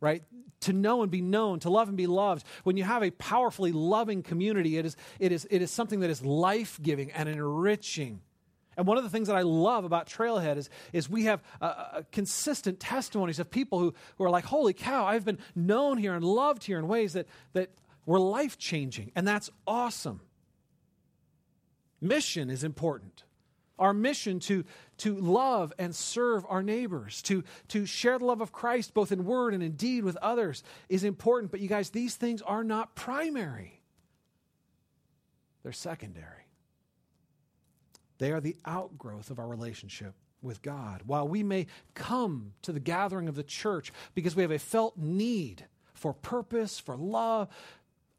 right? 0.00 0.22
To 0.62 0.72
know 0.72 1.02
and 1.02 1.10
be 1.10 1.20
known, 1.20 1.60
to 1.60 1.70
love 1.70 1.88
and 1.88 1.96
be 1.96 2.06
loved. 2.06 2.46
When 2.64 2.76
you 2.76 2.84
have 2.84 3.02
a 3.02 3.10
powerfully 3.10 3.72
loving 3.72 4.22
community, 4.22 4.78
it 4.78 4.86
is, 4.86 4.96
it 5.18 5.32
is, 5.32 5.46
it 5.50 5.62
is 5.62 5.70
something 5.70 6.00
that 6.00 6.10
is 6.10 6.24
life 6.24 6.78
giving 6.82 7.10
and 7.12 7.28
enriching 7.28 8.20
and 8.76 8.86
one 8.86 8.96
of 8.96 9.04
the 9.04 9.10
things 9.10 9.28
that 9.28 9.36
I 9.36 9.42
love 9.42 9.84
about 9.84 10.06
Trailhead 10.06 10.56
is, 10.56 10.70
is 10.92 11.10
we 11.10 11.24
have 11.24 11.42
uh, 11.60 11.64
uh, 11.64 12.02
consistent 12.12 12.80
testimonies 12.80 13.38
of 13.38 13.50
people 13.50 13.78
who, 13.78 13.94
who 14.16 14.24
are 14.24 14.30
like, 14.30 14.44
holy 14.44 14.72
cow, 14.72 15.04
I've 15.04 15.24
been 15.24 15.38
known 15.54 15.98
here 15.98 16.14
and 16.14 16.24
loved 16.24 16.64
here 16.64 16.78
in 16.78 16.86
ways 16.86 17.14
that, 17.14 17.26
that 17.52 17.70
were 18.06 18.20
life 18.20 18.58
changing. 18.58 19.12
And 19.16 19.26
that's 19.26 19.50
awesome. 19.66 20.20
Mission 22.00 22.48
is 22.48 22.64
important. 22.64 23.24
Our 23.78 23.92
mission 23.92 24.40
to, 24.40 24.64
to 24.98 25.16
love 25.16 25.72
and 25.78 25.94
serve 25.94 26.44
our 26.48 26.62
neighbors, 26.62 27.22
to, 27.22 27.44
to 27.68 27.86
share 27.86 28.18
the 28.18 28.26
love 28.26 28.40
of 28.40 28.52
Christ 28.52 28.94
both 28.94 29.10
in 29.10 29.24
word 29.24 29.52
and 29.52 29.62
in 29.62 29.72
deed 29.72 30.04
with 30.04 30.16
others 30.18 30.62
is 30.88 31.02
important. 31.02 31.50
But 31.50 31.60
you 31.60 31.68
guys, 31.68 31.90
these 31.90 32.14
things 32.14 32.40
are 32.42 32.62
not 32.62 32.94
primary, 32.94 33.82
they're 35.62 35.72
secondary. 35.72 36.49
They 38.20 38.32
are 38.32 38.40
the 38.40 38.56
outgrowth 38.66 39.30
of 39.30 39.38
our 39.38 39.48
relationship 39.48 40.14
with 40.42 40.60
God. 40.60 41.02
While 41.06 41.26
we 41.26 41.42
may 41.42 41.66
come 41.94 42.52
to 42.62 42.70
the 42.70 42.78
gathering 42.78 43.28
of 43.28 43.34
the 43.34 43.42
church 43.42 43.92
because 44.14 44.36
we 44.36 44.42
have 44.42 44.50
a 44.50 44.58
felt 44.58 44.98
need 44.98 45.64
for 45.94 46.12
purpose, 46.12 46.78
for 46.78 46.96
love, 46.96 47.48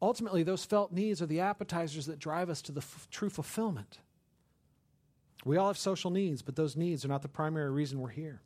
ultimately 0.01 0.41
those 0.41 0.65
felt 0.65 0.91
needs 0.91 1.21
are 1.21 1.27
the 1.27 1.41
appetizers 1.41 2.07
that 2.07 2.17
drive 2.17 2.49
us 2.49 2.63
to 2.63 2.71
the 2.71 2.81
f- 2.81 3.07
true 3.11 3.29
fulfillment. 3.29 3.99
We 5.45 5.57
all 5.57 5.67
have 5.67 5.77
social 5.77 6.09
needs, 6.09 6.41
but 6.41 6.55
those 6.55 6.75
needs 6.75 7.05
are 7.05 7.09
not 7.09 7.21
the 7.21 7.27
primary 7.27 7.69
reason 7.69 8.01
we're 8.01 8.09
here. 8.09 8.41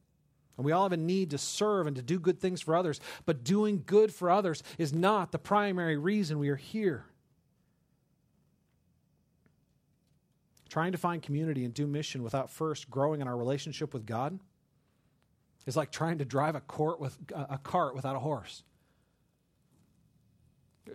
And 0.58 0.66
we 0.66 0.74
all 0.74 0.84
have 0.84 0.92
a 0.92 0.98
need 0.98 1.32
to 1.32 1.38
serve 1.38 1.88
and 1.88 1.96
to 1.96 2.02
do 2.02 2.20
good 2.20 2.42
things 2.42 2.60
for 2.60 2.76
others, 2.76 3.00
but 3.26 3.46
doing 3.46 3.84
good 3.86 4.14
for 4.14 4.30
others 4.30 4.62
is 4.78 4.94
not 4.94 5.32
the 5.32 5.40
primary 5.40 5.96
reason 5.96 6.38
we 6.38 6.50
are 6.50 6.56
here. 6.58 7.06
Trying 10.70 10.92
to 10.92 10.98
find 10.98 11.22
community 11.22 11.66
and 11.66 11.74
do 11.74 11.88
mission 11.88 12.24
without 12.24 12.50
first 12.50 12.90
growing 12.90 13.22
in 13.22 13.28
our 13.28 13.38
relationship 13.38 13.94
with 13.94 14.06
God 14.06 14.40
is 15.66 15.76
like 15.76 15.92
trying 15.92 16.20
to 16.20 16.26
drive 16.26 16.56
a, 16.56 16.62
cart, 16.62 17.00
with, 17.00 17.18
a 17.34 17.58
cart 17.58 17.96
without 17.96 18.16
a 18.16 18.20
horse. 18.20 18.64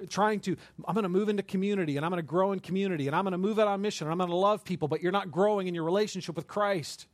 Trying 0.08 0.40
to, 0.40 0.56
I'm 0.86 0.94
going 0.94 1.02
to 1.02 1.08
move 1.08 1.28
into 1.28 1.42
community 1.42 1.96
and 1.96 2.06
I'm 2.06 2.10
going 2.10 2.22
to 2.22 2.26
grow 2.26 2.52
in 2.52 2.60
community 2.60 3.08
and 3.08 3.16
I'm 3.16 3.24
going 3.24 3.32
to 3.32 3.38
move 3.38 3.58
out 3.58 3.66
on 3.66 3.80
mission 3.80 4.06
and 4.06 4.12
I'm 4.12 4.18
going 4.18 4.30
to 4.30 4.36
love 4.36 4.64
people, 4.64 4.86
but 4.86 5.02
you're 5.02 5.12
not 5.12 5.32
growing 5.32 5.66
in 5.66 5.74
your 5.74 5.84
relationship 5.84 6.36
with 6.36 6.46
Christ. 6.46 7.06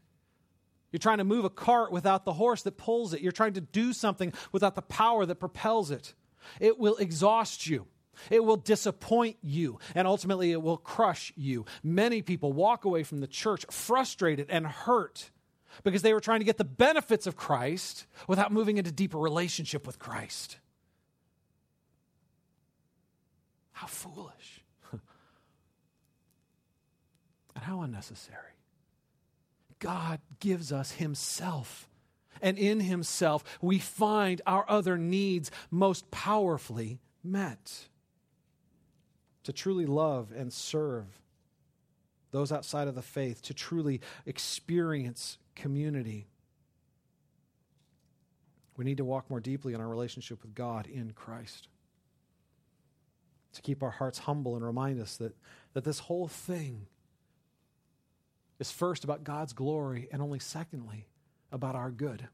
You're 0.92 0.98
trying 0.98 1.18
to 1.18 1.24
move 1.24 1.44
a 1.44 1.50
cart 1.50 1.90
without 1.90 2.24
the 2.24 2.34
horse 2.34 2.62
that 2.62 2.76
pulls 2.76 3.14
it. 3.14 3.20
You're 3.20 3.32
trying 3.32 3.54
to 3.54 3.60
do 3.60 3.92
something 3.92 4.32
without 4.52 4.74
the 4.74 4.82
power 4.82 5.24
that 5.26 5.36
propels 5.36 5.90
it. 5.90 6.14
It 6.60 6.78
will 6.78 6.96
exhaust 6.96 7.66
you. 7.66 7.86
It 8.30 8.44
will 8.44 8.56
disappoint 8.56 9.36
you, 9.42 9.78
and 9.94 10.06
ultimately 10.06 10.52
it 10.52 10.62
will 10.62 10.76
crush 10.76 11.32
you. 11.36 11.64
Many 11.82 12.22
people 12.22 12.52
walk 12.52 12.84
away 12.84 13.02
from 13.02 13.20
the 13.20 13.26
church 13.26 13.64
frustrated 13.70 14.46
and 14.50 14.66
hurt 14.66 15.30
because 15.82 16.02
they 16.02 16.12
were 16.12 16.20
trying 16.20 16.40
to 16.40 16.44
get 16.44 16.56
the 16.56 16.64
benefits 16.64 17.26
of 17.26 17.36
Christ 17.36 18.06
without 18.28 18.52
moving 18.52 18.78
into 18.78 18.92
deeper 18.92 19.18
relationship 19.18 19.86
with 19.86 19.98
Christ. 19.98 20.58
How 23.72 23.86
foolish. 23.86 24.64
and 27.54 27.64
how 27.64 27.82
unnecessary. 27.82 28.40
God 29.78 30.20
gives 30.40 30.72
us 30.72 30.92
Himself. 30.92 31.88
And 32.40 32.58
in 32.58 32.80
Himself, 32.80 33.44
we 33.60 33.78
find 33.78 34.40
our 34.46 34.64
other 34.68 34.96
needs 34.96 35.50
most 35.70 36.10
powerfully 36.10 37.00
met. 37.22 37.88
To 39.46 39.52
truly 39.52 39.86
love 39.86 40.32
and 40.36 40.52
serve 40.52 41.06
those 42.32 42.50
outside 42.50 42.88
of 42.88 42.96
the 42.96 43.02
faith, 43.02 43.42
to 43.42 43.54
truly 43.54 44.00
experience 44.26 45.38
community. 45.54 46.26
We 48.76 48.84
need 48.84 48.96
to 48.96 49.04
walk 49.04 49.30
more 49.30 49.38
deeply 49.38 49.72
in 49.72 49.80
our 49.80 49.86
relationship 49.86 50.42
with 50.42 50.56
God 50.56 50.88
in 50.88 51.12
Christ. 51.12 51.68
To 53.52 53.62
keep 53.62 53.84
our 53.84 53.90
hearts 53.92 54.18
humble 54.18 54.56
and 54.56 54.64
remind 54.64 55.00
us 55.00 55.16
that, 55.18 55.36
that 55.74 55.84
this 55.84 56.00
whole 56.00 56.26
thing 56.26 56.88
is 58.58 58.72
first 58.72 59.04
about 59.04 59.22
God's 59.22 59.52
glory 59.52 60.08
and 60.10 60.20
only 60.20 60.40
secondly 60.40 61.06
about 61.52 61.76
our 61.76 61.92
good. 61.92 62.26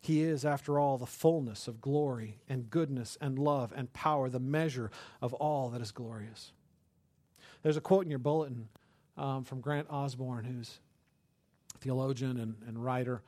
He 0.00 0.22
is, 0.22 0.44
after 0.44 0.78
all, 0.78 0.96
the 0.96 1.06
fullness 1.06 1.66
of 1.66 1.80
glory 1.80 2.38
and 2.48 2.70
goodness 2.70 3.18
and 3.20 3.38
love 3.38 3.72
and 3.74 3.92
power, 3.92 4.28
the 4.30 4.38
measure 4.38 4.90
of 5.20 5.34
all 5.34 5.70
that 5.70 5.80
is 5.80 5.90
glorious. 5.90 6.52
There's 7.62 7.76
a 7.76 7.80
quote 7.80 8.04
in 8.04 8.10
your 8.10 8.20
bulletin 8.20 8.68
um, 9.16 9.44
from 9.44 9.60
Grant 9.60 9.88
Osborne, 9.90 10.44
who's 10.44 10.78
a 11.74 11.78
theologian 11.78 12.38
and, 12.38 12.54
and 12.66 12.82
writer, 12.82 13.22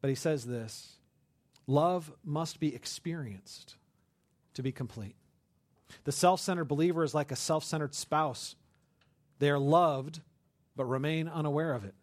but 0.00 0.08
he 0.08 0.16
says 0.16 0.44
this 0.46 0.96
Love 1.66 2.12
must 2.24 2.60
be 2.60 2.74
experienced 2.74 3.76
to 4.54 4.62
be 4.62 4.72
complete. 4.72 5.16
The 6.04 6.12
self 6.12 6.40
centered 6.40 6.64
believer 6.64 7.04
is 7.04 7.14
like 7.14 7.30
a 7.30 7.36
self 7.36 7.64
centered 7.64 7.94
spouse. 7.94 8.56
They 9.38 9.50
are 9.50 9.58
loved, 9.58 10.20
but 10.74 10.86
remain 10.86 11.28
unaware 11.28 11.74
of 11.74 11.84
it. 11.84 11.94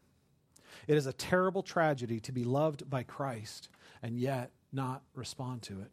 It 0.87 0.97
is 0.97 1.07
a 1.07 1.13
terrible 1.13 1.63
tragedy 1.63 2.19
to 2.21 2.31
be 2.31 2.43
loved 2.43 2.87
by 2.89 3.03
Christ 3.03 3.69
and 4.03 4.19
yet 4.19 4.51
not 4.71 5.01
respond 5.15 5.63
to 5.63 5.79
it. 5.81 5.89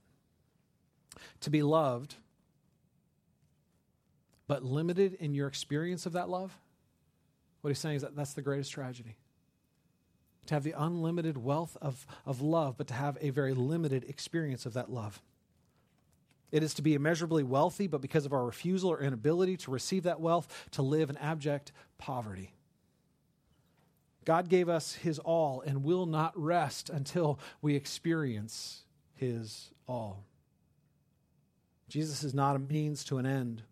To 1.43 1.51
be 1.51 1.63
loved, 1.63 2.17
but 4.47 4.65
limited 4.65 5.15
in 5.15 5.33
your 5.33 5.47
experience 5.47 6.05
of 6.05 6.13
that 6.13 6.29
love, 6.29 6.59
what 7.61 7.69
he's 7.69 7.79
saying 7.79 7.97
is 7.97 8.03
that 8.03 8.17
that's 8.17 8.35
the 8.35 8.43
greatest 8.43 8.73
tragedy. 8.73 9.17
To 10.47 10.55
have 10.55 10.65
the 10.65 10.75
unlimited 10.77 11.39
wealth 11.39 11.77
of, 11.81 12.05
of 12.27 12.41
love, 12.41 12.77
but 12.77 12.89
to 12.89 12.95
have 12.95 13.17
a 13.21 13.31
very 13.31 13.55
limited 13.55 14.05
experience 14.09 14.67
of 14.67 14.73
that 14.75 14.91
love. 14.91 15.23
It 16.51 16.65
is 16.65 16.75
to 16.75 16.83
be 16.83 16.95
immeasurably 16.95 17.45
wealthy, 17.45 17.87
but 17.87 18.01
because 18.01 18.27
of 18.27 18.33
our 18.33 18.45
refusal 18.45 18.91
or 18.91 19.01
inability 19.01 19.57
to 19.59 19.71
receive 19.71 20.03
that 20.03 20.21
wealth, 20.21 20.69
to 20.73 20.83
live 20.83 21.11
in 21.11 21.17
abject 21.19 21.71
poverty. 21.99 22.51
God 24.31 24.49
gave 24.49 24.69
us 24.69 24.95
his 24.95 25.19
all 25.19 25.61
and 25.67 25.83
will 25.83 26.07
not 26.07 26.41
rest 26.41 26.89
until 26.89 27.41
we 27.61 27.75
experience 27.75 28.85
his 29.17 29.73
all. 29.89 30.23
Jesus 31.89 32.23
is 32.23 32.33
not 32.33 32.55
a 32.55 32.61
means 32.61 33.03
to 33.07 33.19
an 33.19 33.27
end. 33.27 33.65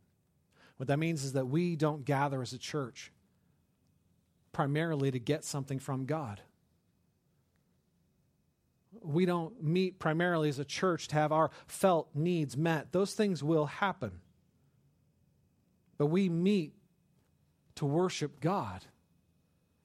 What 0.77 0.89
that 0.89 0.99
means 0.99 1.23
is 1.23 1.35
that 1.35 1.47
we 1.47 1.77
don't 1.77 2.05
gather 2.05 2.43
as 2.43 2.53
a 2.55 2.59
church 2.59 3.13
primarily 4.51 5.13
to 5.13 5.21
get 5.21 5.45
something 5.45 5.79
from 5.79 6.07
God. 6.07 6.41
We 9.01 9.27
don't 9.27 9.63
meet 9.63 10.01
primarily 10.01 10.49
as 10.49 10.59
a 10.59 10.65
church 10.65 11.07
to 11.07 11.15
have 11.15 11.31
our 11.31 11.53
felt 11.69 12.09
needs 12.17 12.57
met. 12.57 12.91
Those 12.91 13.15
things 13.15 13.45
will 13.45 13.67
happen. 13.67 14.11
But 15.99 16.07
we 16.07 16.29
meet 16.29 16.73
to 17.77 17.87
worship 17.87 18.41
God 18.41 18.85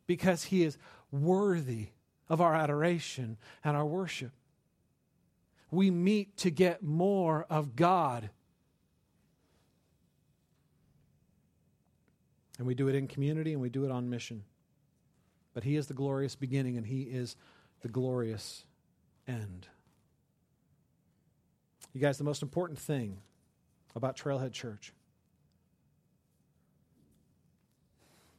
because 0.08 0.46
he 0.46 0.64
is 0.64 0.78
worthy 1.12 1.90
of 2.30 2.42
our 2.42 2.56
adoration 2.56 3.38
and 3.64 3.78
our 3.78 3.86
worship. 3.86 4.32
We 5.72 5.92
meet 5.92 6.38
to 6.38 6.50
get 6.50 6.84
more 6.84 7.46
of 7.50 7.76
God. 7.76 8.30
And 12.58 12.68
we 12.68 12.76
do 12.76 12.88
it 12.88 12.96
in 12.96 13.08
community 13.08 13.54
and 13.54 13.62
we 13.62 13.70
do 13.70 13.86
it 13.86 13.92
on 13.92 14.10
mission. 14.10 14.44
But 15.54 15.64
he 15.64 15.76
is 15.76 15.88
the 15.88 15.94
glorious 15.94 16.36
beginning 16.36 16.78
and 16.78 16.86
he 16.86 17.02
is 17.04 17.36
the 17.82 17.90
glorious 17.90 18.64
end. 19.28 19.68
You 21.94 22.02
guys, 22.02 22.18
the 22.18 22.24
most 22.24 22.42
important 22.42 22.80
thing 22.80 23.20
about 23.96 24.18
Trailhead 24.18 24.52
Church 24.52 24.94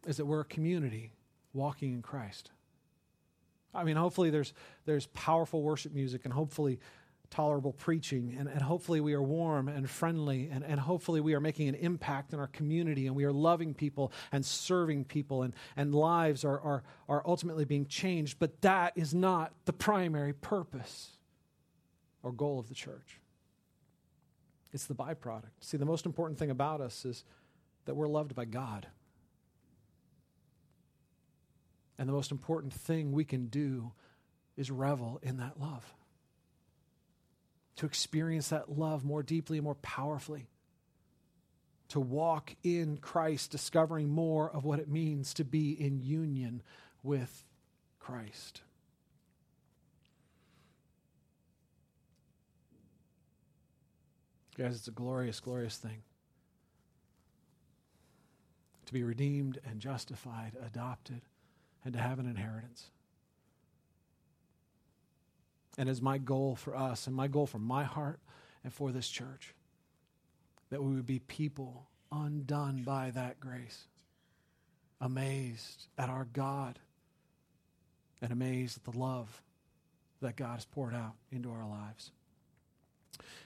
is 0.07 0.17
that 0.17 0.27
we're 0.27 0.41
a 0.41 0.45
community 0.45 1.12
walking 1.55 1.92
in 1.92 2.02
Christ. 2.02 2.50
I 3.74 3.84
mean, 3.84 3.96
hopefully 3.96 4.30
there's, 4.30 4.52
there's 4.84 5.07
powerful 5.07 5.62
worship 5.62 5.92
music 5.92 6.24
and 6.24 6.32
hopefully 6.32 6.78
tolerable 7.30 7.72
preaching, 7.72 8.36
and, 8.38 8.48
and 8.48 8.62
hopefully 8.62 9.00
we 9.00 9.12
are 9.14 9.22
warm 9.22 9.66
and 9.66 9.90
friendly, 9.90 10.48
and, 10.52 10.62
and 10.64 10.78
hopefully 10.78 11.20
we 11.20 11.34
are 11.34 11.40
making 11.40 11.68
an 11.68 11.74
impact 11.74 12.32
in 12.32 12.38
our 12.38 12.46
community, 12.46 13.09
and 13.09 13.16
we 13.16 13.24
are 13.24 13.32
loving 13.32 13.74
people 13.74 14.12
and 14.30 14.44
serving 14.44 15.05
people, 15.05 15.42
and, 15.42 15.52
and 15.76 15.94
lives 15.94 16.44
are, 16.44 16.61
are, 16.61 16.82
are 17.09 17.22
ultimately 17.26 17.64
being 17.64 17.86
changed. 17.86 18.38
But 18.38 18.61
that 18.61 18.92
is 18.94 19.14
not 19.14 19.52
the 19.64 19.72
primary 19.72 20.32
purpose 20.32 21.11
or 22.22 22.30
goal 22.30 22.61
of 22.61 22.68
the 22.68 22.74
church. 22.74 23.18
It's 24.72 24.86
the 24.86 24.94
byproduct. 24.94 25.50
See, 25.61 25.76
the 25.76 25.84
most 25.84 26.07
important 26.07 26.38
thing 26.38 26.50
about 26.50 26.80
us 26.80 27.05
is 27.05 27.24
that 27.86 27.94
we're 27.94 28.09
loved 28.09 28.34
by 28.34 28.44
God. 28.44 28.86
And 31.99 32.09
the 32.09 32.12
most 32.12 32.32
important 32.32 32.72
thing 32.72 33.12
we 33.12 33.24
can 33.24 33.47
do 33.47 33.92
is 34.57 34.70
revel 34.70 35.20
in 35.22 35.38
that 35.38 35.61
love. 35.61 35.95
To 37.76 37.86
experience 37.86 38.49
that 38.49 38.76
love 38.76 39.05
more 39.05 39.22
deeply 39.22 39.59
and 39.59 39.64
more 39.64 39.74
powerfully. 39.76 40.49
To 41.88 42.01
walk 42.01 42.55
in 42.62 42.97
Christ, 42.97 43.51
discovering 43.51 44.09
more 44.09 44.51
of 44.51 44.64
what 44.64 44.78
it 44.78 44.88
means 44.88 45.34
to 45.34 45.45
be 45.45 45.72
in 45.72 46.01
union 46.01 46.62
with 47.03 47.45
Christ. 47.99 48.62
Guys, 54.57 54.76
it's 54.76 54.88
a 54.88 54.92
glorious, 54.92 55.40
glorious 55.40 55.76
thing 55.76 56.03
to 58.86 58.92
be 58.92 59.03
redeemed 59.03 59.59
and 59.68 59.80
justified, 59.80 60.53
adopted 60.64 61.22
and 61.85 61.95
to 61.95 62.01
have 62.01 62.18
an 62.18 62.26
inheritance. 62.26 62.87
And 65.76 65.89
it's 65.89 66.01
my 66.01 66.18
goal 66.18 66.57
for 66.57 66.76
us 66.76 67.07
and 67.07 67.14
my 67.14 67.26
goal 67.26 67.47
for 67.47 67.59
my 67.59 67.85
heart 67.85 68.20
and 68.62 68.72
for 68.72 68.93
this 68.93 69.09
church 69.09 69.55
that 70.70 70.82
we 70.82 70.95
would 70.95 71.07
be 71.07 71.18
people 71.18 71.89
undone 72.11 72.82
by 72.85 73.11
that 73.11 73.41
grace, 73.41 73.85
amazed 75.01 75.87
at 75.99 76.09
our 76.09 76.26
God, 76.32 76.78
and 78.22 78.32
amazed 78.32 78.78
at 78.78 78.93
the 78.93 78.99
love 78.99 79.43
that 80.22 80.37
God 80.37 80.55
has 80.55 80.64
poured 80.64 80.95
out 80.95 81.14
into 81.30 81.51
our 81.51 81.68
lives. 81.68 82.11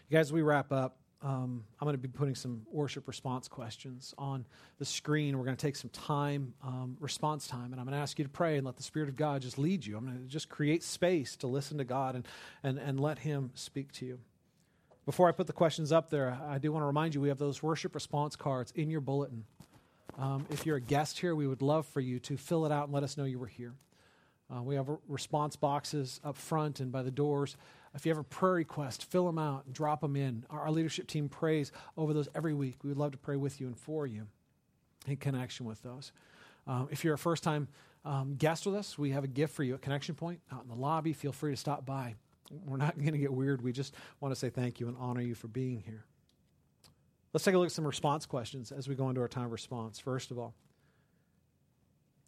You 0.08 0.16
guys, 0.16 0.32
we 0.32 0.42
wrap 0.42 0.70
up 0.70 0.96
um, 1.20 1.64
I'm 1.80 1.86
going 1.86 1.94
to 1.94 1.98
be 1.98 2.08
putting 2.08 2.36
some 2.36 2.62
worship 2.70 3.08
response 3.08 3.48
questions 3.48 4.14
on 4.16 4.46
the 4.78 4.84
screen. 4.84 5.36
We're 5.36 5.44
going 5.44 5.56
to 5.56 5.66
take 5.66 5.74
some 5.74 5.90
time, 5.90 6.54
um, 6.62 6.96
response 7.00 7.48
time, 7.48 7.72
and 7.72 7.80
I'm 7.80 7.86
going 7.86 7.96
to 7.96 8.02
ask 8.02 8.18
you 8.18 8.24
to 8.24 8.30
pray 8.30 8.56
and 8.56 8.64
let 8.64 8.76
the 8.76 8.84
Spirit 8.84 9.08
of 9.08 9.16
God 9.16 9.42
just 9.42 9.58
lead 9.58 9.84
you. 9.84 9.96
I'm 9.96 10.04
going 10.04 10.18
to 10.18 10.24
just 10.28 10.48
create 10.48 10.84
space 10.84 11.36
to 11.38 11.48
listen 11.48 11.78
to 11.78 11.84
God 11.84 12.14
and, 12.14 12.28
and, 12.62 12.78
and 12.78 13.00
let 13.00 13.18
Him 13.18 13.50
speak 13.54 13.90
to 13.92 14.06
you. 14.06 14.20
Before 15.06 15.28
I 15.28 15.32
put 15.32 15.48
the 15.48 15.52
questions 15.52 15.90
up 15.90 16.10
there, 16.10 16.38
I 16.48 16.58
do 16.58 16.70
want 16.70 16.82
to 16.82 16.86
remind 16.86 17.14
you 17.14 17.20
we 17.20 17.30
have 17.30 17.38
those 17.38 17.62
worship 17.62 17.94
response 17.94 18.36
cards 18.36 18.72
in 18.76 18.88
your 18.90 19.00
bulletin. 19.00 19.44
Um, 20.18 20.46
if 20.50 20.66
you're 20.66 20.76
a 20.76 20.80
guest 20.80 21.18
here, 21.18 21.34
we 21.34 21.46
would 21.46 21.62
love 21.62 21.86
for 21.86 22.00
you 22.00 22.20
to 22.20 22.36
fill 22.36 22.66
it 22.66 22.72
out 22.72 22.84
and 22.84 22.92
let 22.92 23.02
us 23.02 23.16
know 23.16 23.24
you 23.24 23.38
were 23.38 23.46
here. 23.46 23.74
Uh, 24.54 24.62
we 24.62 24.74
have 24.74 24.88
response 25.08 25.56
boxes 25.56 26.20
up 26.24 26.36
front 26.36 26.80
and 26.80 26.90
by 26.90 27.02
the 27.02 27.10
doors. 27.10 27.56
If 27.94 28.06
you 28.06 28.10
have 28.10 28.18
a 28.18 28.24
prayer 28.24 28.54
request, 28.54 29.04
fill 29.04 29.26
them 29.26 29.38
out 29.38 29.64
and 29.66 29.74
drop 29.74 30.00
them 30.00 30.16
in. 30.16 30.44
Our, 30.50 30.62
our 30.62 30.70
leadership 30.70 31.06
team 31.06 31.28
prays 31.28 31.72
over 31.96 32.12
those 32.12 32.28
every 32.34 32.54
week. 32.54 32.76
We 32.82 32.88
would 32.88 32.98
love 32.98 33.12
to 33.12 33.18
pray 33.18 33.36
with 33.36 33.60
you 33.60 33.66
and 33.66 33.76
for 33.76 34.06
you 34.06 34.26
in 35.06 35.16
connection 35.16 35.66
with 35.66 35.82
those. 35.82 36.12
Um, 36.66 36.88
if 36.90 37.04
you're 37.04 37.14
a 37.14 37.18
first 37.18 37.42
time 37.42 37.68
um, 38.04 38.36
guest 38.36 38.66
with 38.66 38.74
us, 38.74 38.98
we 38.98 39.10
have 39.10 39.24
a 39.24 39.28
gift 39.28 39.54
for 39.54 39.62
you 39.62 39.74
at 39.74 39.82
Connection 39.82 40.14
Point 40.14 40.40
out 40.52 40.62
in 40.62 40.68
the 40.68 40.74
lobby. 40.74 41.12
Feel 41.12 41.32
free 41.32 41.52
to 41.52 41.56
stop 41.56 41.84
by. 41.84 42.14
We're 42.64 42.76
not 42.76 42.96
going 42.98 43.12
to 43.12 43.18
get 43.18 43.32
weird. 43.32 43.62
We 43.62 43.72
just 43.72 43.94
want 44.20 44.32
to 44.32 44.38
say 44.38 44.50
thank 44.50 44.80
you 44.80 44.88
and 44.88 44.96
honor 44.98 45.20
you 45.20 45.34
for 45.34 45.48
being 45.48 45.80
here. 45.80 46.04
Let's 47.32 47.44
take 47.44 47.54
a 47.54 47.58
look 47.58 47.66
at 47.66 47.72
some 47.72 47.86
response 47.86 48.24
questions 48.24 48.72
as 48.72 48.88
we 48.88 48.94
go 48.94 49.08
into 49.10 49.20
our 49.20 49.28
time 49.28 49.46
of 49.46 49.52
response. 49.52 49.98
First 49.98 50.30
of 50.30 50.38
all, 50.38 50.54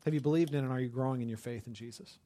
have 0.05 0.14
you 0.14 0.20
believed 0.20 0.55
in 0.55 0.64
and 0.64 0.72
are 0.72 0.80
you 0.80 0.88
growing 0.88 1.22
in 1.22 1.28
your 1.28 1.38
faith 1.38 1.66
in 1.66 1.74
Jesus? 1.74 2.18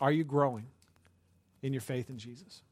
Are 0.00 0.12
you 0.12 0.24
growing 0.24 0.66
in 1.62 1.72
your 1.72 1.82
faith 1.82 2.10
in 2.10 2.18
Jesus? 2.18 2.62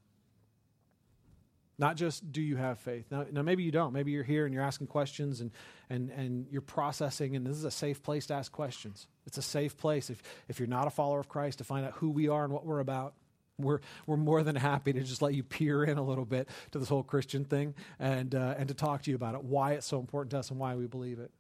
Not 1.79 1.97
just 1.97 2.31
do 2.31 2.41
you 2.41 2.57
have 2.57 2.79
faith. 2.79 3.07
Now, 3.11 3.27
now, 3.33 3.43
maybe 3.43 3.65
you 3.65 3.73
don't. 3.73 3.93
Maybe 3.93 4.13
you're 4.13 4.23
here 4.23 4.45
and 4.45 4.55
you're 4.55 4.63
asking 4.63 4.87
questions 4.87 5.41
and, 5.41 5.51
and, 5.91 6.11
and 6.11 6.47
you're 6.51 6.63
processing, 6.63 7.35
and 7.35 7.45
this 7.45 7.57
is 7.57 7.65
a 7.65 7.71
safe 7.71 8.01
place 8.03 8.27
to 8.27 8.35
ask 8.35 8.53
questions. 8.53 9.09
It's 9.27 9.39
a 9.39 9.43
safe 9.43 9.77
place 9.77 10.09
if, 10.09 10.23
if 10.49 10.61
you're 10.61 10.69
not 10.69 10.87
a 10.87 10.91
follower 10.91 11.19
of 11.19 11.29
Christ 11.29 11.59
to 11.59 11.65
find 11.65 11.85
out 11.85 11.95
who 11.95 12.11
we 12.11 12.29
are 12.29 12.45
and 12.45 12.53
what 12.53 12.65
we're 12.65 12.79
about. 12.79 13.15
We're, 13.59 13.81
we're 14.07 14.17
more 14.17 14.43
than 14.43 14.57
happy 14.57 14.93
to 14.93 15.01
just 15.03 15.23
let 15.23 15.35
you 15.35 15.43
peer 15.43 15.85
in 15.85 15.99
a 15.99 16.03
little 16.03 16.25
bit 16.25 16.49
to 16.73 16.79
this 16.79 16.89
whole 16.89 17.05
Christian 17.05 17.45
thing 17.45 17.75
and, 17.99 18.35
uh, 18.35 18.55
and 18.57 18.69
to 18.69 18.75
talk 18.75 19.03
to 19.03 19.11
you 19.11 19.17
about 19.17 19.35
it, 19.35 19.43
why 19.45 19.73
it's 19.73 19.87
so 19.87 19.99
important 19.99 20.31
to 20.33 20.39
us 20.39 20.51
and 20.51 20.59
why 20.59 20.75
we 20.77 20.87
believe 20.87 21.19
it. 21.19 21.31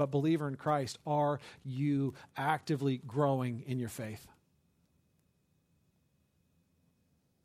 But, 0.00 0.10
believer 0.10 0.48
in 0.48 0.54
Christ, 0.54 0.98
are 1.06 1.40
you 1.62 2.14
actively 2.34 3.02
growing 3.06 3.62
in 3.66 3.78
your 3.78 3.90
faith? 3.90 4.26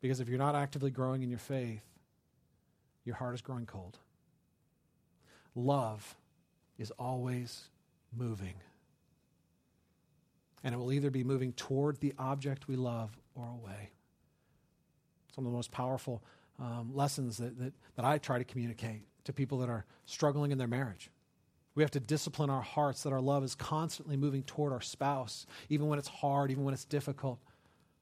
Because 0.00 0.20
if 0.20 0.28
you're 0.30 0.38
not 0.38 0.54
actively 0.54 0.90
growing 0.90 1.22
in 1.22 1.28
your 1.28 1.38
faith, 1.38 1.82
your 3.04 3.14
heart 3.16 3.34
is 3.34 3.42
growing 3.42 3.66
cold. 3.66 3.98
Love 5.54 6.16
is 6.78 6.90
always 6.92 7.64
moving. 8.16 8.54
And 10.64 10.74
it 10.74 10.78
will 10.78 10.94
either 10.94 11.10
be 11.10 11.24
moving 11.24 11.52
toward 11.52 12.00
the 12.00 12.14
object 12.18 12.68
we 12.68 12.76
love 12.76 13.18
or 13.34 13.50
away. 13.50 13.90
Some 15.34 15.44
of 15.44 15.52
the 15.52 15.56
most 15.56 15.72
powerful 15.72 16.22
um, 16.58 16.90
lessons 16.94 17.36
that, 17.36 17.58
that, 17.58 17.74
that 17.96 18.06
I 18.06 18.16
try 18.16 18.38
to 18.38 18.44
communicate 18.44 19.02
to 19.24 19.34
people 19.34 19.58
that 19.58 19.68
are 19.68 19.84
struggling 20.06 20.52
in 20.52 20.56
their 20.56 20.66
marriage. 20.66 21.10
We 21.76 21.82
have 21.82 21.92
to 21.92 22.00
discipline 22.00 22.48
our 22.48 22.62
hearts 22.62 23.02
that 23.02 23.12
our 23.12 23.20
love 23.20 23.44
is 23.44 23.54
constantly 23.54 24.16
moving 24.16 24.42
toward 24.42 24.72
our 24.72 24.80
spouse, 24.80 25.46
even 25.68 25.86
when 25.86 25.98
it's 25.98 26.08
hard, 26.08 26.50
even 26.50 26.64
when 26.64 26.72
it's 26.72 26.86
difficult. 26.86 27.38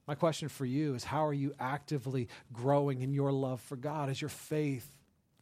My 0.06 0.14
question 0.14 0.48
for 0.48 0.64
you 0.64 0.94
is 0.94 1.02
how 1.02 1.26
are 1.26 1.34
you 1.34 1.52
actively 1.58 2.28
growing 2.52 3.02
in 3.02 3.12
your 3.12 3.32
love 3.32 3.60
for 3.60 3.76
God? 3.76 4.10
Is 4.10 4.20
your 4.20 4.28
faith 4.28 4.86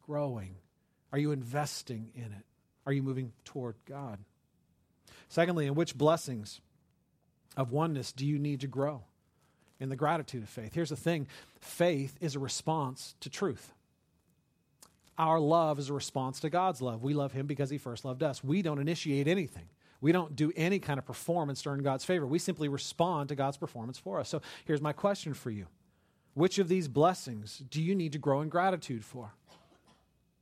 growing? 0.06 0.56
Are 1.12 1.18
you 1.18 1.32
investing 1.32 2.10
in 2.14 2.24
it? 2.24 2.46
Are 2.86 2.92
you 2.92 3.02
moving 3.02 3.32
toward 3.44 3.76
God? 3.86 4.18
Secondly, 5.28 5.66
in 5.66 5.74
which 5.74 5.96
blessings 5.96 6.62
of 7.54 7.70
oneness 7.70 8.12
do 8.12 8.26
you 8.26 8.38
need 8.38 8.60
to 8.62 8.66
grow? 8.66 9.02
In 9.78 9.88
the 9.88 9.96
gratitude 9.96 10.44
of 10.44 10.48
faith. 10.48 10.72
Here's 10.74 10.90
the 10.90 10.96
thing 10.96 11.26
faith 11.60 12.16
is 12.20 12.34
a 12.34 12.38
response 12.38 13.14
to 13.20 13.28
truth. 13.28 13.74
Our 15.18 15.38
love 15.38 15.78
is 15.78 15.90
a 15.90 15.92
response 15.92 16.40
to 16.40 16.50
God's 16.50 16.80
love. 16.80 17.02
We 17.02 17.14
love 17.14 17.32
Him 17.32 17.46
because 17.46 17.70
He 17.70 17.78
first 17.78 18.04
loved 18.04 18.22
us. 18.22 18.42
We 18.42 18.62
don't 18.62 18.78
initiate 18.78 19.28
anything. 19.28 19.68
We 20.00 20.10
don't 20.10 20.34
do 20.34 20.52
any 20.56 20.80
kind 20.80 20.98
of 20.98 21.06
performance 21.06 21.62
to 21.62 21.70
earn 21.70 21.82
God's 21.82 22.04
favor. 22.04 22.26
We 22.26 22.40
simply 22.40 22.68
respond 22.68 23.28
to 23.28 23.36
God's 23.36 23.56
performance 23.56 23.98
for 23.98 24.18
us. 24.18 24.28
So 24.28 24.42
here's 24.64 24.82
my 24.82 24.92
question 24.92 25.32
for 25.32 25.50
you 25.50 25.66
Which 26.34 26.58
of 26.58 26.68
these 26.68 26.88
blessings 26.88 27.62
do 27.70 27.80
you 27.80 27.94
need 27.94 28.12
to 28.12 28.18
grow 28.18 28.40
in 28.40 28.48
gratitude 28.48 29.04
for? 29.04 29.32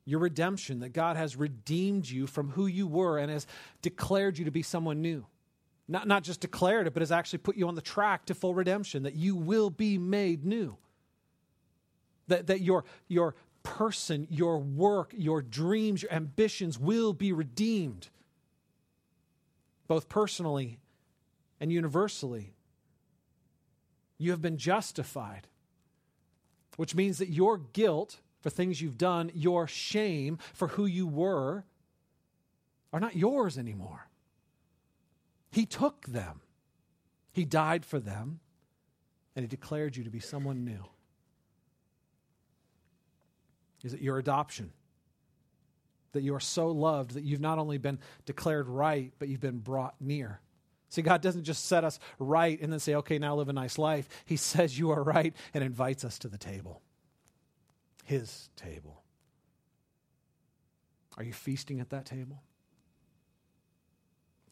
Your 0.07 0.21
redemption, 0.21 0.81
that 0.81 0.95
God 0.95 1.17
has 1.17 1.37
redeemed 1.37 2.09
you 2.09 2.27
from 2.27 2.51
who 2.51 2.67
you 2.67 2.87
were 2.87 3.19
and 3.19 3.31
has 3.31 3.47
declared 3.83 4.39
you 4.39 4.47
to 4.47 4.51
be 4.51 4.63
someone 4.63 5.03
new. 5.03 5.27
Not, 5.87 6.09
not 6.09 6.23
just 6.23 6.41
declared 6.41 6.87
it, 6.87 6.95
but 6.95 7.03
has 7.03 7.13
actually 7.13 7.41
put 7.41 7.57
you 7.57 7.69
on 7.69 7.75
the 7.75 7.83
track 7.83 8.27
to 8.27 8.35
full 8.35 8.55
redemption, 8.55 9.03
that 9.03 9.15
you 9.15 9.37
will 9.37 9.71
be 9.71 9.99
made 9.99 10.45
new. 10.45 10.77
That, 12.29 12.47
that 12.47 12.61
your, 12.61 12.85
your 13.09 13.35
person, 13.63 14.27
your 14.31 14.59
work, 14.59 15.13
your 15.17 15.43
dreams, 15.43 16.03
your 16.03 16.13
ambitions 16.13 16.79
will 16.79 17.13
be 17.13 17.33
redeemed 17.33 18.09
both 19.87 20.09
personally 20.09 20.79
and 21.59 21.73
universally. 21.73 22.55
You 24.19 24.31
have 24.31 24.41
been 24.41 24.57
justified, 24.57 25.49
which 26.77 26.95
means 26.95 27.19
that 27.19 27.29
your 27.29 27.59
guilt 27.59 28.21
for 28.41 28.51
things 28.51 28.81
you've 28.81 28.99
done, 28.99 29.31
your 29.35 29.67
shame 29.67 30.39
for 30.55 30.69
who 30.69 30.87
you 30.87 31.07
were, 31.07 31.65
are 32.93 33.01
not 33.01 33.17
yours 33.17 33.59
anymore. 33.59 34.09
He 35.51 35.67
took 35.67 36.07
them, 36.07 36.41
He 37.33 37.45
died 37.45 37.85
for 37.85 37.99
them, 37.99 38.41
and 39.35 39.43
He 39.43 39.49
declared 39.49 39.97
you 39.97 40.05
to 40.05 40.11
be 40.11 40.21
someone 40.21 40.65
new. 40.65 40.85
Is 43.83 43.95
it 43.95 44.01
your 44.01 44.19
adoption? 44.19 44.73
that 46.13 46.23
you 46.23 46.35
are 46.35 46.41
so 46.41 46.69
loved 46.69 47.13
that 47.13 47.25
you've 47.25 47.41
not 47.41 47.59
only 47.59 47.79
been 47.79 47.99
declared 48.27 48.69
right, 48.69 49.13
but 49.19 49.29
you've 49.29 49.41
been 49.41 49.59
brought 49.59 49.95
near. 50.01 50.41
See, 50.89 51.03
God 51.03 51.21
doesn't 51.23 51.45
just 51.45 51.67
set 51.67 51.85
us 51.85 52.01
right 52.19 52.61
and 52.61 52.73
then 52.73 52.81
say, 52.81 52.97
okay, 52.97 53.19
now 53.19 53.37
live 53.37 53.49
a 53.49 53.53
nice 53.53 53.79
life. 53.79 54.09
He 54.25 54.37
says 54.37 54.79
you 54.79 54.91
are 54.91 55.03
right 55.03 55.35
and 55.55 55.63
invites 55.63 56.05
us 56.05 56.19
to 56.21 56.29
the 56.29 56.39
table, 56.39 56.83
His 58.05 58.51
table. 58.57 59.03
Are 61.17 61.25
you 61.25 61.33
feasting 61.33 61.81
at 61.81 61.91
that 61.91 62.07
table? 62.07 62.43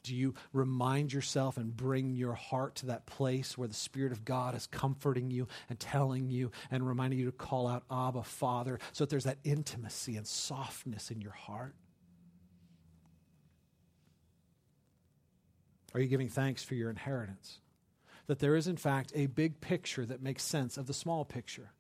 Do 0.03 0.15
you 0.15 0.35
remind 0.53 1.13
yourself 1.13 1.57
and 1.57 1.77
bring 1.77 2.15
your 2.15 2.35
heart 2.35 2.77
to 2.77 2.87
that 2.87 3.07
place 3.07 3.59
where 3.59 3.69
the 3.69 3.75
Spirit 3.75 4.13
of 4.13 4.25
God 4.25 4.55
is 4.55 4.67
comforting 4.67 5.31
you 5.31 5.49
and 5.69 5.79
telling 5.79 6.31
you 6.31 6.51
and 6.71 6.87
reminding 6.87 7.19
you 7.19 7.27
to 7.27 7.33
call 7.33 7.67
out 7.67 7.85
Abba, 7.91 8.23
Father, 8.23 8.79
so 8.93 9.05
that 9.05 9.11
there's 9.11 9.25
that 9.25 9.39
intimacy 9.45 10.17
and 10.17 10.27
softness 10.27 11.11
in 11.11 11.21
your 11.21 11.33
heart? 11.33 11.75
Are 15.95 16.01
you 16.01 16.07
giving 16.07 16.29
thanks 16.29 16.63
for 16.63 16.75
your 16.75 16.91
inheritance? 16.91 17.59
That 18.27 18.39
there 18.39 18.57
is, 18.57 18.69
in 18.69 18.77
fact, 18.77 19.13
a 19.15 19.27
big 19.27 19.61
picture 19.61 20.05
that 20.05 20.23
makes 20.23 20.43
sense 20.43 20.77
of 20.77 20.87
the 20.87 20.95
small 20.95 21.25
picture. 21.25 21.73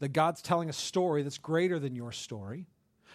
That 0.00 0.12
God's 0.12 0.42
telling 0.42 0.68
a 0.68 0.74
story 0.74 1.22
that's 1.22 1.38
greater 1.38 1.78
than 1.78 1.96
your 1.96 2.12
story 2.12 2.66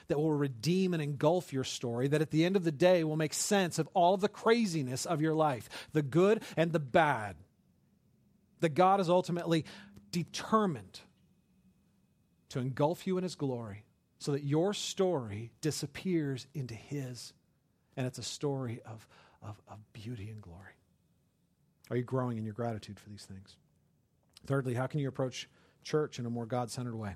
that 0.07 0.19
will 0.19 0.31
redeem 0.31 0.93
and 0.93 1.03
engulf 1.03 1.53
your 1.53 1.63
story, 1.63 2.07
that 2.07 2.21
at 2.21 2.31
the 2.31 2.45
end 2.45 2.55
of 2.55 2.63
the 2.63 2.71
day 2.71 3.03
will 3.03 3.17
make 3.17 3.33
sense 3.33 3.79
of 3.79 3.87
all 3.93 4.17
the 4.17 4.29
craziness 4.29 5.05
of 5.05 5.21
your 5.21 5.33
life, 5.33 5.69
the 5.93 6.01
good 6.01 6.41
and 6.57 6.71
the 6.71 6.79
bad. 6.79 7.35
That 8.61 8.69
God 8.69 8.99
is 8.99 9.09
ultimately 9.09 9.65
determined 10.11 10.99
to 12.49 12.59
engulf 12.59 13.07
you 13.07 13.17
in 13.17 13.23
His 13.23 13.35
glory 13.35 13.85
so 14.19 14.33
that 14.33 14.43
your 14.43 14.73
story 14.73 15.51
disappears 15.61 16.47
into 16.53 16.73
His. 16.73 17.33
And 17.95 18.05
it's 18.05 18.17
a 18.17 18.23
story 18.23 18.81
of, 18.85 19.07
of, 19.41 19.61
of 19.67 19.77
beauty 19.93 20.29
and 20.29 20.41
glory. 20.41 20.73
Are 21.89 21.95
you 21.95 22.03
growing 22.03 22.37
in 22.37 22.43
your 22.43 22.53
gratitude 22.53 22.99
for 22.99 23.09
these 23.09 23.25
things? 23.25 23.57
Thirdly, 24.45 24.73
how 24.73 24.87
can 24.87 24.99
you 24.99 25.07
approach 25.07 25.49
church 25.83 26.19
in 26.19 26.25
a 26.25 26.29
more 26.29 26.45
God 26.45 26.69
centered 26.69 26.95
way? 26.95 27.15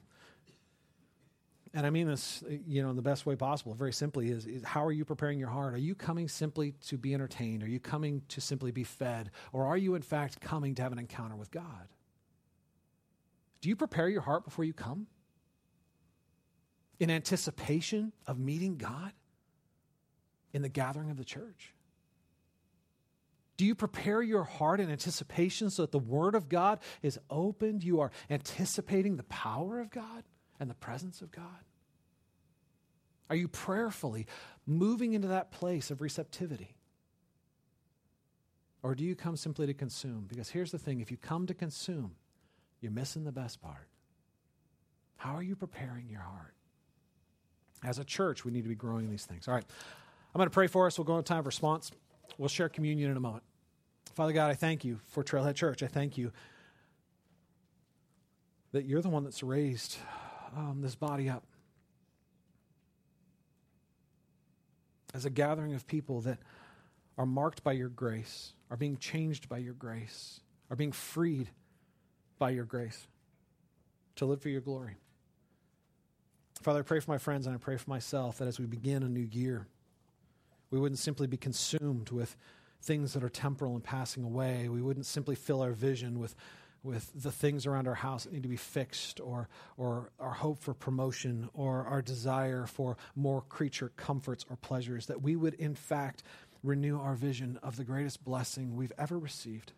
And 1.74 1.88
I 1.88 1.89
mean 1.89 2.07
this, 2.07 2.43
you 2.67 2.84
know, 2.84 2.91
in 2.91 2.95
the 2.95 3.01
best 3.01 3.26
way 3.26 3.36
possible, 3.36 3.74
very 3.74 3.93
simply, 3.93 4.30
is, 4.30 4.45
is, 4.45 4.63
how 4.63 4.86
are 4.86 4.91
you 4.91 5.05
preparing 5.05 5.39
your 5.39 5.49
heart? 5.49 5.74
Are 5.74 5.80
you 5.80 5.95
coming 5.95 6.28
simply 6.28 6.74
to 6.88 6.99
be 6.99 7.15
entertained? 7.15 7.63
Are 7.63 7.67
you 7.67 7.80
coming 7.80 8.21
to 8.30 8.41
simply 8.41 8.71
be 8.71 8.84
fed? 8.84 9.32
Or 9.51 9.65
are 9.65 9.78
you, 9.78 9.95
in 9.95 10.03
fact, 10.03 10.39
coming 10.39 10.76
to 10.76 10.84
have 10.84 10.91
an 10.91 10.99
encounter 10.99 11.36
with 11.36 11.49
God? 11.49 11.88
Do 13.61 13.69
you 13.69 13.76
prepare 13.76 14.07
your 14.07 14.21
heart 14.21 14.45
before 14.45 14.65
you 14.65 14.74
come? 14.74 15.07
In 16.99 17.09
anticipation 17.09 18.13
of 18.28 18.38
meeting 18.38 18.78
God 18.78 19.11
in 20.53 20.61
the 20.61 20.69
gathering 20.69 21.09
of 21.09 21.17
the 21.17 21.26
church? 21.26 21.74
Do 23.57 23.65
you 23.65 23.74
prepare 23.74 24.21
your 24.21 24.43
heart 24.43 24.80
in 24.80 24.91
anticipation 24.91 25.71
so 25.71 25.84
that 25.84 25.91
the 25.91 25.99
Word 25.99 26.36
of 26.36 26.49
God 26.49 26.80
is 27.01 27.19
opened? 27.32 27.84
You 27.84 28.01
are 28.01 28.11
anticipating 28.30 29.15
the 29.15 29.24
power 29.24 29.80
of 29.80 29.89
God? 29.89 30.24
And 30.64 30.70
the 30.70 30.76
presence 30.76 31.22
of 31.22 31.30
God? 31.30 31.43
Are 33.30 33.36
you 33.36 33.49
prayerfully 33.49 34.28
moving 34.66 35.11
into 35.11 35.28
that 35.28 35.51
place 35.51 35.91
of 35.91 35.99
receptivity? 35.99 36.78
Or 38.82 38.95
do 38.95 39.03
you 39.03 39.14
come 39.14 39.36
simply 39.36 39.66
to 39.66 39.74
consume? 39.74 40.26
Because 40.30 40.49
here's 40.49 40.72
the 40.72 40.80
thing 40.80 41.01
if 41.01 41.11
you 41.11 41.18
come 41.18 41.47
to 41.47 41.53
consume, 41.53 42.16
you're 42.80 42.93
missing 42.93 43.26
the 43.26 43.32
best 43.34 43.61
part. 43.61 43.89
How 45.18 45.36
are 45.36 45.43
you 45.43 45.57
preparing 45.57 46.07
your 46.07 46.22
heart? 46.22 46.53
As 47.84 47.99
a 47.99 48.05
church, 48.05 48.45
we 48.45 48.51
need 48.53 48.64
to 48.64 48.70
be 48.70 48.76
growing 48.76 49.09
these 49.09 49.26
things. 49.26 49.49
All 49.49 49.53
right. 49.53 49.66
I'm 50.34 50.39
going 50.39 50.47
to 50.47 50.53
pray 50.53 50.68
for 50.68 50.88
us. 50.88 50.97
We'll 50.97 51.03
go 51.03 51.18
into 51.18 51.28
time 51.28 51.39
of 51.39 51.45
response. 51.45 51.91
We'll 52.38 52.47
share 52.47 52.70
communion 52.70 53.11
in 53.11 53.18
a 53.18 53.20
moment. 53.20 53.43
Father 54.16 54.32
God, 54.32 54.49
I 54.49 54.53
thank 54.53 54.86
you 54.86 55.01
for 55.09 55.26
Trailhead 55.26 55.55
Church. 55.55 55.84
I 55.84 55.88
thank 55.88 56.18
you 56.18 56.32
that 58.72 58.86
you're 58.86 59.01
the 59.01 59.09
one 59.09 59.26
that's 59.26 59.43
raised 59.43 59.97
um, 60.56 60.82
this 60.82 60.95
body 60.95 61.30
up 61.30 61.43
as 65.14 65.26
a 65.26 65.30
gathering 65.30 65.74
of 65.74 65.86
people 65.88 66.22
that 66.22 66.39
are 67.18 67.26
marked 67.26 67.64
by 67.64 67.72
your 67.74 67.89
grace, 67.89 68.54
are 68.72 68.78
being 68.78 68.97
changed 68.97 69.47
by 69.47 69.60
your 69.60 69.74
grace, 69.74 70.39
are 70.70 70.76
being 70.76 70.91
freed 70.91 71.49
by 72.39 72.49
your 72.49 72.66
grace 72.66 73.08
to 74.16 74.26
live 74.26 74.41
for 74.41 74.49
your 74.49 74.62
glory. 74.62 74.95
Father, 76.62 76.80
I 76.80 76.84
pray 76.84 76.99
for 76.99 77.12
my 77.12 77.18
friends 77.18 77.45
and 77.45 77.54
I 77.54 77.60
pray 77.60 77.78
for 77.78 77.89
myself 77.89 78.38
that 78.38 78.47
as 78.47 78.60
we 78.60 78.66
begin 78.66 79.04
a 79.04 79.10
new 79.10 79.28
year, 79.32 79.68
we 80.72 80.80
wouldn't 80.80 80.99
simply 80.99 81.28
be 81.28 81.38
consumed 81.38 82.10
with 82.10 82.36
things 82.82 83.14
that 83.14 83.24
are 83.24 83.30
temporal 83.30 83.76
and 83.76 83.84
passing 83.84 84.24
away. 84.24 84.68
We 84.70 84.82
wouldn't 84.82 85.06
simply 85.06 85.36
fill 85.36 85.62
our 85.62 85.72
vision 85.72 86.20
with 86.20 86.36
with 86.84 87.11
the 87.15 87.31
things 87.31 87.65
around 87.65 87.88
our 87.88 87.95
house 87.95 88.25
that 88.25 88.34
need 88.34 88.43
to 88.43 88.49
be 88.49 88.57
fixed, 88.57 89.21
or, 89.21 89.47
or 89.77 90.11
our 90.19 90.34
hope 90.34 90.59
for 90.59 90.73
promotion, 90.73 91.49
or 91.53 91.86
our 91.86 92.01
desire 92.01 92.65
for 92.65 92.97
more 93.15 93.41
creature 93.41 93.91
comforts 93.95 94.45
or 94.49 94.57
pleasures, 94.57 95.05
that 95.05 95.21
we 95.21 95.36
would, 95.36 95.53
in 95.53 95.75
fact, 95.75 96.23
renew 96.61 96.99
our 96.99 97.15
vision 97.15 97.57
of 97.63 97.77
the 97.77 97.84
greatest 97.84 98.23
blessing 98.23 98.75
we've 98.75 98.91
ever 98.97 99.17
received. 99.17 99.71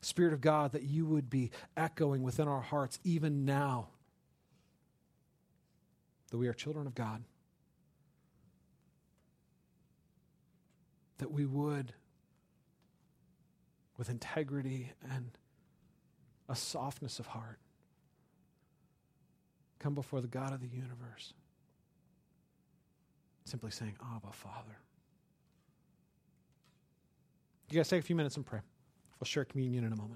Spirit 0.00 0.32
of 0.32 0.40
God, 0.40 0.72
that 0.72 0.82
you 0.82 1.06
would 1.06 1.30
be 1.30 1.50
echoing 1.76 2.22
within 2.22 2.48
our 2.48 2.60
hearts 2.60 2.98
even 3.04 3.44
now 3.44 3.88
that 6.30 6.38
we 6.38 6.48
are 6.48 6.52
children 6.52 6.86
of 6.86 6.94
God. 6.96 7.22
That 11.18 11.30
we 11.30 11.46
would, 11.46 11.92
with 13.96 14.10
integrity 14.10 14.90
and 15.08 15.30
a 16.54 16.56
softness 16.56 17.18
of 17.18 17.26
heart, 17.26 17.58
come 19.80 19.92
before 19.92 20.20
the 20.20 20.28
God 20.28 20.52
of 20.52 20.60
the 20.60 20.68
universe, 20.68 21.34
simply 23.44 23.72
saying, 23.72 23.96
Abba, 24.00 24.32
Father. 24.32 24.78
You 27.70 27.76
guys 27.76 27.88
take 27.88 27.98
a 27.98 28.06
few 28.06 28.14
minutes 28.14 28.36
and 28.36 28.46
pray. 28.46 28.60
We'll 29.18 29.26
share 29.26 29.44
communion 29.44 29.82
in 29.82 29.92
a 29.92 29.96
moment. 29.96 30.12